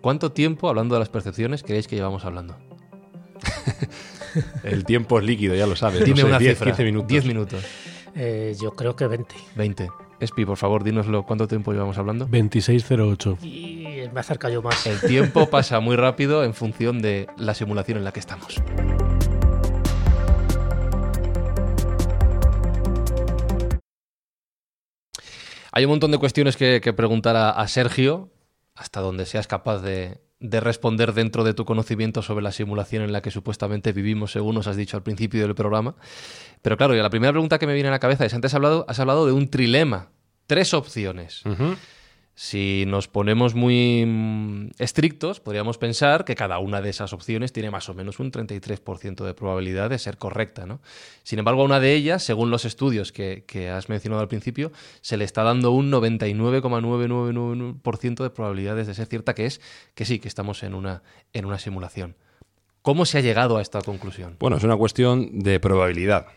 ¿Cuánto 0.00 0.30
tiempo, 0.30 0.68
hablando 0.68 0.94
de 0.94 1.00
las 1.00 1.08
percepciones, 1.08 1.64
creéis 1.64 1.88
que 1.88 1.96
llevamos 1.96 2.24
hablando? 2.24 2.56
El 4.62 4.84
tiempo 4.84 5.18
es 5.18 5.24
líquido, 5.24 5.56
ya 5.56 5.66
lo 5.66 5.74
sabes. 5.74 6.04
Dime 6.04 6.20
no 6.20 6.26
sé, 6.26 6.28
una 6.28 6.38
10, 6.38 6.52
cifra. 6.52 6.66
15 6.66 6.84
minutos. 6.84 7.08
10 7.08 7.24
minutos. 7.24 7.64
Eh, 8.14 8.56
yo 8.60 8.72
creo 8.72 8.94
que 8.94 9.06
20. 9.06 9.34
20. 9.56 9.88
Espi, 10.20 10.44
por 10.44 10.56
favor, 10.56 10.82
dínoslo. 10.82 11.22
¿Cuánto 11.22 11.46
tiempo 11.46 11.72
llevamos 11.72 11.96
hablando? 11.96 12.24
2608. 12.24 13.38
Y 13.42 14.02
me 14.12 14.20
acerca 14.20 14.50
yo 14.50 14.62
más. 14.62 14.84
El 14.86 15.00
tiempo 15.00 15.48
pasa 15.50 15.78
muy 15.78 15.94
rápido 15.94 16.42
en 16.42 16.54
función 16.54 17.00
de 17.00 17.28
la 17.36 17.54
simulación 17.54 17.98
en 17.98 18.04
la 18.04 18.12
que 18.12 18.20
estamos. 18.20 18.60
Hay 25.70 25.84
un 25.84 25.90
montón 25.90 26.10
de 26.10 26.18
cuestiones 26.18 26.56
que, 26.56 26.80
que 26.80 26.92
preguntar 26.92 27.36
a, 27.36 27.50
a 27.50 27.68
Sergio, 27.68 28.32
hasta 28.74 29.00
donde 29.00 29.24
seas 29.26 29.46
capaz 29.46 29.78
de, 29.78 30.18
de 30.40 30.60
responder 30.60 31.12
dentro 31.14 31.44
de 31.44 31.54
tu 31.54 31.64
conocimiento 31.64 32.22
sobre 32.22 32.42
la 32.42 32.52
simulación 32.52 33.02
en 33.02 33.12
la 33.12 33.22
que 33.22 33.30
supuestamente 33.30 33.92
vivimos, 33.92 34.32
según 34.32 34.54
nos 34.54 34.66
has 34.66 34.76
dicho 34.76 34.96
al 34.96 35.02
principio 35.02 35.42
del 35.42 35.54
programa. 35.54 35.96
Pero 36.62 36.76
claro, 36.76 36.94
la 36.94 37.10
primera 37.10 37.32
pregunta 37.32 37.58
que 37.58 37.66
me 37.66 37.74
viene 37.74 37.88
a 37.88 37.92
la 37.92 37.98
cabeza 37.98 38.24
es, 38.24 38.34
antes 38.34 38.52
has 38.52 38.54
hablado, 38.54 38.84
has 38.88 39.00
hablado 39.00 39.26
de 39.26 39.32
un 39.32 39.48
trilema, 39.48 40.10
tres 40.46 40.74
opciones. 40.74 41.42
Si 42.40 42.84
nos 42.86 43.08
ponemos 43.08 43.56
muy 43.56 44.04
mm, 44.06 44.68
estrictos, 44.78 45.40
podríamos 45.40 45.76
pensar 45.76 46.24
que 46.24 46.36
cada 46.36 46.60
una 46.60 46.80
de 46.80 46.90
esas 46.90 47.12
opciones 47.12 47.52
tiene 47.52 47.72
más 47.72 47.88
o 47.88 47.94
menos 47.94 48.20
un 48.20 48.30
33% 48.30 49.24
de 49.24 49.34
probabilidad 49.34 49.90
de 49.90 49.98
ser 49.98 50.18
correcta. 50.18 50.64
¿no? 50.64 50.78
Sin 51.24 51.40
embargo, 51.40 51.62
a 51.62 51.64
una 51.64 51.80
de 51.80 51.94
ellas, 51.94 52.22
según 52.22 52.52
los 52.52 52.64
estudios 52.64 53.10
que, 53.10 53.42
que 53.44 53.70
has 53.70 53.88
mencionado 53.88 54.22
al 54.22 54.28
principio, 54.28 54.70
se 55.00 55.16
le 55.16 55.24
está 55.24 55.42
dando 55.42 55.72
un 55.72 55.90
99,999% 55.90 58.22
de 58.22 58.30
probabilidades 58.30 58.86
de 58.86 58.94
ser 58.94 59.06
cierta, 59.06 59.34
que 59.34 59.46
es 59.46 59.60
que 59.96 60.04
sí, 60.04 60.20
que 60.20 60.28
estamos 60.28 60.62
en 60.62 60.74
una, 60.74 61.02
en 61.32 61.44
una 61.44 61.58
simulación. 61.58 62.14
¿Cómo 62.82 63.04
se 63.04 63.18
ha 63.18 63.20
llegado 63.20 63.56
a 63.56 63.62
esta 63.62 63.82
conclusión? 63.82 64.36
Bueno, 64.38 64.58
es 64.58 64.62
una 64.62 64.76
cuestión 64.76 65.40
de 65.40 65.58
probabilidad. 65.58 66.28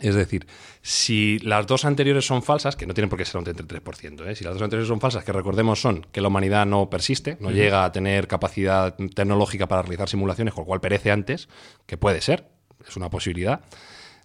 Es 0.00 0.14
decir, 0.14 0.46
si 0.80 1.38
las 1.40 1.66
dos 1.66 1.84
anteriores 1.84 2.26
son 2.26 2.42
falsas, 2.42 2.76
que 2.76 2.86
no 2.86 2.94
tienen 2.94 3.10
por 3.10 3.18
qué 3.18 3.24
ser 3.24 3.38
un 3.38 3.44
33%, 3.44 4.26
¿eh? 4.26 4.34
si 4.34 4.42
las 4.42 4.54
dos 4.54 4.62
anteriores 4.62 4.88
son 4.88 5.00
falsas, 5.00 5.22
que 5.22 5.32
recordemos 5.32 5.80
son 5.80 6.06
que 6.10 6.20
la 6.20 6.28
humanidad 6.28 6.66
no 6.66 6.88
persiste, 6.88 7.36
no 7.40 7.50
llega 7.50 7.84
a 7.84 7.92
tener 7.92 8.26
capacidad 8.26 8.96
tecnológica 9.14 9.68
para 9.68 9.82
realizar 9.82 10.08
simulaciones, 10.08 10.54
con 10.54 10.62
lo 10.62 10.66
cual 10.66 10.80
perece 10.80 11.10
antes, 11.10 11.48
que 11.86 11.98
puede 11.98 12.20
ser, 12.20 12.48
es 12.88 12.96
una 12.96 13.10
posibilidad. 13.10 13.60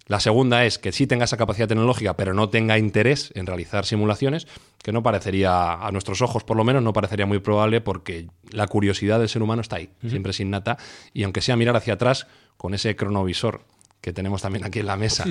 La 0.06 0.20
segunda 0.20 0.64
es 0.64 0.78
que 0.78 0.90
sí 0.90 1.06
tenga 1.06 1.26
esa 1.26 1.36
capacidad 1.36 1.68
tecnológica, 1.68 2.16
pero 2.16 2.32
no 2.32 2.48
tenga 2.48 2.78
interés 2.78 3.30
en 3.34 3.46
realizar 3.46 3.84
simulaciones, 3.84 4.46
que 4.82 4.90
no 4.90 5.02
parecería, 5.02 5.74
a 5.74 5.92
nuestros 5.92 6.22
ojos 6.22 6.44
por 6.44 6.56
lo 6.56 6.64
menos, 6.64 6.82
no 6.82 6.94
parecería 6.94 7.26
muy 7.26 7.40
probable 7.40 7.82
porque 7.82 8.28
la 8.50 8.66
curiosidad 8.66 9.18
del 9.18 9.28
ser 9.28 9.42
humano 9.42 9.60
está 9.60 9.76
ahí, 9.76 9.90
siempre 10.08 10.30
es 10.30 10.40
innata, 10.40 10.78
y 11.12 11.24
aunque 11.24 11.42
sea 11.42 11.56
mirar 11.56 11.76
hacia 11.76 11.92
atrás 11.92 12.26
con 12.56 12.72
ese 12.72 12.96
cronovisor 12.96 13.64
que 14.00 14.12
tenemos 14.12 14.42
también 14.42 14.64
aquí 14.64 14.78
en 14.78 14.86
la 14.86 14.96
mesa, 14.96 15.24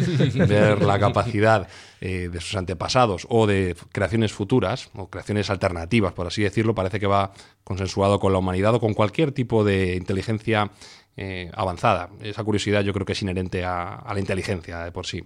ver 0.47 0.81
la 0.81 0.99
capacidad 0.99 1.67
eh, 2.01 2.29
de 2.31 2.41
sus 2.41 2.55
antepasados 2.55 3.25
o 3.29 3.47
de 3.47 3.75
creaciones 3.91 4.33
futuras 4.33 4.89
o 4.95 5.09
creaciones 5.09 5.49
alternativas, 5.49 6.13
por 6.13 6.27
así 6.27 6.43
decirlo, 6.43 6.75
parece 6.75 6.99
que 6.99 7.07
va 7.07 7.31
consensuado 7.63 8.19
con 8.19 8.33
la 8.33 8.39
humanidad 8.39 8.75
o 8.75 8.79
con 8.79 8.93
cualquier 8.93 9.31
tipo 9.31 9.63
de 9.63 9.95
inteligencia 9.95 10.71
eh, 11.15 11.49
avanzada. 11.53 12.09
Esa 12.21 12.43
curiosidad 12.43 12.81
yo 12.81 12.93
creo 12.93 13.05
que 13.05 13.13
es 13.13 13.21
inherente 13.21 13.63
a, 13.63 13.95
a 13.95 14.13
la 14.13 14.19
inteligencia 14.19 14.79
de 14.79 14.91
por 14.91 15.05
sí. 15.05 15.23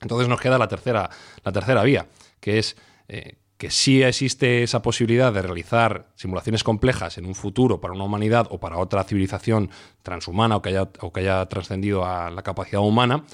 Entonces 0.00 0.28
nos 0.28 0.40
queda 0.40 0.58
la 0.58 0.68
tercera, 0.68 1.10
la 1.42 1.52
tercera 1.52 1.82
vía, 1.82 2.06
que 2.40 2.58
es 2.58 2.76
eh, 3.08 3.36
que 3.58 3.70
sí 3.70 4.02
existe 4.02 4.62
esa 4.62 4.82
posibilidad 4.82 5.32
de 5.32 5.42
realizar 5.42 6.08
simulaciones 6.14 6.62
complejas 6.62 7.16
en 7.16 7.26
un 7.26 7.34
futuro 7.34 7.80
para 7.80 7.94
una 7.94 8.04
humanidad 8.04 8.46
o 8.50 8.60
para 8.60 8.78
otra 8.78 9.04
civilización 9.04 9.70
transhumana 10.02 10.56
o 10.56 10.62
que 10.62 10.70
haya, 10.70 10.90
haya 11.14 11.46
trascendido 11.46 12.04
a 12.04 12.30
la 12.30 12.42
capacidad 12.42 12.82
humana 12.82 13.24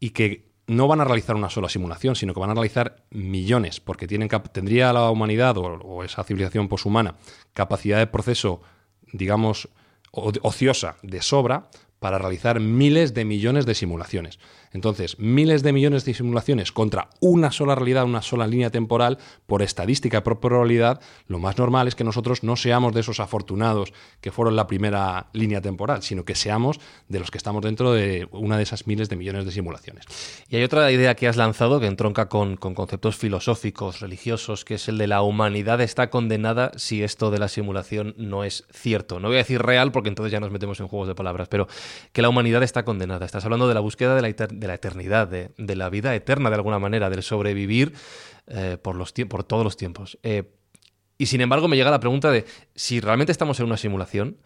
y 0.00 0.10
que 0.10 0.52
no 0.66 0.88
van 0.88 1.00
a 1.00 1.04
realizar 1.04 1.36
una 1.36 1.50
sola 1.50 1.68
simulación, 1.68 2.16
sino 2.16 2.32
que 2.32 2.40
van 2.40 2.50
a 2.50 2.54
realizar 2.54 3.04
millones, 3.10 3.80
porque 3.80 4.06
tienen 4.06 4.28
tendría 4.52 4.92
la 4.92 5.10
humanidad 5.10 5.56
o, 5.58 6.02
esa 6.04 6.24
civilización 6.24 6.68
poshumana 6.68 7.16
capacidad 7.52 7.98
de 7.98 8.06
proceso, 8.06 8.62
digamos, 9.12 9.68
ociosa 10.12 10.96
de 11.02 11.20
sobra 11.20 11.68
para 11.98 12.18
realizar 12.18 12.58
miles 12.60 13.14
de 13.14 13.24
millones 13.24 13.66
de 13.66 13.74
simulaciones. 13.74 14.38
Entonces, 14.72 15.18
miles 15.18 15.62
de 15.62 15.72
millones 15.72 16.04
de 16.04 16.14
simulaciones 16.14 16.72
contra 16.72 17.08
una 17.20 17.50
sola 17.50 17.74
realidad, 17.74 18.04
una 18.04 18.22
sola 18.22 18.46
línea 18.46 18.70
temporal, 18.70 19.18
por 19.46 19.62
estadística 19.62 20.18
y 20.18 20.20
por 20.20 20.40
probabilidad, 20.40 21.00
lo 21.26 21.38
más 21.38 21.58
normal 21.58 21.88
es 21.88 21.94
que 21.94 22.04
nosotros 22.04 22.42
no 22.42 22.56
seamos 22.56 22.94
de 22.94 23.00
esos 23.00 23.20
afortunados 23.20 23.92
que 24.20 24.30
fueron 24.30 24.56
la 24.56 24.66
primera 24.66 25.26
línea 25.32 25.60
temporal, 25.60 26.02
sino 26.02 26.24
que 26.24 26.34
seamos 26.34 26.80
de 27.08 27.18
los 27.18 27.30
que 27.30 27.38
estamos 27.38 27.62
dentro 27.62 27.92
de 27.92 28.28
una 28.32 28.56
de 28.56 28.62
esas 28.62 28.86
miles 28.86 29.08
de 29.08 29.16
millones 29.16 29.44
de 29.44 29.52
simulaciones. 29.52 30.06
Y 30.48 30.56
hay 30.56 30.64
otra 30.64 30.90
idea 30.90 31.14
que 31.14 31.28
has 31.28 31.36
lanzado 31.36 31.80
que 31.80 31.86
entronca 31.86 32.28
con, 32.28 32.56
con 32.56 32.74
conceptos 32.74 33.16
filosóficos, 33.16 34.00
religiosos, 34.00 34.64
que 34.64 34.74
es 34.74 34.88
el 34.88 34.98
de 34.98 35.06
la 35.06 35.22
humanidad 35.22 35.80
está 35.80 36.10
condenada 36.10 36.72
si 36.76 37.02
esto 37.02 37.30
de 37.30 37.38
la 37.38 37.48
simulación 37.48 38.14
no 38.16 38.44
es 38.44 38.64
cierto. 38.72 39.20
No 39.20 39.28
voy 39.28 39.36
a 39.36 39.38
decir 39.38 39.60
real 39.62 39.92
porque 39.92 40.08
entonces 40.08 40.32
ya 40.32 40.40
nos 40.40 40.50
metemos 40.50 40.80
en 40.80 40.88
juegos 40.88 41.08
de 41.08 41.14
palabras, 41.14 41.48
pero 41.48 41.68
que 42.12 42.22
la 42.22 42.28
humanidad 42.28 42.62
está 42.62 42.84
condenada. 42.84 43.26
Estás 43.26 43.44
hablando 43.44 43.68
de 43.68 43.74
la 43.74 43.80
búsqueda 43.80 44.14
de 44.14 44.22
la, 44.22 44.28
de 44.62 44.68
la 44.68 44.74
eternidad, 44.74 45.28
de, 45.28 45.50
de, 45.58 45.76
la 45.76 45.90
vida 45.90 46.14
eterna 46.14 46.48
de 46.48 46.56
alguna 46.56 46.78
manera, 46.78 47.10
del 47.10 47.22
sobrevivir 47.22 47.92
eh, 48.46 48.78
por, 48.80 48.96
los 48.96 49.12
por 49.28 49.44
todos 49.44 49.64
los 49.64 49.76
tiempos. 49.76 50.18
Eh, 50.22 50.44
y 51.18 51.26
sin 51.26 51.40
embargo 51.40 51.68
me 51.68 51.76
llega 51.76 51.90
la 51.90 52.00
pregunta 52.00 52.30
de 52.30 52.46
si 52.74 53.00
realmente 53.00 53.32
estamos 53.32 53.58
en 53.60 53.66
una 53.66 53.76
simulación, 53.76 54.38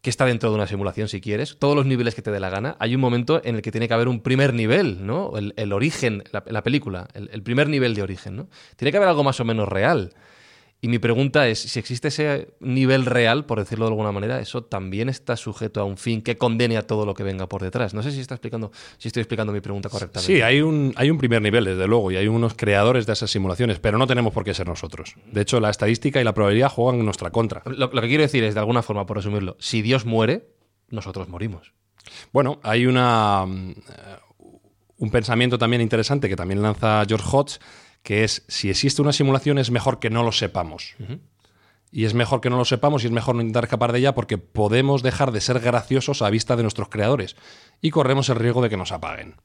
que 0.00 0.10
está 0.10 0.24
dentro 0.24 0.50
de 0.50 0.56
una 0.56 0.66
simulación 0.66 1.08
si 1.08 1.20
quieres, 1.20 1.58
todos 1.58 1.76
los 1.76 1.86
niveles 1.86 2.14
que 2.14 2.22
te 2.22 2.30
dé 2.30 2.40
la 2.40 2.50
gana, 2.50 2.76
hay 2.80 2.94
un 2.94 3.00
momento 3.00 3.40
en 3.44 3.56
el 3.56 3.62
que 3.62 3.70
tiene 3.70 3.86
que 3.86 3.94
haber 3.94 4.08
un 4.08 4.20
primer 4.20 4.52
nivel, 4.52 5.06
¿no? 5.06 5.32
El, 5.36 5.72
origen, 5.72 6.24
la, 6.32 6.62
película, 6.62 7.08
el, 7.14 7.30
el, 7.32 7.42
primer 7.42 7.68
nivel 7.68 7.94
de 7.94 8.02
origen, 8.02 8.34
¿no? 8.34 8.48
Tiene 8.76 8.90
que 8.90 8.96
haber 8.96 9.08
algo 9.08 9.22
más 9.22 9.38
o 9.38 9.44
menos 9.44 9.68
real. 9.68 10.12
Y 10.84 10.88
mi 10.88 10.98
pregunta 10.98 11.46
es, 11.46 11.60
si 11.60 11.78
existe 11.78 12.08
ese 12.08 12.54
nivel 12.58 13.06
real, 13.06 13.46
por 13.46 13.60
decirlo 13.60 13.84
de 13.84 13.92
alguna 13.92 14.10
manera, 14.10 14.40
eso 14.40 14.64
también 14.64 15.08
está 15.08 15.36
sujeto 15.36 15.80
a 15.80 15.84
un 15.84 15.96
fin 15.96 16.22
que 16.22 16.36
condene 16.36 16.76
a 16.76 16.84
todo 16.84 17.06
lo 17.06 17.14
que 17.14 17.22
venga 17.22 17.48
por 17.48 17.62
detrás. 17.62 17.94
No 17.94 18.02
sé 18.02 18.10
si 18.10 18.18
está 18.18 18.34
explicando, 18.34 18.72
si 18.98 19.06
estoy 19.06 19.20
explicando 19.20 19.52
mi 19.52 19.60
pregunta 19.60 19.88
correctamente. 19.88 20.26
Sí, 20.26 20.42
hay 20.42 20.60
un, 20.60 20.92
hay 20.96 21.08
un 21.08 21.18
primer 21.18 21.40
nivel, 21.40 21.66
desde 21.66 21.86
luego, 21.86 22.10
y 22.10 22.16
hay 22.16 22.26
unos 22.26 22.54
creadores 22.54 23.06
de 23.06 23.12
esas 23.12 23.30
simulaciones, 23.30 23.78
pero 23.78 23.96
no 23.96 24.08
tenemos 24.08 24.32
por 24.32 24.42
qué 24.42 24.54
ser 24.54 24.66
nosotros. 24.66 25.14
De 25.30 25.42
hecho, 25.42 25.60
la 25.60 25.70
estadística 25.70 26.20
y 26.20 26.24
la 26.24 26.34
probabilidad 26.34 26.68
juegan 26.68 26.98
en 26.98 27.04
nuestra 27.04 27.30
contra. 27.30 27.62
Lo, 27.64 27.86
lo 27.92 28.02
que 28.02 28.08
quiero 28.08 28.24
decir 28.24 28.42
es, 28.42 28.54
de 28.54 28.60
alguna 28.60 28.82
forma, 28.82 29.06
por 29.06 29.18
resumirlo, 29.18 29.56
si 29.60 29.82
Dios 29.82 30.04
muere, 30.04 30.48
nosotros 30.90 31.28
morimos. 31.28 31.74
Bueno, 32.32 32.58
hay 32.64 32.86
una 32.86 33.46
un 35.02 35.10
pensamiento 35.10 35.58
también 35.58 35.82
interesante 35.82 36.28
que 36.28 36.36
también 36.36 36.62
lanza 36.62 37.04
George 37.08 37.26
Hodge, 37.28 37.58
que 38.02 38.24
es 38.24 38.44
si 38.48 38.70
existe 38.70 39.02
una 39.02 39.12
simulación 39.12 39.58
es 39.58 39.70
mejor 39.70 39.98
que 39.98 40.10
no 40.10 40.22
lo 40.22 40.32
sepamos. 40.32 40.94
Y 41.90 42.04
es 42.04 42.14
mejor 42.14 42.40
que 42.40 42.50
no 42.50 42.56
lo 42.56 42.64
sepamos 42.64 43.02
y 43.02 43.06
es 43.06 43.12
mejor 43.12 43.34
no 43.34 43.42
intentar 43.42 43.64
escapar 43.64 43.92
de 43.92 43.98
ella 43.98 44.14
porque 44.14 44.38
podemos 44.38 45.02
dejar 45.02 45.30
de 45.30 45.40
ser 45.40 45.60
graciosos 45.60 46.22
a 46.22 46.30
vista 46.30 46.56
de 46.56 46.62
nuestros 46.62 46.88
creadores 46.88 47.36
y 47.80 47.90
corremos 47.90 48.28
el 48.28 48.36
riesgo 48.36 48.62
de 48.62 48.70
que 48.70 48.76
nos 48.76 48.92
apaguen. 48.92 49.36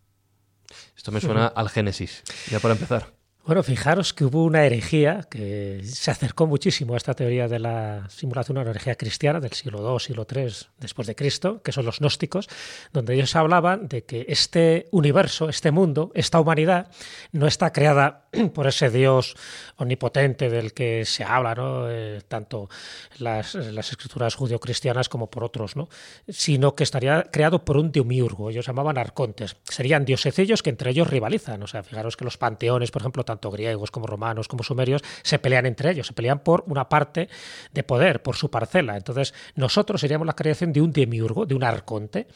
Esto 0.95 1.11
me 1.11 1.21
suena 1.21 1.47
al 1.55 1.69
Génesis, 1.69 2.23
ya 2.49 2.59
para 2.59 2.73
empezar. 2.73 3.16
Bueno, 3.47 3.63
fijaros 3.63 4.13
que 4.13 4.25
hubo 4.25 4.43
una 4.43 4.65
herejía 4.65 5.25
que 5.31 5.79
se 5.85 6.11
acercó 6.11 6.47
muchísimo 6.47 6.95
a 6.95 6.97
esta 6.97 7.13
teoría 7.13 7.47
de 7.47 7.59
la 7.59 8.05
simulación, 8.09 8.57
una 8.57 8.71
herejía 8.71 8.95
cristiana 8.95 9.39
del 9.39 9.53
siglo 9.53 9.89
II, 9.89 10.01
siglo 10.01 10.27
III 10.29 10.53
después 10.79 11.07
de 11.07 11.15
Cristo, 11.15 11.61
que 11.63 11.71
son 11.71 11.85
los 11.85 12.01
gnósticos, 12.01 12.49
donde 12.91 13.13
ellos 13.13 13.37
hablaban 13.37 13.87
de 13.87 14.03
que 14.03 14.25
este 14.27 14.89
universo, 14.91 15.47
este 15.47 15.71
mundo, 15.71 16.11
esta 16.13 16.41
humanidad, 16.41 16.91
no 17.31 17.47
está 17.47 17.71
creada 17.71 18.25
por 18.53 18.67
ese 18.67 18.89
Dios 18.89 19.37
omnipotente 19.77 20.49
del 20.49 20.73
que 20.73 21.05
se 21.05 21.23
habla, 21.23 21.55
¿no? 21.55 21.89
Eh, 21.89 22.23
tanto 22.27 22.69
las, 23.17 23.55
las 23.55 23.91
escrituras 23.91 24.35
judio-cristianas 24.35 25.07
como 25.07 25.29
por 25.29 25.45
otros, 25.45 25.77
¿no? 25.77 25.87
sino 26.27 26.75
que 26.75 26.83
estaría 26.83 27.23
creado 27.31 27.63
por 27.63 27.77
un 27.77 27.93
demiurgo, 27.93 28.49
ellos 28.49 28.67
llamaban 28.67 28.97
arcontes. 28.97 29.55
Serían 29.63 30.03
diosecillos 30.03 30.61
que 30.61 30.69
entre 30.69 30.91
ellos 30.91 31.09
rivalizan. 31.09 31.63
O 31.63 31.67
sea, 31.67 31.81
fijaros 31.81 32.17
que 32.17 32.25
los 32.25 32.35
panteones, 32.35 32.91
por 32.91 33.01
ejemplo, 33.01 33.23
tanto 33.37 33.51
griegos 33.51 33.91
como 33.91 34.07
romanos 34.07 34.47
como 34.47 34.63
sumerios, 34.63 35.03
se 35.21 35.37
pelean 35.37 35.67
entre 35.67 35.91
ellos, 35.91 36.07
se 36.07 36.13
pelean 36.13 36.39
por 36.39 36.63
una 36.67 36.89
parte 36.89 37.29
de 37.71 37.83
poder, 37.83 38.23
por 38.23 38.35
su 38.35 38.49
parcela. 38.49 38.97
Entonces, 38.97 39.33
nosotros 39.55 40.01
seríamos 40.01 40.25
la 40.25 40.33
creación 40.33 40.73
de 40.73 40.81
un 40.81 40.91
demiurgo, 40.91 41.45
de 41.45 41.53
un 41.53 41.63
arconte. 41.63 42.27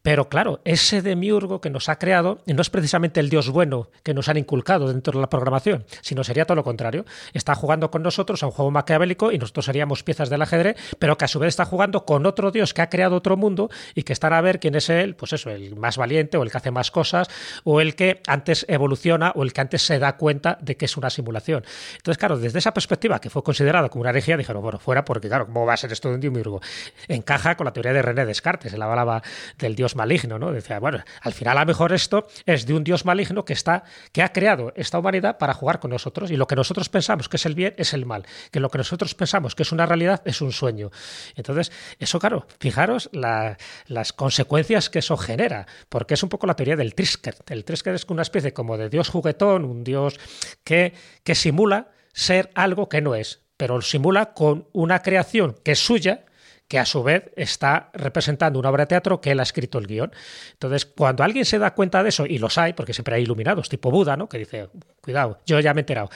Pero 0.00 0.30
claro, 0.30 0.60
ese 0.64 1.02
demiurgo 1.02 1.60
que 1.60 1.68
nos 1.68 1.90
ha 1.90 1.98
creado 1.98 2.40
no 2.46 2.62
es 2.62 2.70
precisamente 2.70 3.20
el 3.20 3.28
dios 3.28 3.50
bueno 3.50 3.90
que 4.02 4.14
nos 4.14 4.28
han 4.28 4.38
inculcado 4.38 4.88
dentro 4.88 5.12
de 5.12 5.20
la 5.20 5.28
programación, 5.28 5.84
sino 6.00 6.24
sería 6.24 6.46
todo 6.46 6.56
lo 6.56 6.64
contrario. 6.64 7.04
Está 7.34 7.54
jugando 7.54 7.90
con 7.90 8.02
nosotros 8.02 8.42
a 8.42 8.46
un 8.46 8.52
juego 8.52 8.70
maquiavélico 8.70 9.32
y 9.32 9.38
nosotros 9.38 9.66
seríamos 9.66 10.02
piezas 10.02 10.30
del 10.30 10.40
ajedrez, 10.40 10.76
pero 10.98 11.18
que 11.18 11.26
a 11.26 11.28
su 11.28 11.38
vez 11.38 11.48
está 11.48 11.66
jugando 11.66 12.06
con 12.06 12.24
otro 12.24 12.50
dios 12.50 12.72
que 12.72 12.80
ha 12.80 12.88
creado 12.88 13.16
otro 13.16 13.36
mundo 13.36 13.68
y 13.94 14.04
que 14.04 14.14
estará 14.14 14.38
a 14.38 14.40
ver 14.40 14.60
quién 14.60 14.74
es 14.76 14.88
él, 14.88 15.14
pues 15.14 15.34
eso, 15.34 15.50
el 15.50 15.76
más 15.76 15.98
valiente 15.98 16.38
o 16.38 16.42
el 16.42 16.50
que 16.50 16.56
hace 16.56 16.70
más 16.70 16.90
cosas 16.90 17.28
o 17.64 17.82
el 17.82 17.94
que 17.94 18.22
antes 18.26 18.64
evoluciona 18.68 19.32
o 19.34 19.42
el 19.42 19.52
que 19.52 19.60
antes 19.60 19.82
se 19.82 19.98
da 19.98 20.16
cuenta 20.16 20.37
de 20.60 20.76
que 20.76 20.84
es 20.84 20.96
una 20.96 21.10
simulación. 21.10 21.64
Entonces, 21.96 22.18
claro, 22.18 22.38
desde 22.38 22.58
esa 22.58 22.72
perspectiva, 22.72 23.20
que 23.20 23.30
fue 23.30 23.42
considerado 23.42 23.88
como 23.90 24.02
una 24.02 24.10
herejía, 24.10 24.36
dijeron, 24.36 24.62
bueno, 24.62 24.78
fuera, 24.78 25.04
porque 25.04 25.28
claro, 25.28 25.46
¿cómo 25.46 25.66
va 25.66 25.74
a 25.74 25.76
ser 25.76 25.92
esto 25.92 26.08
de 26.08 26.16
un 26.16 26.20
demiurgo? 26.20 26.60
Encaja 27.08 27.56
con 27.56 27.64
la 27.64 27.72
teoría 27.72 27.92
de 27.92 28.02
René 28.02 28.26
Descartes, 28.26 28.72
él 28.72 28.82
hablaba 28.82 29.22
del 29.58 29.74
dios 29.74 29.96
maligno, 29.96 30.38
¿no? 30.38 30.52
Decía, 30.52 30.78
bueno, 30.78 31.02
al 31.22 31.32
final 31.32 31.56
a 31.58 31.60
lo 31.60 31.66
mejor 31.66 31.92
esto 31.92 32.26
es 32.46 32.66
de 32.66 32.74
un 32.74 32.84
dios 32.84 33.04
maligno 33.04 33.44
que 33.44 33.52
está, 33.52 33.84
que 34.12 34.22
ha 34.22 34.32
creado 34.32 34.72
esta 34.76 34.98
humanidad 34.98 35.38
para 35.38 35.54
jugar 35.54 35.80
con 35.80 35.90
nosotros, 35.90 36.30
y 36.30 36.36
lo 36.36 36.46
que 36.46 36.56
nosotros 36.56 36.88
pensamos 36.88 37.28
que 37.28 37.36
es 37.36 37.46
el 37.46 37.54
bien 37.54 37.74
es 37.76 37.94
el 37.94 38.06
mal, 38.06 38.26
que 38.50 38.60
lo 38.60 38.70
que 38.70 38.78
nosotros 38.78 39.14
pensamos 39.14 39.54
que 39.54 39.62
es 39.62 39.72
una 39.72 39.86
realidad 39.86 40.22
es 40.24 40.40
un 40.40 40.52
sueño. 40.52 40.90
Entonces, 41.36 41.72
eso, 41.98 42.18
claro, 42.18 42.46
fijaros 42.60 43.10
las 43.12 44.12
consecuencias 44.12 44.90
que 44.90 45.00
eso 45.00 45.16
genera, 45.16 45.66
porque 45.88 46.14
es 46.14 46.22
un 46.22 46.28
poco 46.28 46.46
la 46.46 46.54
teoría 46.54 46.76
del 46.76 46.94
Trisker. 46.94 47.36
El 47.48 47.64
Trisker 47.64 47.94
es 47.94 48.04
una 48.08 48.22
especie 48.22 48.52
como 48.52 48.76
de 48.76 48.88
dios 48.88 49.08
juguetón, 49.08 49.64
un 49.64 49.84
dios 49.84 50.18
que, 50.64 50.94
simula 51.34 51.90
ser 52.12 52.50
algo 52.54 52.88
que 52.88 53.00
no 53.00 53.14
es, 53.14 53.42
pero 53.56 53.80
simula 53.80 54.32
con 54.34 54.68
una 54.72 55.02
creación 55.02 55.56
que 55.64 55.72
es 55.72 55.78
suya, 55.78 56.24
que 56.68 56.78
a 56.78 56.84
su 56.84 57.02
vez 57.02 57.30
está 57.36 57.90
representando 57.94 58.58
una 58.58 58.68
obra 58.68 58.82
de 58.82 58.88
teatro 58.88 59.20
que 59.20 59.30
él 59.30 59.40
ha 59.40 59.42
escrito 59.42 59.78
el 59.78 59.86
guion. 59.86 60.12
Entonces, 60.52 60.84
cuando 60.84 61.24
alguien 61.24 61.46
se 61.46 61.58
da 61.58 61.74
cuenta 61.74 62.02
de 62.02 62.10
eso, 62.10 62.26
y 62.26 62.38
los 62.38 62.58
hay, 62.58 62.74
porque 62.74 62.92
siempre 62.92 63.14
hay 63.14 63.22
iluminados, 63.22 63.68
tipo 63.68 63.90
Buda, 63.90 64.16
¿no? 64.16 64.28
que 64.28 64.38
dice, 64.38 64.68
cuidado, 65.08 65.38
yo 65.46 65.58
ya 65.58 65.72
me 65.72 65.80
he 65.80 65.82
enterado, 65.82 66.10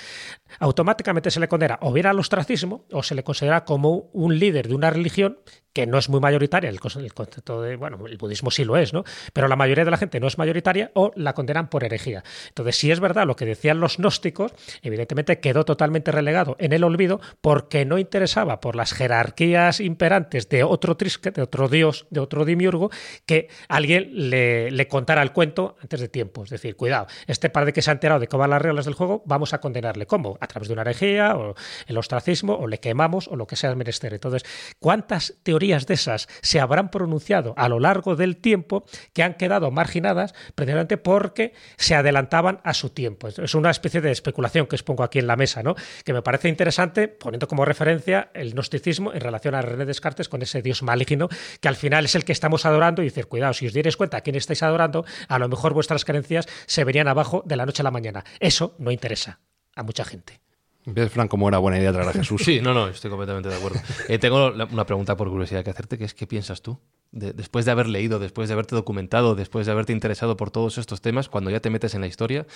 automáticamente 0.59 1.31
se 1.31 1.41
le 1.41 1.49
condena 1.49 1.79
o 1.81 1.95
bien 1.95 2.05
al 2.05 2.19
ostracismo 2.19 2.85
o 2.93 3.03
se 3.03 3.15
le 3.15 3.25
considera 3.25 3.65
como 3.65 4.11
un 4.13 4.39
líder 4.39 4.69
de 4.69 4.75
una 4.75 4.91
religión 4.91 5.39
que 5.73 5.87
no 5.87 5.99
es 5.99 6.09
muy 6.09 6.21
mayoritaria, 6.21 6.69
el, 6.69 6.81
concepto 6.81 7.63
de, 7.63 7.77
bueno, 7.77 8.07
el 8.07 8.19
budismo 8.19 8.51
sí 8.51 8.65
lo 8.65 8.77
es, 8.77 8.93
¿no? 8.93 9.05
Pero 9.33 9.49
la 9.49 9.57
mayoría 9.57 9.85
de 9.85 9.91
la 9.91 9.97
gente 9.97 10.21
no 10.21 10.27
es 10.27 10.37
mayoritaria 10.37 10.91
o 10.95 11.13
la 11.17 11.33
condenan 11.33 11.69
por 11.69 11.85
herejía. 11.85 12.23
Entonces, 12.49 12.77
si 12.77 12.91
es 12.91 13.01
verdad 13.01 13.27
lo 13.27 13.37
que 13.37 13.47
decían 13.47 13.81
los 13.81 13.97
gnósticos, 13.97 14.53
evidentemente 14.83 15.41
quedó 15.41 15.65
totalmente 15.65 16.13
relegado 16.13 16.57
en 16.59 16.73
el 16.73 16.85
olvido 16.85 17.21
porque 17.41 17.85
no 17.87 17.99
interesaba 17.99 18.61
por 18.61 18.77
las 18.77 18.93
jerarquías 18.93 19.81
imperantes 19.81 20.49
de 20.49 20.63
otro 20.63 20.97
trisque, 20.97 21.31
de 21.31 21.43
otro 21.43 21.69
dios, 21.69 22.07
de 22.11 22.21
otro 22.21 22.45
dimiurgo, 22.45 22.91
que 23.25 23.49
alguien 23.69 24.11
le, 24.31 24.71
le, 24.71 24.89
contara 24.89 25.23
el 25.23 25.33
cuento 25.33 25.77
antes 25.81 26.01
de 26.01 26.09
tiempo. 26.09 26.45
Es 26.45 26.51
decir, 26.51 26.77
cuidado, 26.77 27.07
este 27.27 27.49
par 27.49 27.65
de 27.65 27.73
que 27.73 27.81
se 27.81 27.91
ha 27.91 27.95
enterado 27.95 28.21
de 28.21 28.29
cómo 28.29 28.43
van 28.43 28.51
las 28.51 28.63
reglas 28.63 28.82
del 28.85 28.95
juego, 28.95 29.23
vamos 29.27 29.53
a 29.55 29.61
condenarle. 29.61 30.07
¿Cómo? 30.07 30.39
A 30.41 30.47
través 30.47 30.69
de 30.69 30.75
una 30.75 30.83
herejía 30.83 31.37
o 31.37 31.55
el 31.87 31.99
ostracismo 31.99 32.55
o 32.55 32.67
le 32.67 32.79
quemamos 32.79 33.29
o 33.29 33.37
lo 33.37 33.47
que 33.47 33.57
sea 33.57 33.75
menester. 33.75 34.15
Entonces, 34.15 34.45
¿cuántas 34.79 35.35
teorías 35.43 35.87
de 35.87 35.95
esas 35.95 36.29
se 36.41 36.61
habrán 36.61 36.91
pronunciado 36.91 37.55
a 37.57 37.69
lo 37.69 37.81
largo 37.81 38.17
del 38.17 38.37
tiempo 38.37 38.85
que 39.13 39.23
han 39.23 39.35
quedado 39.35 39.71
marginadas 39.71 40.35
precisamente 40.55 40.97
porque 40.97 41.53
se 41.77 41.95
adelantaban 41.95 42.61
a 42.65 42.75
su 42.75 42.91
tiempo. 42.91 43.29
Es 43.29 43.55
una 43.55 43.71
especie 43.71 44.01
de 44.01 44.11
especulación 44.11 44.67
que 44.67 44.77
os 44.77 44.83
pongo 44.83 45.03
aquí 45.03 45.19
en 45.19 45.27
la 45.27 45.37
mesa, 45.37 45.63
¿no? 45.63 45.75
que 46.05 46.13
me 46.13 46.23
parece 46.23 46.49
interesante, 46.49 47.09
poniendo 47.09 47.49
como 47.49 47.65
referencia 47.65 48.31
el 48.35 48.53
gnosticismo 48.53 49.13
en 49.13 49.21
relación 49.21 49.55
a 49.55 49.63
René 49.63 49.85
Descartes 49.85 50.29
con 50.29 50.43
ese 50.43 50.63
dios 50.63 50.83
maligno 50.83 51.29
que 51.61 51.69
al 51.69 51.77
final 51.77 52.05
es 52.05 52.15
el 52.15 52.25
que 52.25 52.33
estamos 52.33 52.65
adorando 52.67 53.03
y 53.03 53.07
decir, 53.07 53.27
cuidado, 53.27 53.53
si 53.53 53.67
os 53.67 53.73
dierais 53.73 53.97
cuenta 53.97 54.19
a 54.19 54.21
quién 54.23 54.37
estáis 54.37 54.63
adorando, 54.63 55.05
a 55.29 55.39
lo 55.39 55.49
mejor 55.49 55.75
vuestras 55.75 56.05
creencias 56.05 56.47
se 56.67 56.85
verían 56.85 57.09
abajo 57.09 57.43
de 57.45 57.57
la 57.57 57.67
noche 57.67 57.83
a 57.83 57.85
la 57.85 57.91
mañana. 57.91 58.25
Eso 58.41 58.72
no 58.79 58.91
interesa 58.91 59.41
a 59.75 59.83
mucha 59.83 60.05
gente. 60.05 60.41
¿Ves, 60.85 61.13
Fran, 61.13 61.29
cómo 61.29 61.49
era 61.49 61.59
buena 61.59 61.79
idea 61.79 61.93
traer 61.93 62.09
a 62.09 62.13
Jesús? 62.13 62.43
Sí, 62.45 62.61
no, 62.61 62.75
no, 62.75 62.89
estoy 62.89 63.11
completamente 63.11 63.49
de 63.49 63.55
acuerdo. 63.55 63.81
Eh, 64.09 64.19
tengo 64.19 64.53
una 64.53 64.85
pregunta 64.85 65.17
por 65.17 65.29
curiosidad 65.31 65.63
que 65.63 65.71
hacerte, 65.71 65.97
que 65.97 66.05
es 66.05 66.15
¿qué 66.15 66.27
piensas 66.27 66.63
tú? 66.63 66.79
después 67.13 67.67
de 67.67 67.71
haber 67.71 67.89
leído, 67.89 68.19
después 68.19 68.49
de 68.49 68.55
haberte 68.55 68.75
documentado, 68.75 69.35
después 69.35 69.67
de 69.67 69.73
haberte 69.73 69.93
interesado 69.93 70.37
por 70.39 70.51
todos 70.51 70.79
estos 70.79 71.03
temas, 71.03 71.29
cuando 71.29 71.51
ya 71.51 71.61
te 71.61 71.69
metes 71.69 71.95
en 71.95 72.01
la 72.01 72.07
historia... 72.07 72.47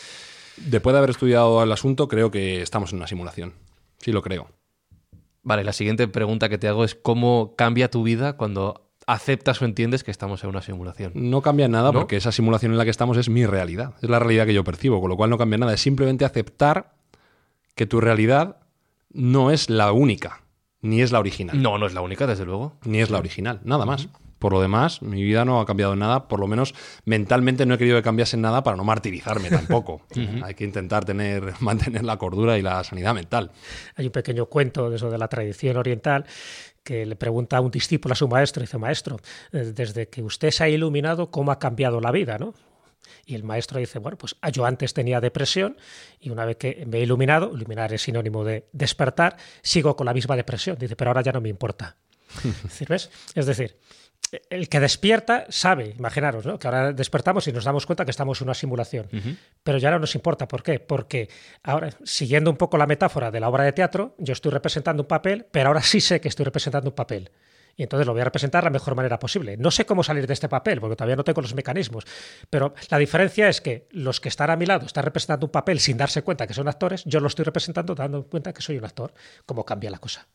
Después 0.56 0.94
de 0.94 0.98
haber 0.98 1.10
estudiado 1.10 1.62
el 1.62 1.70
asunto, 1.70 2.08
creo 2.08 2.30
que 2.30 2.62
estamos 2.62 2.90
en 2.90 2.96
una 2.96 3.06
simulación. 3.06 3.52
Sí 3.98 4.12
lo 4.12 4.22
creo. 4.22 4.48
Vale, 5.42 5.62
la 5.62 5.74
siguiente 5.74 6.08
pregunta 6.08 6.48
que 6.48 6.56
te 6.56 6.66
hago 6.66 6.82
es 6.82 6.94
¿cómo 6.94 7.54
cambia 7.54 7.90
tu 7.90 8.02
vida 8.02 8.38
cuando 8.38 8.85
aceptas 9.06 9.62
o 9.62 9.64
entiendes 9.64 10.02
que 10.04 10.10
estamos 10.10 10.42
en 10.42 10.50
una 10.50 10.62
simulación. 10.62 11.12
No 11.14 11.40
cambia 11.40 11.68
nada 11.68 11.92
porque 11.92 12.16
esa 12.16 12.32
simulación 12.32 12.72
en 12.72 12.78
la 12.78 12.84
que 12.84 12.90
estamos 12.90 13.16
es 13.16 13.28
mi 13.28 13.46
realidad, 13.46 13.94
es 14.02 14.10
la 14.10 14.18
realidad 14.18 14.46
que 14.46 14.54
yo 14.54 14.64
percibo, 14.64 15.00
con 15.00 15.08
lo 15.08 15.16
cual 15.16 15.30
no 15.30 15.38
cambia 15.38 15.58
nada, 15.58 15.72
es 15.72 15.80
simplemente 15.80 16.24
aceptar 16.24 16.92
que 17.74 17.86
tu 17.86 18.00
realidad 18.00 18.58
no 19.12 19.50
es 19.50 19.70
la 19.70 19.92
única, 19.92 20.42
ni 20.82 21.02
es 21.02 21.12
la 21.12 21.20
original. 21.20 21.60
No, 21.60 21.78
no 21.78 21.86
es 21.86 21.94
la 21.94 22.00
única, 22.00 22.26
desde 22.26 22.44
luego. 22.44 22.76
Ni 22.84 23.00
es 23.00 23.10
la 23.10 23.18
original, 23.18 23.60
nada 23.64 23.86
más. 23.86 24.08
Por 24.38 24.52
lo 24.52 24.60
demás, 24.60 25.00
mi 25.00 25.22
vida 25.22 25.46
no 25.46 25.60
ha 25.60 25.66
cambiado 25.66 25.94
en 25.94 26.00
nada, 26.00 26.28
por 26.28 26.40
lo 26.40 26.46
menos 26.46 26.74
mentalmente 27.06 27.64
no 27.64 27.74
he 27.74 27.78
querido 27.78 27.96
que 27.96 28.02
cambiase 28.02 28.36
en 28.36 28.42
nada 28.42 28.62
para 28.62 28.76
no 28.76 28.84
martirizarme 28.84 29.48
tampoco. 29.48 30.02
Hay 30.44 30.54
que 30.54 30.64
intentar 30.64 31.04
tener, 31.04 31.54
mantener 31.60 32.04
la 32.04 32.18
cordura 32.18 32.58
y 32.58 32.62
la 32.62 32.84
sanidad 32.84 33.14
mental. 33.14 33.50
Hay 33.94 34.06
un 34.06 34.12
pequeño 34.12 34.46
cuento 34.46 34.90
de 34.90 34.96
eso 34.96 35.10
de 35.10 35.16
la 35.16 35.28
tradición 35.28 35.78
oriental 35.78 36.26
que 36.86 37.04
le 37.04 37.16
pregunta 37.16 37.56
a 37.56 37.60
un 37.60 37.72
discípulo 37.72 38.12
a 38.12 38.16
su 38.16 38.28
maestro, 38.28 38.60
dice, 38.60 38.78
maestro, 38.78 39.18
eh, 39.52 39.72
desde 39.74 40.08
que 40.08 40.22
usted 40.22 40.52
se 40.52 40.62
ha 40.62 40.68
iluminado, 40.68 41.32
¿cómo 41.32 41.50
ha 41.50 41.58
cambiado 41.58 42.00
la 42.00 42.12
vida? 42.12 42.38
¿no? 42.38 42.54
Y 43.26 43.34
el 43.34 43.42
maestro 43.42 43.80
dice, 43.80 43.98
bueno, 43.98 44.16
pues 44.16 44.36
yo 44.52 44.64
antes 44.64 44.94
tenía 44.94 45.20
depresión 45.20 45.76
y 46.20 46.30
una 46.30 46.44
vez 46.44 46.58
que 46.58 46.86
me 46.86 46.98
he 46.98 47.02
iluminado, 47.02 47.52
iluminar 47.52 47.92
es 47.92 48.02
sinónimo 48.02 48.44
de 48.44 48.68
despertar, 48.72 49.36
sigo 49.62 49.96
con 49.96 50.06
la 50.06 50.14
misma 50.14 50.36
depresión. 50.36 50.78
Dice, 50.78 50.94
pero 50.94 51.10
ahora 51.10 51.22
ya 51.22 51.32
no 51.32 51.40
me 51.40 51.48
importa. 51.48 51.96
es 53.34 53.46
decir, 53.46 53.76
el 54.50 54.68
que 54.68 54.80
despierta 54.80 55.46
sabe, 55.48 55.94
imaginaros, 55.98 56.44
¿no? 56.46 56.58
que 56.58 56.66
ahora 56.66 56.92
despertamos 56.92 57.46
y 57.48 57.52
nos 57.52 57.64
damos 57.64 57.86
cuenta 57.86 58.04
que 58.04 58.10
estamos 58.10 58.40
en 58.40 58.48
una 58.48 58.54
simulación. 58.54 59.08
Pero 59.62 59.78
ya 59.78 59.90
no 59.90 59.98
nos 59.98 60.14
importa. 60.14 60.48
¿Por 60.48 60.62
qué? 60.62 60.80
Porque 60.80 61.28
ahora, 61.62 61.90
siguiendo 62.04 62.50
un 62.50 62.56
poco 62.56 62.76
la 62.76 62.86
metáfora 62.86 63.30
de 63.30 63.40
la 63.40 63.48
obra 63.48 63.64
de 63.64 63.72
teatro, 63.72 64.14
yo 64.18 64.32
estoy 64.32 64.52
representando 64.52 65.02
un 65.02 65.08
papel, 65.08 65.46
pero 65.50 65.68
ahora 65.68 65.82
sí 65.82 66.00
sé 66.00 66.20
que 66.20 66.28
estoy 66.28 66.44
representando 66.44 66.90
un 66.90 66.96
papel. 66.96 67.30
Y 67.78 67.82
entonces 67.82 68.06
lo 68.06 68.14
voy 68.14 68.22
a 68.22 68.24
representar 68.24 68.62
de 68.62 68.66
la 68.68 68.70
mejor 68.70 68.94
manera 68.94 69.18
posible. 69.18 69.58
No 69.58 69.70
sé 69.70 69.84
cómo 69.84 70.02
salir 70.02 70.26
de 70.26 70.32
este 70.32 70.48
papel, 70.48 70.80
porque 70.80 70.96
todavía 70.96 71.16
no 71.16 71.24
tengo 71.24 71.42
los 71.42 71.54
mecanismos. 71.54 72.04
Pero 72.48 72.74
la 72.88 72.96
diferencia 72.96 73.48
es 73.48 73.60
que 73.60 73.86
los 73.90 74.20
que 74.20 74.30
están 74.30 74.50
a 74.50 74.56
mi 74.56 74.64
lado 74.64 74.86
están 74.86 75.04
representando 75.04 75.46
un 75.46 75.52
papel 75.52 75.78
sin 75.78 75.98
darse 75.98 76.22
cuenta 76.22 76.46
que 76.46 76.54
son 76.54 76.68
actores, 76.68 77.04
yo 77.04 77.20
lo 77.20 77.26
estoy 77.26 77.44
representando 77.44 77.94
dando 77.94 78.24
cuenta 78.26 78.54
que 78.54 78.62
soy 78.62 78.78
un 78.78 78.86
actor. 78.86 79.12
¿Cómo 79.44 79.64
cambia 79.66 79.90
la 79.90 79.98
cosa? 79.98 80.26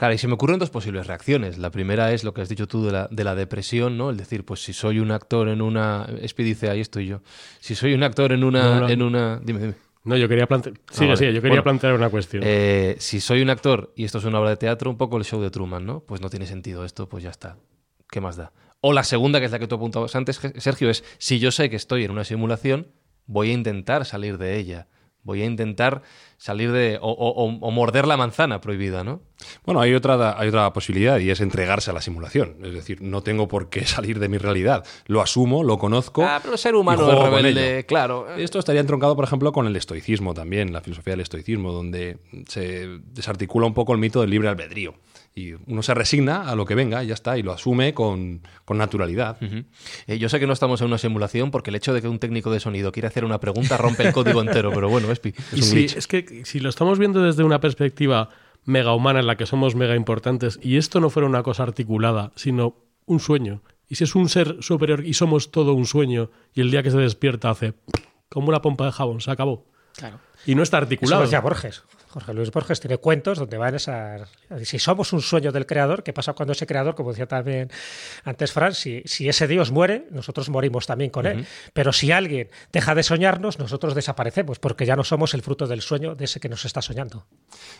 Claro, 0.00 0.14
y 0.14 0.16
se 0.16 0.28
me 0.28 0.32
ocurren 0.32 0.58
dos 0.58 0.70
posibles 0.70 1.06
reacciones. 1.06 1.58
La 1.58 1.70
primera 1.70 2.10
es 2.10 2.24
lo 2.24 2.32
que 2.32 2.40
has 2.40 2.48
dicho 2.48 2.66
tú 2.66 2.86
de 2.86 2.90
la, 2.90 3.08
de 3.10 3.22
la 3.22 3.34
depresión, 3.34 3.98
¿no? 3.98 4.08
El 4.08 4.16
decir, 4.16 4.46
pues 4.46 4.64
si 4.64 4.72
soy 4.72 4.98
un 4.98 5.10
actor 5.10 5.46
en 5.50 5.60
una... 5.60 6.06
Espi 6.22 6.42
dice, 6.42 6.70
ahí 6.70 6.80
estoy 6.80 7.06
yo. 7.06 7.20
Si 7.58 7.74
soy 7.74 7.92
un 7.92 8.02
actor 8.02 8.32
en 8.32 8.42
una... 8.42 8.62
No, 8.62 8.80
no. 8.80 8.88
En 8.88 9.02
una... 9.02 9.38
Dime, 9.44 9.60
dime. 9.60 9.74
No, 10.04 10.16
yo 10.16 10.26
quería 10.26 10.46
plantear. 10.46 10.76
Sí, 10.90 11.04
vale. 11.04 11.18
sí, 11.18 11.26
yo 11.26 11.32
quería 11.32 11.50
Bueno, 11.50 11.64
plantear 11.64 11.92
una 11.92 12.08
cuestión. 12.08 12.42
Eh, 12.46 12.96
si 12.98 13.20
soy 13.20 13.42
un 13.42 13.50
actor 13.50 13.92
y 13.94 14.04
esto 14.04 14.16
es 14.16 14.24
una 14.24 14.40
obra 14.40 14.48
de 14.48 14.56
teatro, 14.56 14.88
un 14.88 14.96
poco 14.96 15.18
el 15.18 15.24
show 15.24 15.42
de 15.42 15.50
Truman, 15.50 15.84
¿no? 15.84 16.00
Pues 16.00 16.22
no 16.22 16.30
tiene 16.30 16.46
sentido 16.46 16.86
esto, 16.86 17.06
pues 17.06 17.22
ya 17.22 17.28
está. 17.28 17.58
¿Qué 18.10 18.22
más 18.22 18.36
da? 18.36 18.54
O 18.80 18.94
la 18.94 19.04
segunda, 19.04 19.38
que 19.38 19.44
es 19.44 19.52
la 19.52 19.58
que 19.58 19.66
tú 19.66 19.74
apuntabas 19.74 20.16
antes, 20.16 20.40
Sergio, 20.56 20.88
es 20.88 21.04
si 21.18 21.40
yo 21.40 21.50
sé 21.50 21.68
que 21.68 21.76
estoy 21.76 22.04
en 22.04 22.10
una 22.10 22.24
simulación, 22.24 22.86
voy 23.26 23.50
a 23.50 23.52
intentar 23.52 24.06
salir 24.06 24.38
de 24.38 24.56
ella. 24.56 24.88
Voy 25.22 25.42
a 25.42 25.44
intentar 25.44 26.00
salir 26.40 26.72
de. 26.72 26.98
o, 27.02 27.10
o- 27.10 27.44
o- 27.44 27.58
o 27.60 27.70
morder 27.70 28.06
la 28.08 28.16
manzana 28.16 28.60
prohibida, 28.62 29.04
¿no? 29.04 29.20
Bueno, 29.64 29.80
hay 29.80 29.94
otra, 29.94 30.38
hay 30.40 30.48
otra 30.48 30.72
posibilidad 30.72 31.18
y 31.18 31.30
es 31.30 31.40
entregarse 31.40 31.90
a 31.90 31.94
la 31.94 32.00
simulación. 32.00 32.56
Es 32.64 32.72
decir, 32.72 33.02
no 33.02 33.22
tengo 33.22 33.46
por 33.46 33.68
qué 33.68 33.84
salir 33.86 34.18
de 34.18 34.28
mi 34.28 34.38
realidad. 34.38 34.84
Lo 35.06 35.20
asumo, 35.20 35.62
lo 35.62 35.78
conozco. 35.78 36.24
Ah, 36.24 36.38
pero 36.42 36.54
el 36.54 36.58
ser 36.58 36.74
humano 36.74 37.04
con 37.06 37.30
rebelde, 37.32 37.84
claro. 37.86 38.34
Esto 38.36 38.58
estaría 38.58 38.80
entroncado, 38.80 39.14
por 39.14 39.24
ejemplo, 39.26 39.52
con 39.52 39.66
el 39.66 39.76
estoicismo 39.76 40.32
también, 40.34 40.72
la 40.72 40.80
filosofía 40.80 41.12
del 41.12 41.20
estoicismo, 41.20 41.72
donde 41.72 42.18
se 42.48 42.88
desarticula 43.12 43.66
un 43.66 43.74
poco 43.74 43.92
el 43.92 43.98
mito 43.98 44.20
del 44.22 44.30
libre 44.30 44.48
albedrío. 44.48 44.94
Y 45.32 45.52
uno 45.68 45.80
se 45.84 45.94
resigna 45.94 46.50
a 46.50 46.56
lo 46.56 46.66
que 46.66 46.74
venga, 46.74 47.04
y 47.04 47.06
ya 47.06 47.14
está, 47.14 47.38
y 47.38 47.42
lo 47.42 47.52
asume 47.52 47.94
con, 47.94 48.42
con 48.64 48.78
naturalidad. 48.78 49.36
Eh, 50.08 50.18
yo 50.18 50.28
sé 50.28 50.40
que 50.40 50.46
no 50.48 50.52
estamos 50.52 50.80
en 50.80 50.88
una 50.88 50.98
simulación 50.98 51.52
porque 51.52 51.70
el 51.70 51.76
hecho 51.76 51.94
de 51.94 52.02
que 52.02 52.08
un 52.08 52.18
técnico 52.18 52.50
de 52.50 52.58
sonido 52.58 52.90
quiera 52.90 53.08
hacer 53.08 53.24
una 53.24 53.38
pregunta 53.38 53.76
rompe 53.76 54.02
el 54.08 54.12
código 54.12 54.40
entero, 54.42 54.72
pero 54.74 54.88
bueno, 54.88 55.10
Espi. 55.12 55.32
Y 55.52 55.62
si- 55.62 55.84
es 55.84 56.08
que 56.08 56.26
si 56.44 56.60
lo 56.60 56.68
estamos 56.68 56.98
viendo 56.98 57.22
desde 57.22 57.44
una 57.44 57.60
perspectiva 57.60 58.28
mega 58.64 58.94
humana 58.94 59.20
en 59.20 59.26
la 59.26 59.36
que 59.36 59.46
somos 59.46 59.74
mega 59.74 59.96
importantes 59.96 60.58
y 60.62 60.76
esto 60.76 61.00
no 61.00 61.10
fuera 61.10 61.28
una 61.28 61.42
cosa 61.42 61.62
articulada, 61.62 62.32
sino 62.36 62.76
un 63.06 63.20
sueño, 63.20 63.62
y 63.88 63.96
si 63.96 64.04
es 64.04 64.14
un 64.14 64.28
ser 64.28 64.58
superior 64.60 65.04
y 65.04 65.14
somos 65.14 65.50
todo 65.50 65.74
un 65.74 65.86
sueño 65.86 66.30
y 66.54 66.60
el 66.60 66.70
día 66.70 66.82
que 66.82 66.90
se 66.90 66.98
despierta 66.98 67.50
hace 67.50 67.74
como 68.28 68.48
una 68.48 68.62
pompa 68.62 68.86
de 68.86 68.92
jabón, 68.92 69.20
se 69.20 69.30
acabó. 69.30 69.66
Claro. 69.96 70.20
Y 70.46 70.54
no 70.54 70.62
está 70.62 70.78
Eso 70.78 70.84
articulado. 70.84 71.22
lo 71.22 71.26
decía 71.26 71.40
Borges. 71.40 71.82
Jorge 72.10 72.34
Luis 72.34 72.50
Borges 72.50 72.80
tiene 72.80 72.96
cuentos 72.98 73.38
donde 73.38 73.56
van 73.56 73.76
esas. 73.76 74.28
Si 74.64 74.78
somos 74.80 75.12
un 75.12 75.20
sueño 75.22 75.52
del 75.52 75.64
creador, 75.64 76.02
¿qué 76.02 76.12
pasa 76.12 76.32
cuando 76.32 76.52
ese 76.52 76.66
creador, 76.66 76.96
como 76.96 77.10
decía 77.10 77.26
también 77.26 77.70
antes 78.24 78.50
Fran, 78.52 78.74
si, 78.74 79.02
si 79.04 79.28
ese 79.28 79.46
Dios 79.46 79.70
muere, 79.70 80.06
nosotros 80.10 80.48
morimos 80.50 80.86
también 80.86 81.10
con 81.10 81.26
él? 81.26 81.46
Pero 81.72 81.92
si 81.92 82.10
alguien 82.10 82.48
deja 82.72 82.94
de 82.96 83.04
soñarnos, 83.04 83.58
nosotros 83.60 83.94
desaparecemos, 83.94 84.58
porque 84.58 84.86
ya 84.86 84.96
no 84.96 85.04
somos 85.04 85.34
el 85.34 85.42
fruto 85.42 85.68
del 85.68 85.82
sueño 85.82 86.16
de 86.16 86.24
ese 86.24 86.40
que 86.40 86.48
nos 86.48 86.64
está 86.64 86.82
soñando. 86.82 87.26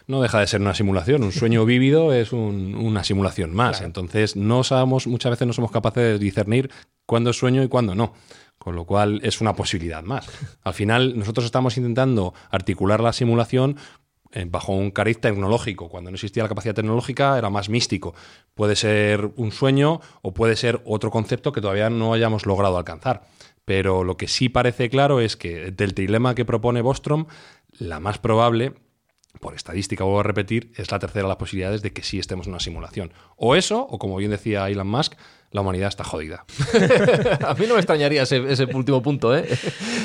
No 0.07 0.23
deja 0.23 0.39
de 0.39 0.47
ser 0.47 0.61
una 0.61 0.75
simulación. 0.75 1.25
Un 1.25 1.33
sueño 1.33 1.65
vívido 1.67 2.13
es 2.13 2.33
un- 2.33 2.77
una 2.77 3.03
simulación 3.03 3.53
más. 3.53 3.79
Claro. 3.79 3.87
Entonces, 3.87 4.37
no 4.37 4.63
sabemos, 4.63 5.07
muchas 5.09 5.31
veces 5.31 5.47
no 5.49 5.53
somos 5.53 5.73
capaces 5.73 6.03
de 6.05 6.19
discernir 6.21 6.71
cuándo 7.05 7.31
es 7.31 7.37
sueño 7.37 7.63
y 7.65 7.69
cuándo 7.69 7.97
no. 7.97 8.15
Con 8.59 8.77
lo 8.77 8.85
cual 8.85 9.21
es 9.25 9.41
una 9.41 9.55
posibilidad 9.57 10.03
más. 10.05 10.29
Al 10.63 10.75
final, 10.75 11.19
nosotros 11.19 11.47
estamos 11.47 11.77
intentando 11.79 12.33
articular 12.51 13.01
la 13.01 13.13
simulación 13.13 13.77
bajo 14.47 14.73
un 14.73 14.91
cariz 14.91 15.21
tecnológico. 15.21 15.89
Cuando 15.89 16.11
no 16.11 16.15
existía 16.15 16.43
la 16.43 16.49
capacidad 16.49 16.75
tecnológica 16.75 17.37
era 17.37 17.51
más 17.51 17.69
místico. 17.69 18.15
Puede 18.55 18.77
ser 18.77 19.33
un 19.37 19.53
sueño 19.53 20.01
o 20.23 20.33
puede 20.33 20.57
ser 20.57 20.83
otro 20.85 21.11
concepto 21.11 21.53
que 21.53 21.61
todavía 21.61 21.91
no 21.91 22.13
hayamos 22.13 22.47
logrado 22.47 22.79
alcanzar. 22.79 23.27
Pero 23.65 24.05
lo 24.05 24.17
que 24.17 24.29
sí 24.29 24.49
parece 24.49 24.89
claro 24.89 25.21
es 25.21 25.37
que 25.37 25.71
del 25.71 25.95
trilema 25.95 26.35
que 26.35 26.45
propone 26.45 26.83
Bostrom, 26.83 27.27
la 27.79 28.01
más 28.01 28.19
probable 28.19 28.75
por 29.41 29.55
estadística, 29.55 30.05
vuelvo 30.05 30.21
a 30.21 30.25
repetir, 30.25 30.73
es 30.77 30.91
la 30.91 30.99
tercera 30.99 31.23
de 31.23 31.29
las 31.29 31.37
posibilidades 31.37 31.83
de 31.83 31.93
que 31.93 32.03
sí 32.03 32.19
estemos 32.19 32.47
en 32.47 32.53
una 32.53 32.61
simulación. 32.61 33.13
O 33.37 33.55
eso, 33.55 33.87
o 33.89 33.99
como 33.99 34.17
bien 34.17 34.33
decía 34.33 34.69
Elon 34.69 34.89
Musk, 34.89 35.15
la 35.53 35.63
humanidad 35.63 35.89
está 35.89 36.05
jodida. 36.05 36.45
A 37.45 37.55
mí 37.55 37.67
no 37.67 37.75
me 37.75 37.81
extrañaría 37.81 38.23
ese, 38.23 38.65
último 38.73 39.03
punto, 39.03 39.37
¿eh? 39.37 39.49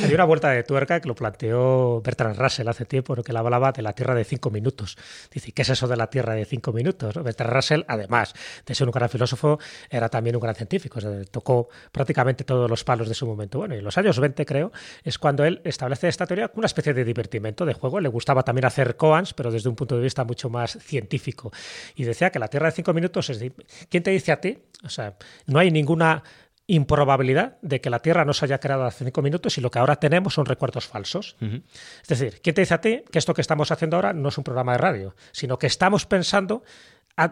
Hay 0.03 0.13
una 0.13 0.23
vuelta 0.25 0.49
de 0.49 0.63
tuerca 0.63 0.99
que 0.99 1.07
lo 1.07 1.13
planteó 1.15 2.01
Bertrand 2.01 2.37
Russell 2.37 2.67
hace 2.67 2.85
tiempo, 2.85 3.15
que 3.15 3.31
él 3.31 3.37
hablaba 3.37 3.71
de 3.71 3.81
la 3.83 3.93
Tierra 3.93 4.15
de 4.15 4.23
cinco 4.23 4.49
minutos. 4.49 4.97
Dice, 5.31 5.51
¿qué 5.51 5.61
es 5.61 5.69
eso 5.69 5.87
de 5.87 5.97
la 5.97 6.07
Tierra 6.07 6.33
de 6.33 6.45
cinco 6.45 6.73
minutos? 6.73 7.13
Bertrand 7.23 7.53
Russell, 7.53 7.81
además 7.87 8.33
de 8.65 8.73
ser 8.73 8.87
un 8.87 8.91
gran 8.91 9.09
filósofo, 9.09 9.59
era 9.89 10.09
también 10.09 10.35
un 10.35 10.41
gran 10.41 10.55
científico. 10.55 10.99
tocó 11.29 11.69
prácticamente 11.91 12.43
todos 12.43 12.69
los 12.69 12.83
palos 12.83 13.07
de 13.07 13.13
su 13.13 13.27
momento. 13.27 13.59
Bueno, 13.59 13.75
y 13.75 13.79
en 13.79 13.83
los 13.83 13.97
años 13.99 14.19
20, 14.19 14.45
creo, 14.45 14.71
es 15.03 15.19
cuando 15.19 15.45
él 15.45 15.61
establece 15.63 16.07
esta 16.07 16.25
teoría 16.25 16.47
como 16.47 16.61
una 16.61 16.67
especie 16.67 16.93
de 16.93 17.05
divertimento, 17.05 17.65
de 17.65 17.73
juego. 17.75 17.99
Le 17.99 18.09
gustaba 18.09 18.41
también 18.43 18.65
hacer 18.65 18.95
koans, 18.95 19.33
pero 19.33 19.51
desde 19.51 19.69
un 19.69 19.75
punto 19.75 19.95
de 19.95 20.01
vista 20.01 20.23
mucho 20.23 20.49
más 20.49 20.77
científico. 20.81 21.51
Y 21.95 22.03
decía 22.03 22.31
que 22.31 22.39
la 22.39 22.47
Tierra 22.47 22.67
de 22.67 22.71
cinco 22.71 22.93
minutos 22.93 23.29
es... 23.29 23.39
de- 23.39 23.51
¿Quién 23.89 24.01
te 24.01 24.09
dice 24.11 24.31
a 24.31 24.41
ti? 24.41 24.57
O 24.83 24.89
sea, 24.89 25.15
no 25.45 25.59
hay 25.59 25.71
ninguna 25.71 26.23
improbabilidad 26.67 27.57
de 27.61 27.79
que 27.79 27.89
la 27.89 27.99
Tierra 27.99 28.25
no 28.25 28.33
se 28.33 28.45
haya 28.45 28.59
creado 28.59 28.85
hace 28.85 29.05
cinco 29.05 29.21
minutos 29.21 29.57
y 29.57 29.61
lo 29.61 29.69
que 29.69 29.79
ahora 29.79 29.97
tenemos 29.97 30.33
son 30.33 30.45
recuerdos 30.45 30.87
falsos. 30.87 31.35
Es 31.39 32.07
decir, 32.07 32.41
¿quién 32.41 32.55
te 32.55 32.61
dice 32.61 32.73
a 32.73 32.81
ti 32.81 33.03
que 33.11 33.19
esto 33.19 33.33
que 33.33 33.41
estamos 33.41 33.71
haciendo 33.71 33.97
ahora 33.97 34.13
no 34.13 34.29
es 34.29 34.37
un 34.37 34.43
programa 34.43 34.71
de 34.71 34.79
radio, 34.79 35.15
sino 35.31 35.59
que 35.59 35.67
estamos 35.67 36.05
pensando 36.05 36.63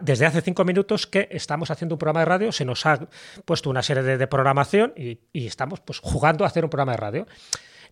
desde 0.00 0.24
hace 0.24 0.40
cinco 0.40 0.64
minutos 0.64 1.06
que 1.06 1.28
estamos 1.30 1.70
haciendo 1.70 1.96
un 1.96 1.98
programa 1.98 2.20
de 2.20 2.26
radio, 2.26 2.52
se 2.52 2.64
nos 2.64 2.86
ha 2.86 3.06
puesto 3.44 3.68
una 3.68 3.82
serie 3.82 4.02
de, 4.02 4.16
de 4.16 4.26
programación 4.26 4.94
y, 4.96 5.18
y 5.32 5.46
estamos 5.46 5.80
pues 5.80 5.98
jugando 5.98 6.44
a 6.44 6.46
hacer 6.46 6.64
un 6.64 6.70
programa 6.70 6.92
de 6.92 6.98
radio. 6.98 7.26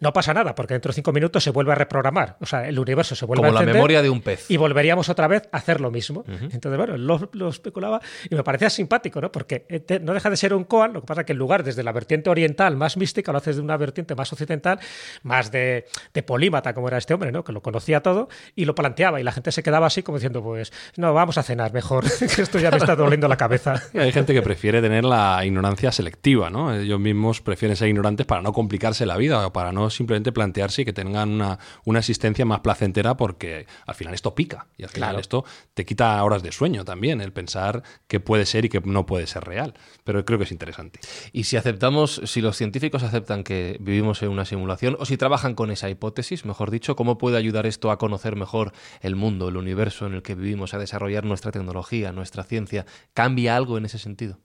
No 0.03 0.13
pasa 0.13 0.35
nada, 0.35 0.55
porque 0.55 0.75
dentro 0.75 0.91
de 0.91 0.95
cinco 0.95 1.13
minutos 1.13 1.43
se 1.43 1.51
vuelve 1.51 1.73
a 1.73 1.77
reprogramar. 1.77 2.37
O 2.41 2.47
sea, 2.47 2.69
el 2.69 2.79
universo 2.79 3.15
se 3.15 3.25
vuelve 3.25 3.39
Como 3.41 3.51
a 3.51 3.53
la 3.53 3.61
encender 3.61 3.75
memoria 3.77 4.03
de 4.03 4.11
un 4.11 4.21
pez. 4.21 4.51
Y 4.51 4.57
volveríamos 4.57 5.09
otra 5.09 5.29
vez 5.29 5.49
a 5.53 5.57
hacer 5.59 5.81
lo 5.81 5.91
mismo. 5.91 6.25
Entonces, 6.29 6.77
bueno, 6.77 6.97
lo, 6.99 7.31
lo 7.33 7.49
especulaba 7.49 8.01
y 8.29 8.35
me 8.35 8.43
parecía 8.43 8.69
simpático, 8.69 9.21
¿no? 9.21 9.31
Porque 9.33 9.65
eh, 9.69 9.81
te- 9.81 10.01
no 10.01 10.13
deja 10.13 10.29
de 10.29 10.37
ser 10.37 10.53
un 10.55 10.65
koan, 10.65 10.93
lo 10.93 11.01
que 11.03 11.07
pasa 11.07 11.21
es 11.21 11.27
que 11.27 11.33
en 11.33 11.39
lugar 11.39 11.63
desde 11.63 11.83
la 11.83 11.93
vertiente 11.93 12.29
oriental 12.29 12.77
más 12.77 12.97
mística, 12.97 13.31
lo 13.33 13.39
haces 13.39 13.57
de 13.57 13.63
una 13.63 13.77
vertiente 13.77 14.15
más 14.17 14.33
occidental, 14.33 14.81
más 15.23 15.53
de, 15.53 15.87
de 16.13 16.23
polímata, 16.25 16.75
como 16.75 16.89
era 16.89 16.99
este 16.99 17.15
hombre, 17.15 17.31
¿no? 17.31 17.45
Que 17.45 17.53
lo 17.53 17.63
conocía 17.63 18.01
todo 18.03 18.29
y 18.57 18.65
lo 18.65 18.75
planteaba 18.75 19.21
y 19.21 19.23
la 19.23 19.31
gente 19.31 19.53
se 19.53 19.63
quedaba 19.63 19.87
así 19.87 20.03
como 20.03 20.19
diciendo, 20.19 20.43
pues, 20.43 20.73
no, 20.97 21.15
vamos 21.15 21.39
a 21.39 21.45
cenar 21.45 21.73
mejor, 21.73 22.05
que 22.19 22.43
esto 22.43 22.59
ya 22.59 22.73
me 22.73 22.79
está 22.79 22.97
doliendo 22.97 23.29
la 23.29 23.37
cabeza. 23.37 23.81
Y 23.95 23.99
hay 24.01 24.11
gente 24.11 24.35
que 24.35 24.43
prefiere 24.43 24.81
tener 24.83 25.05
la 25.05 25.45
ignorancia 25.45 25.93
selectiva, 25.93 26.51
¿no? 26.51 26.75
Ellos 26.75 26.99
mismos 26.99 27.41
prefieren 27.41 27.77
ser 27.77 27.87
ignorantes 27.89 28.27
para 28.27 28.43
no 28.43 28.53
complicarse 28.53 29.07
la 29.07 29.17
vida 29.17 29.47
o 29.47 29.53
para 29.53 29.71
no 29.71 29.91
simplemente 29.95 30.33
plantearse 30.33 30.83
y 30.83 30.85
que 30.85 30.93
tengan 30.93 31.31
una, 31.31 31.59
una 31.85 32.01
existencia 32.01 32.45
más 32.45 32.61
placentera 32.61 33.17
porque 33.17 33.67
al 33.87 33.95
final 33.95 34.15
esto 34.15 34.35
pica 34.35 34.67
y 34.77 34.83
al 34.85 34.89
final 34.89 35.11
Claro. 35.11 35.21
esto 35.21 35.45
te 35.75 35.85
quita 35.85 36.23
horas 36.23 36.43
de 36.43 36.53
sueño 36.53 36.85
también, 36.85 37.21
el 37.21 37.33
pensar 37.33 37.83
que 38.07 38.21
puede 38.21 38.47
ser 38.47 38.65
y 38.65 38.69
que 38.69 38.81
no 38.81 39.05
puede 39.07 39.27
ser 39.27 39.45
real. 39.45 39.75
Pero 40.05 40.25
creo 40.25 40.39
que 40.39 40.45
es 40.45 40.53
interesante. 40.53 41.01
Y 41.33 41.45
si 41.45 41.57
aceptamos, 41.57 42.21
si 42.25 42.41
los 42.41 42.57
científicos 42.57 43.03
aceptan 43.03 43.45
que 43.45 43.77
vivimos 43.81 44.23
en 44.23 44.29
una 44.31 44.45
simulación, 44.45 44.97
o 44.99 45.05
si 45.05 45.17
trabajan 45.17 45.55
con 45.55 45.71
esa 45.71 45.91
hipótesis, 45.91 46.45
mejor 46.45 46.71
dicho, 46.71 46.97
¿cómo 46.97 47.19
puede 47.19 47.37
ayudar 47.37 47.67
esto 47.67 47.91
a 47.91 47.99
conocer 47.99 48.37
mejor 48.37 48.73
el 49.01 49.17
mundo, 49.17 49.49
el 49.49 49.57
universo 49.57 50.07
en 50.07 50.15
el 50.15 50.23
que 50.23 50.35
vivimos, 50.35 50.75
a 50.75 50.79
desarrollar 50.79 51.25
nuestra 51.25 51.53
tecnología, 51.53 52.13
nuestra 52.13 52.45
ciencia? 52.45 52.87
¿Cambia 53.15 53.57
algo 53.57 53.79
en 53.79 53.85
ese 53.85 53.99
sentido? 53.99 54.39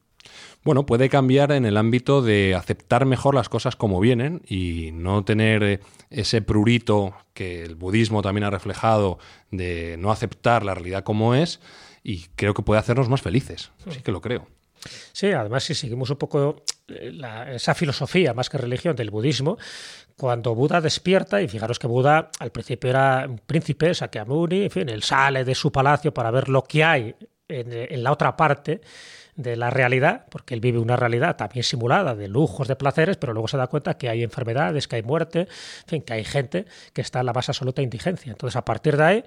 Bueno, 0.64 0.86
puede 0.86 1.08
cambiar 1.10 1.52
en 1.54 1.66
el 1.66 1.78
ámbito 1.78 2.22
de 2.22 2.54
aceptar 2.56 3.06
mejor 3.06 3.36
las 3.36 3.48
cosas 3.50 3.76
como 3.76 4.00
vienen 4.00 4.42
y 4.48 4.90
no 4.94 5.24
tener 5.24 5.64
eh, 5.64 5.80
ese 6.10 6.42
prurito 6.42 7.14
que 7.34 7.64
el 7.64 7.76
budismo 7.76 8.22
también 8.22 8.44
ha 8.44 8.50
reflejado 8.50 9.20
de 9.52 9.96
no 9.98 10.12
aceptar 10.12 10.66
la 10.66 10.74
realidad 10.74 11.04
como 11.04 11.36
es 11.36 11.62
y 12.04 12.26
creo 12.36 12.54
que 12.54 12.64
puede 12.64 12.80
hacernos 12.80 13.08
más 13.10 13.22
felices. 13.22 13.72
Sí 13.90 14.02
que 14.02 14.12
lo 14.12 14.20
creo. 14.22 14.48
Sí, 15.12 15.32
además 15.32 15.64
si 15.64 15.74
seguimos 15.74 16.10
un 16.10 16.18
poco 16.18 16.64
eh, 16.88 17.12
la- 17.14 17.52
esa 17.54 17.74
filosofía 17.74 18.34
más 18.34 18.50
que 18.50 18.58
religión 18.58 18.96
del 18.96 19.10
budismo, 19.10 19.58
cuando 20.16 20.54
Buda 20.56 20.82
despierta, 20.82 21.42
y 21.42 21.48
fijaros 21.48 21.80
que 21.80 21.88
Buda 21.88 22.30
al 22.40 22.52
principio 22.52 22.90
era 22.90 23.26
un 23.28 23.40
príncipe, 23.40 23.94
Sakyamuni, 23.94 24.64
en 24.64 24.72
fin, 24.72 24.90
él 24.90 25.04
sale 25.04 25.44
de 25.46 25.56
su 25.56 25.72
palacio 25.72 26.14
para 26.14 26.32
ver 26.32 26.50
lo 26.50 26.64
que 26.64 26.84
hay 26.84 27.16
en, 27.48 27.72
en 27.72 28.04
la 28.04 28.12
otra 28.12 28.36
parte 28.36 28.82
de 29.38 29.56
la 29.56 29.70
realidad, 29.70 30.26
porque 30.30 30.56
él 30.56 30.60
vive 30.60 30.80
una 30.80 30.96
realidad 30.96 31.38
también 31.38 31.64
simulada 31.64 32.16
de 32.16 32.28
lujos, 32.28 32.68
de 32.68 32.76
placeres, 32.76 33.18
pero 33.18 33.34
luego 33.34 33.48
se 33.48 33.56
da 33.56 33.68
cuenta 33.68 33.96
que 33.96 34.10
hay 34.10 34.24
enfermedades, 34.24 34.88
que 34.88 34.98
hay 34.98 35.04
muerte, 35.04 35.42
en 35.42 35.88
fin, 35.88 36.02
que 36.02 36.14
hay 36.14 36.26
gente 36.26 36.66
que 36.92 37.02
está 37.02 37.22
en 37.22 37.28
la 37.28 37.34
más 37.34 37.48
absoluta 37.48 37.82
indigencia. 37.82 38.32
Entonces, 38.32 38.56
a 38.56 38.66
partir 38.66 38.98
de 38.98 39.04
ahí, 39.04 39.24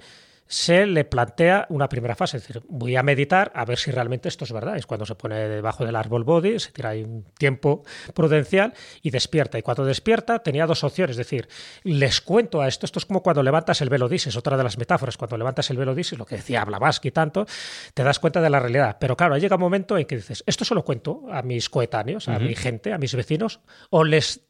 se 0.51 0.85
le 0.85 1.05
plantea 1.05 1.67
una 1.69 1.89
primera 1.89 2.17
fase, 2.17 2.37
es 2.37 2.43
decir, 2.43 2.61
voy 2.69 2.97
a 2.97 3.05
meditar 3.05 3.53
a 3.55 3.65
ver 3.65 3.79
si 3.79 3.93
realmente 3.93 4.29
esto 4.29 4.45
es 4.45 4.51
verdad. 4.51 4.77
Es 4.77 4.85
cuando 4.85 5.07
se 5.07 5.15
pone 5.15 5.49
debajo 5.49 5.87
del 5.87 5.95
árbol 5.95 6.25
body, 6.25 6.59
se 6.59 6.73
tira 6.73 6.89
ahí 6.89 7.05
un 7.05 7.25
tiempo 7.39 7.85
prudencial 8.15 8.75
y 9.01 9.11
despierta. 9.11 9.61
Y 9.61 9.63
cuando 9.63 9.85
despierta 9.85 10.41
tenía 10.41 10.67
dos 10.67 10.83
opciones, 10.83 11.13
es 11.13 11.19
decir, 11.19 11.49
les 11.85 12.21
cuento 12.21 12.61
a 12.61 12.67
esto, 12.67 12.85
esto 12.85 12.99
es 12.99 13.07
como 13.07 13.23
cuando 13.23 13.45
levantas 13.45 13.81
el 13.81 13.91
velo 13.91 14.09
dices, 14.09 14.37
otra 14.37 14.57
de 14.57 14.65
las 14.65 14.77
metáforas, 14.77 15.17
cuando 15.17 15.39
levantas 15.39 15.71
el 15.71 15.77
velo 15.77 15.95
dices, 15.95 16.19
lo 16.19 16.27
que 16.27 16.35
decía 16.35 16.65
Blavatsky 16.65 17.13
tanto, 17.13 17.47
te 17.95 18.03
das 18.03 18.19
cuenta 18.19 18.41
de 18.41 18.51
la 18.51 18.59
realidad. 18.59 18.97
Pero 18.99 19.17
claro, 19.17 19.39
llega 19.39 19.55
un 19.55 19.63
momento 19.63 19.97
en 19.99 20.05
que 20.05 20.17
dices, 20.17 20.43
esto 20.49 20.65
solo 20.65 20.85
cuento 20.85 21.27
a 21.31 21.43
mis 21.43 21.71
coetáneos, 21.71 22.27
a 22.27 22.41
mi 22.41 22.57
gente, 22.57 22.93
a 22.93 22.99
mis 22.99 23.15
vecinos, 23.15 23.61
o 23.91 24.03
les 24.03 24.50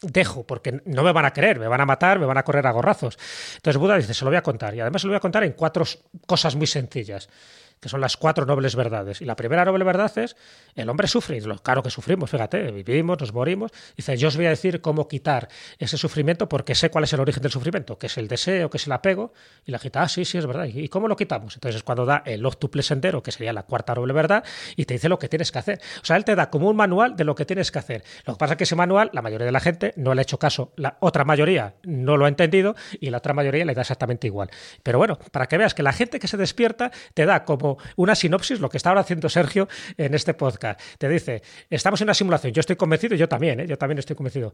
dejo, 0.00 0.44
porque 0.44 0.82
no 0.84 1.02
me 1.02 1.12
van 1.12 1.24
a 1.24 1.32
creer, 1.32 1.58
me 1.58 1.68
van 1.68 1.80
a 1.80 1.86
matar, 1.86 2.18
me 2.18 2.26
van 2.26 2.38
a 2.38 2.42
correr 2.42 2.66
a 2.66 2.72
gorrazos. 2.72 3.18
Entonces 3.56 3.78
Buda 3.78 3.96
dice, 3.96 4.14
se 4.14 4.24
lo 4.24 4.30
voy 4.30 4.38
a 4.38 4.42
contar. 4.42 4.74
Y 4.74 4.80
además 4.80 5.02
se 5.02 5.06
lo 5.06 5.12
voy 5.12 5.18
a 5.18 5.20
contar 5.20 5.44
en 5.44 5.52
cuatro 5.52 5.84
cosas 6.26 6.56
muy 6.56 6.66
sencillas 6.66 7.28
que 7.82 7.88
son 7.88 8.00
las 8.00 8.16
cuatro 8.16 8.46
nobles 8.46 8.76
verdades. 8.76 9.20
Y 9.20 9.24
la 9.24 9.34
primera 9.34 9.64
noble 9.64 9.82
verdad 9.82 10.16
es, 10.16 10.36
el 10.76 10.88
hombre 10.88 11.08
sufre, 11.08 11.38
y 11.38 11.40
claro 11.40 11.82
que 11.82 11.90
sufrimos, 11.90 12.30
fíjate, 12.30 12.70
vivimos, 12.70 13.20
nos 13.20 13.34
morimos. 13.34 13.72
Dice, 13.96 14.16
yo 14.16 14.28
os 14.28 14.36
voy 14.36 14.46
a 14.46 14.50
decir 14.50 14.80
cómo 14.80 15.08
quitar 15.08 15.48
ese 15.80 15.98
sufrimiento 15.98 16.48
porque 16.48 16.76
sé 16.76 16.90
cuál 16.90 17.02
es 17.04 17.12
el 17.12 17.18
origen 17.18 17.42
del 17.42 17.50
sufrimiento, 17.50 17.98
que 17.98 18.06
es 18.06 18.16
el 18.18 18.28
deseo, 18.28 18.70
que 18.70 18.76
es 18.76 18.86
el 18.86 18.92
apego. 18.92 19.32
Y 19.64 19.72
la 19.72 19.80
quita, 19.80 20.02
ah, 20.02 20.08
sí, 20.08 20.24
sí, 20.24 20.38
es 20.38 20.46
verdad. 20.46 20.66
¿Y 20.66 20.88
cómo 20.88 21.08
lo 21.08 21.16
quitamos? 21.16 21.54
Entonces 21.54 21.78
es 21.78 21.82
cuando 21.82 22.06
da 22.06 22.22
el 22.24 22.46
octuple 22.46 22.84
sendero, 22.84 23.20
que 23.20 23.32
sería 23.32 23.52
la 23.52 23.64
cuarta 23.64 23.96
noble 23.96 24.12
verdad, 24.12 24.44
y 24.76 24.84
te 24.84 24.94
dice 24.94 25.08
lo 25.08 25.18
que 25.18 25.28
tienes 25.28 25.50
que 25.50 25.58
hacer. 25.58 25.80
O 26.00 26.04
sea, 26.04 26.16
él 26.16 26.24
te 26.24 26.36
da 26.36 26.50
como 26.50 26.70
un 26.70 26.76
manual 26.76 27.16
de 27.16 27.24
lo 27.24 27.34
que 27.34 27.44
tienes 27.44 27.72
que 27.72 27.80
hacer. 27.80 28.04
Lo 28.26 28.34
que 28.34 28.38
pasa 28.38 28.52
es 28.54 28.58
que 28.58 28.64
ese 28.64 28.76
manual, 28.76 29.10
la 29.12 29.22
mayoría 29.22 29.46
de 29.46 29.52
la 29.52 29.60
gente 29.60 29.92
no 29.96 30.14
le 30.14 30.20
ha 30.20 30.22
hecho 30.22 30.38
caso, 30.38 30.72
la 30.76 30.98
otra 31.00 31.24
mayoría 31.24 31.74
no 31.82 32.16
lo 32.16 32.26
ha 32.26 32.28
entendido 32.28 32.76
y 33.00 33.10
la 33.10 33.18
otra 33.18 33.34
mayoría 33.34 33.64
le 33.64 33.74
da 33.74 33.80
exactamente 33.80 34.28
igual. 34.28 34.50
Pero 34.84 34.98
bueno, 34.98 35.18
para 35.32 35.48
que 35.48 35.58
veas 35.58 35.74
que 35.74 35.82
la 35.82 35.92
gente 35.92 36.20
que 36.20 36.28
se 36.28 36.36
despierta 36.36 36.92
te 37.14 37.26
da 37.26 37.44
como 37.44 37.71
una 37.96 38.14
sinopsis, 38.14 38.60
lo 38.60 38.68
que 38.68 38.76
está 38.76 38.90
ahora 38.90 39.02
haciendo 39.02 39.28
Sergio 39.28 39.68
en 39.96 40.14
este 40.14 40.34
podcast. 40.34 40.80
Te 40.98 41.08
dice, 41.08 41.42
estamos 41.70 42.00
en 42.00 42.06
una 42.06 42.14
simulación, 42.14 42.52
yo 42.52 42.60
estoy 42.60 42.76
convencido, 42.76 43.16
yo 43.16 43.28
también, 43.28 43.60
¿eh? 43.60 43.66
yo 43.66 43.78
también 43.78 43.98
estoy 43.98 44.16
convencido. 44.16 44.52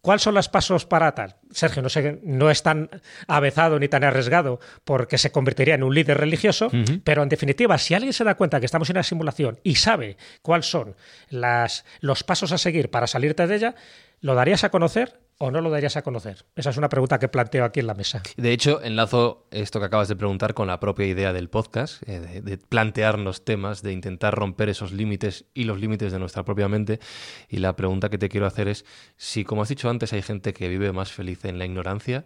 ¿Cuáles 0.00 0.22
son 0.22 0.34
los 0.34 0.48
pasos 0.48 0.86
para 0.86 1.14
tal? 1.14 1.36
Sergio, 1.50 1.82
no 1.82 1.88
sé, 1.88 2.20
no 2.22 2.50
es 2.50 2.62
tan 2.62 2.90
avezado 3.26 3.78
ni 3.78 3.88
tan 3.88 4.04
arriesgado 4.04 4.60
porque 4.84 5.18
se 5.18 5.30
convertiría 5.30 5.74
en 5.74 5.82
un 5.82 5.94
líder 5.94 6.18
religioso, 6.18 6.70
pero 7.04 7.22
en 7.22 7.28
definitiva, 7.28 7.78
si 7.78 7.94
alguien 7.94 8.12
se 8.12 8.24
da 8.24 8.34
cuenta 8.34 8.60
que 8.60 8.66
estamos 8.66 8.88
en 8.90 8.96
una 8.96 9.02
simulación 9.02 9.58
y 9.62 9.76
sabe 9.76 10.16
cuáles 10.42 10.66
son 10.66 10.96
las, 11.28 11.84
los 12.00 12.24
pasos 12.24 12.52
a 12.52 12.58
seguir 12.58 12.90
para 12.90 13.06
salirte 13.06 13.46
de 13.46 13.54
ella, 13.54 13.74
¿lo 14.20 14.34
darías 14.34 14.64
a 14.64 14.70
conocer? 14.70 15.21
O 15.44 15.50
no 15.50 15.60
lo 15.60 15.70
darías 15.70 15.96
a 15.96 16.02
conocer? 16.02 16.44
Esa 16.54 16.70
es 16.70 16.76
una 16.76 16.88
pregunta 16.88 17.18
que 17.18 17.26
planteo 17.26 17.64
aquí 17.64 17.80
en 17.80 17.88
la 17.88 17.94
mesa. 17.94 18.22
De 18.36 18.52
hecho, 18.52 18.80
enlazo 18.80 19.48
esto 19.50 19.80
que 19.80 19.86
acabas 19.86 20.06
de 20.06 20.14
preguntar 20.14 20.54
con 20.54 20.68
la 20.68 20.78
propia 20.78 21.04
idea 21.06 21.32
del 21.32 21.50
podcast, 21.50 22.00
eh, 22.08 22.40
de, 22.40 22.58
plantearnos 22.58 23.44
temas, 23.44 23.82
de 23.82 23.92
intentar 23.92 24.36
romper 24.36 24.68
esos 24.68 24.92
límites 24.92 25.46
y 25.52 25.64
los 25.64 25.80
límites 25.80 26.12
de 26.12 26.20
nuestra 26.20 26.44
propia 26.44 26.68
mente. 26.68 27.00
Y 27.48 27.56
la 27.56 27.74
pregunta 27.74 28.08
que 28.08 28.18
te 28.18 28.28
quiero 28.28 28.46
hacer 28.46 28.68
es, 28.68 28.84
si 29.16 29.44
como 29.44 29.62
has 29.62 29.68
dicho 29.68 29.90
antes 29.90 30.12
hay 30.12 30.22
gente 30.22 30.54
que 30.54 30.68
vive 30.68 30.92
más 30.92 31.10
feliz 31.10 31.44
en 31.44 31.58
la 31.58 31.64
ignorancia, 31.64 32.24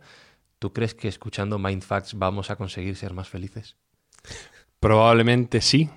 ¿tú 0.58 0.74
crees 0.74 0.94
que 0.94 1.08
escuchando 1.08 1.58
Mindfacts 1.58 2.18
vamos 2.18 2.50
a 2.50 2.56
conseguir 2.56 2.96
ser 2.96 3.14
más 3.14 3.30
felices? 3.30 3.76
Probablemente 4.80 5.60
sí, 5.60 5.90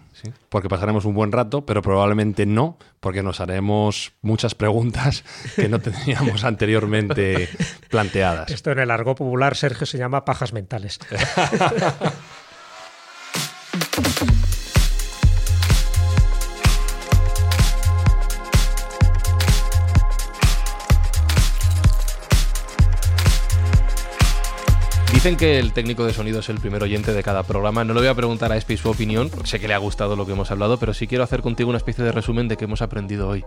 porque 0.49 0.69
pasaremos 0.69 1.05
un 1.05 1.13
buen 1.13 1.31
rato, 1.31 1.65
pero 1.65 1.81
probablemente 1.81 2.45
no, 2.45 2.77
porque 2.99 3.23
nos 3.23 3.39
haremos 3.39 4.13
muchas 4.21 4.55
preguntas 4.55 5.23
que 5.55 5.69
no 5.69 5.79
teníamos 5.81 6.43
anteriormente 6.43 7.49
planteadas. 7.89 8.51
Esto 8.51 8.71
en 8.71 8.79
el 8.79 8.91
argot 8.91 9.17
popular, 9.17 9.55
Sergio, 9.55 9.85
se 9.85 9.97
llama 9.97 10.25
pajas 10.25 10.53
mentales. 10.53 10.99
Dicen 25.19 25.35
que 25.35 25.59
el 25.59 25.73
técnico 25.73 26.05
de 26.05 26.13
sonido 26.13 26.39
es 26.39 26.47
el 26.47 26.61
primer 26.61 26.81
oyente 26.81 27.11
de 27.11 27.21
cada 27.23 27.43
programa. 27.43 27.83
No 27.83 27.93
le 27.93 27.99
voy 27.99 28.07
a 28.07 28.13
preguntar 28.13 28.53
a 28.53 28.55
Espi 28.55 28.77
su 28.77 28.89
opinión, 28.89 29.29
porque 29.29 29.47
sé 29.49 29.59
que 29.59 29.67
le 29.67 29.73
ha 29.73 29.77
gustado 29.77 30.15
lo 30.15 30.25
que 30.25 30.31
hemos 30.31 30.49
hablado, 30.49 30.79
pero 30.79 30.93
sí 30.93 31.07
quiero 31.07 31.25
hacer 31.25 31.41
contigo 31.41 31.67
una 31.67 31.77
especie 31.77 32.05
de 32.05 32.13
resumen 32.13 32.47
de 32.47 32.55
qué 32.55 32.63
hemos 32.63 32.81
aprendido 32.81 33.27
hoy. 33.27 33.43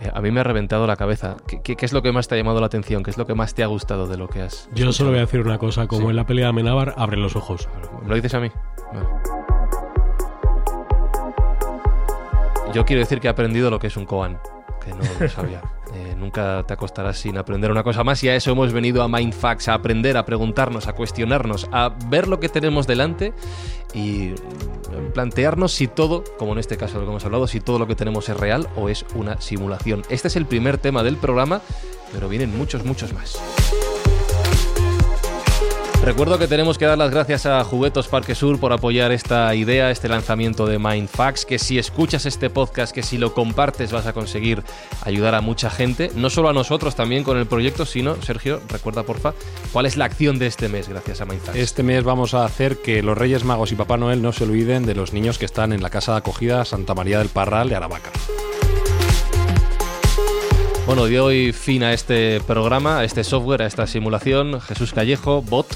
Eh, 0.00 0.08
a 0.14 0.20
mí 0.20 0.30
me 0.30 0.38
ha 0.38 0.44
reventado 0.44 0.86
la 0.86 0.94
cabeza. 0.94 1.36
¿Qué, 1.64 1.76
es 1.80 1.92
lo 1.92 2.02
que 2.02 2.12
más 2.12 2.28
te 2.28 2.36
ha 2.36 2.38
llamado 2.38 2.60
la 2.60 2.66
atención? 2.66 3.02
¿Qué 3.02 3.10
es 3.10 3.18
lo 3.18 3.26
que 3.26 3.34
más 3.34 3.54
te 3.54 3.64
ha 3.64 3.66
gustado 3.66 4.06
de 4.06 4.16
lo 4.18 4.28
que 4.28 4.42
has 4.42 4.68
Yo 4.72 4.92
solo 4.92 5.10
voy 5.10 5.18
a 5.18 5.22
decir 5.22 5.40
una 5.40 5.58
cosa, 5.58 5.88
como 5.88 6.10
en 6.10 6.14
la 6.14 6.26
pelea 6.26 6.44
de 6.44 6.50
Amenábar, 6.50 6.94
abre 6.96 7.16
los 7.16 7.34
ojos. 7.34 7.68
¿Lo 8.06 8.14
dices 8.14 8.34
a 8.34 8.38
mí? 8.38 8.52
Yo 12.72 12.84
quiero 12.84 13.00
decir 13.00 13.18
que 13.18 13.26
he 13.26 13.30
aprendido 13.30 13.68
lo 13.68 13.80
que 13.80 13.88
es 13.88 13.96
un 13.96 14.06
koan, 14.06 14.38
no 14.90 15.20
lo 15.20 15.28
sabía. 15.28 15.62
Eh, 15.92 16.14
nunca 16.16 16.62
te 16.68 16.72
acostarás 16.72 17.18
sin 17.18 17.36
aprender 17.36 17.68
una 17.68 17.82
cosa 17.82 18.04
más 18.04 18.22
y 18.22 18.28
a 18.28 18.36
eso 18.36 18.52
hemos 18.52 18.72
venido 18.72 19.02
a 19.02 19.08
Mindfax, 19.08 19.66
a 19.66 19.74
aprender, 19.74 20.16
a 20.16 20.24
preguntarnos, 20.24 20.86
a 20.86 20.92
cuestionarnos, 20.92 21.68
a 21.72 21.92
ver 22.06 22.28
lo 22.28 22.38
que 22.38 22.48
tenemos 22.48 22.86
delante 22.86 23.32
y 23.92 24.34
plantearnos 25.14 25.72
si 25.72 25.88
todo, 25.88 26.22
como 26.38 26.52
en 26.52 26.60
este 26.60 26.76
caso 26.76 27.00
lo 27.00 27.06
que 27.06 27.10
hemos 27.10 27.24
hablado, 27.24 27.48
si 27.48 27.58
todo 27.58 27.80
lo 27.80 27.88
que 27.88 27.96
tenemos 27.96 28.28
es 28.28 28.36
real 28.36 28.68
o 28.76 28.88
es 28.88 29.04
una 29.16 29.40
simulación. 29.40 30.02
Este 30.10 30.28
es 30.28 30.36
el 30.36 30.46
primer 30.46 30.78
tema 30.78 31.02
del 31.02 31.16
programa, 31.16 31.60
pero 32.12 32.28
vienen 32.28 32.56
muchos, 32.56 32.84
muchos 32.84 33.12
más. 33.12 33.40
Recuerdo 36.02 36.38
que 36.38 36.48
tenemos 36.48 36.78
que 36.78 36.86
dar 36.86 36.96
las 36.96 37.10
gracias 37.10 37.44
a 37.44 37.62
Juguetos 37.62 38.08
Parque 38.08 38.34
Sur 38.34 38.58
por 38.58 38.72
apoyar 38.72 39.12
esta 39.12 39.54
idea, 39.54 39.90
este 39.90 40.08
lanzamiento 40.08 40.66
de 40.66 40.78
Mindfax, 40.78 41.44
que 41.44 41.58
si 41.58 41.78
escuchas 41.78 42.24
este 42.24 42.48
podcast, 42.48 42.94
que 42.94 43.02
si 43.02 43.18
lo 43.18 43.34
compartes 43.34 43.92
vas 43.92 44.06
a 44.06 44.14
conseguir 44.14 44.62
ayudar 45.02 45.34
a 45.34 45.42
mucha 45.42 45.68
gente, 45.68 46.10
no 46.14 46.30
solo 46.30 46.48
a 46.48 46.54
nosotros 46.54 46.96
también 46.96 47.22
con 47.22 47.36
el 47.36 47.44
proyecto, 47.44 47.84
sino, 47.84 48.20
Sergio, 48.22 48.62
recuerda 48.70 49.02
porfa, 49.02 49.34
cuál 49.72 49.84
es 49.84 49.98
la 49.98 50.06
acción 50.06 50.38
de 50.38 50.46
este 50.46 50.70
mes 50.70 50.88
gracias 50.88 51.20
a 51.20 51.26
Mindfax. 51.26 51.56
Este 51.58 51.82
mes 51.82 52.02
vamos 52.02 52.32
a 52.32 52.46
hacer 52.46 52.78
que 52.78 53.02
los 53.02 53.16
Reyes 53.16 53.44
Magos 53.44 53.70
y 53.70 53.76
Papá 53.76 53.98
Noel 53.98 54.22
no 54.22 54.32
se 54.32 54.44
olviden 54.44 54.86
de 54.86 54.94
los 54.94 55.12
niños 55.12 55.38
que 55.38 55.44
están 55.44 55.74
en 55.74 55.82
la 55.82 55.90
casa 55.90 56.12
de 56.12 56.18
acogida 56.18 56.64
Santa 56.64 56.94
María 56.94 57.18
del 57.18 57.28
Parral 57.28 57.68
de 57.68 57.76
Aravaca. 57.76 58.10
Bueno, 60.86 61.06
dio 61.06 61.26
hoy 61.26 61.52
fin 61.52 61.82
a 61.82 61.92
este 61.92 62.40
programa, 62.46 62.98
a 62.98 63.04
este 63.04 63.22
software, 63.22 63.62
a 63.62 63.66
esta 63.66 63.86
simulación. 63.86 64.60
Jesús 64.60 64.92
Callejo, 64.92 65.42
bot. 65.42 65.66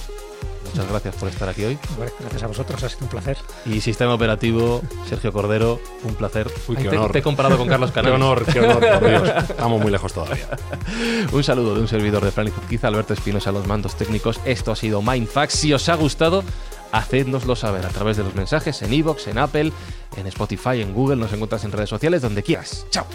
Muchas 0.64 0.90
gracias 0.90 1.14
por 1.14 1.28
estar 1.28 1.48
aquí 1.48 1.64
hoy. 1.64 1.78
gracias 2.18 2.42
a 2.42 2.46
vosotros, 2.48 2.82
ha 2.82 2.88
sido 2.88 3.02
un 3.02 3.08
placer. 3.08 3.36
Y 3.64 3.80
sistema 3.80 4.12
operativo, 4.12 4.82
Sergio 5.08 5.32
Cordero, 5.32 5.80
un 6.02 6.14
placer. 6.14 6.50
Uy, 6.66 6.76
qué 6.76 6.88
honor. 6.88 7.12
Te, 7.12 7.20
he 7.20 7.22
comparado 7.22 7.56
con 7.56 7.68
Carlos 7.68 7.92
Canales. 7.92 8.18
qué 8.18 8.24
honor, 8.24 8.44
qué 8.44 8.60
honor, 8.60 8.98
por 8.98 9.08
Dios. 9.08 9.28
Estamos 9.50 9.80
muy 9.80 9.92
lejos 9.92 10.12
todavía. 10.12 10.48
un 11.32 11.44
saludo 11.44 11.76
de 11.76 11.82
un 11.82 11.88
servidor 11.88 12.24
de 12.24 12.32
Frank 12.32 12.52
quizá 12.68 12.88
Alberto 12.88 13.14
Espinosa, 13.14 13.50
a 13.50 13.52
los 13.52 13.68
mandos 13.68 13.94
técnicos. 13.94 14.40
Esto 14.44 14.72
ha 14.72 14.76
sido 14.76 15.00
Mindfax. 15.00 15.54
Si 15.54 15.72
os 15.72 15.88
ha 15.88 15.94
gustado, 15.94 16.42
hacednoslo 16.90 17.54
saber 17.54 17.86
a 17.86 17.90
través 17.90 18.16
de 18.16 18.24
los 18.24 18.34
mensajes 18.34 18.82
en 18.82 18.92
Evox, 18.92 19.28
en 19.28 19.38
Apple, 19.38 19.70
en 20.16 20.26
Spotify, 20.26 20.80
en 20.80 20.92
Google. 20.92 21.16
Nos 21.16 21.32
encuentras 21.32 21.62
en 21.62 21.70
redes 21.70 21.90
sociales, 21.90 22.20
donde 22.20 22.42
quieras. 22.42 22.84
¡Chao! 22.90 23.06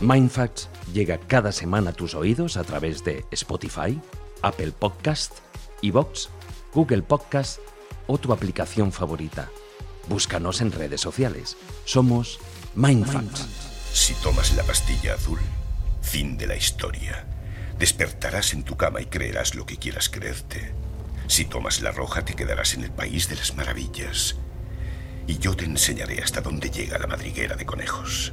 Mindfacts 0.00 0.68
llega 0.92 1.18
cada 1.18 1.50
semana 1.50 1.90
a 1.90 1.92
tus 1.92 2.14
oídos 2.14 2.56
a 2.56 2.62
través 2.62 3.02
de 3.02 3.24
Spotify, 3.32 4.00
Apple 4.42 4.70
Podcast, 4.70 5.32
Evox, 5.82 6.28
Google 6.72 7.02
Podcast 7.02 7.58
o 8.06 8.16
tu 8.16 8.32
aplicación 8.32 8.92
favorita. 8.92 9.50
Búscanos 10.08 10.60
en 10.60 10.70
redes 10.70 11.00
sociales. 11.00 11.56
Somos 11.84 12.38
Mindfacts. 12.76 13.48
Si 13.92 14.14
tomas 14.14 14.54
la 14.54 14.62
pastilla 14.62 15.14
azul, 15.14 15.40
fin 16.00 16.38
de 16.38 16.46
la 16.46 16.54
historia. 16.54 17.26
Despertarás 17.76 18.54
en 18.54 18.62
tu 18.62 18.76
cama 18.76 19.00
y 19.00 19.06
creerás 19.06 19.56
lo 19.56 19.66
que 19.66 19.78
quieras 19.78 20.08
creerte. 20.08 20.74
Si 21.26 21.44
tomas 21.44 21.80
la 21.80 21.90
roja, 21.90 22.24
te 22.24 22.34
quedarás 22.34 22.74
en 22.74 22.84
el 22.84 22.92
país 22.92 23.28
de 23.28 23.34
las 23.34 23.56
maravillas. 23.56 24.36
Y 25.26 25.38
yo 25.38 25.56
te 25.56 25.64
enseñaré 25.64 26.22
hasta 26.22 26.40
dónde 26.40 26.70
llega 26.70 26.98
la 26.98 27.08
madriguera 27.08 27.56
de 27.56 27.66
conejos. 27.66 28.32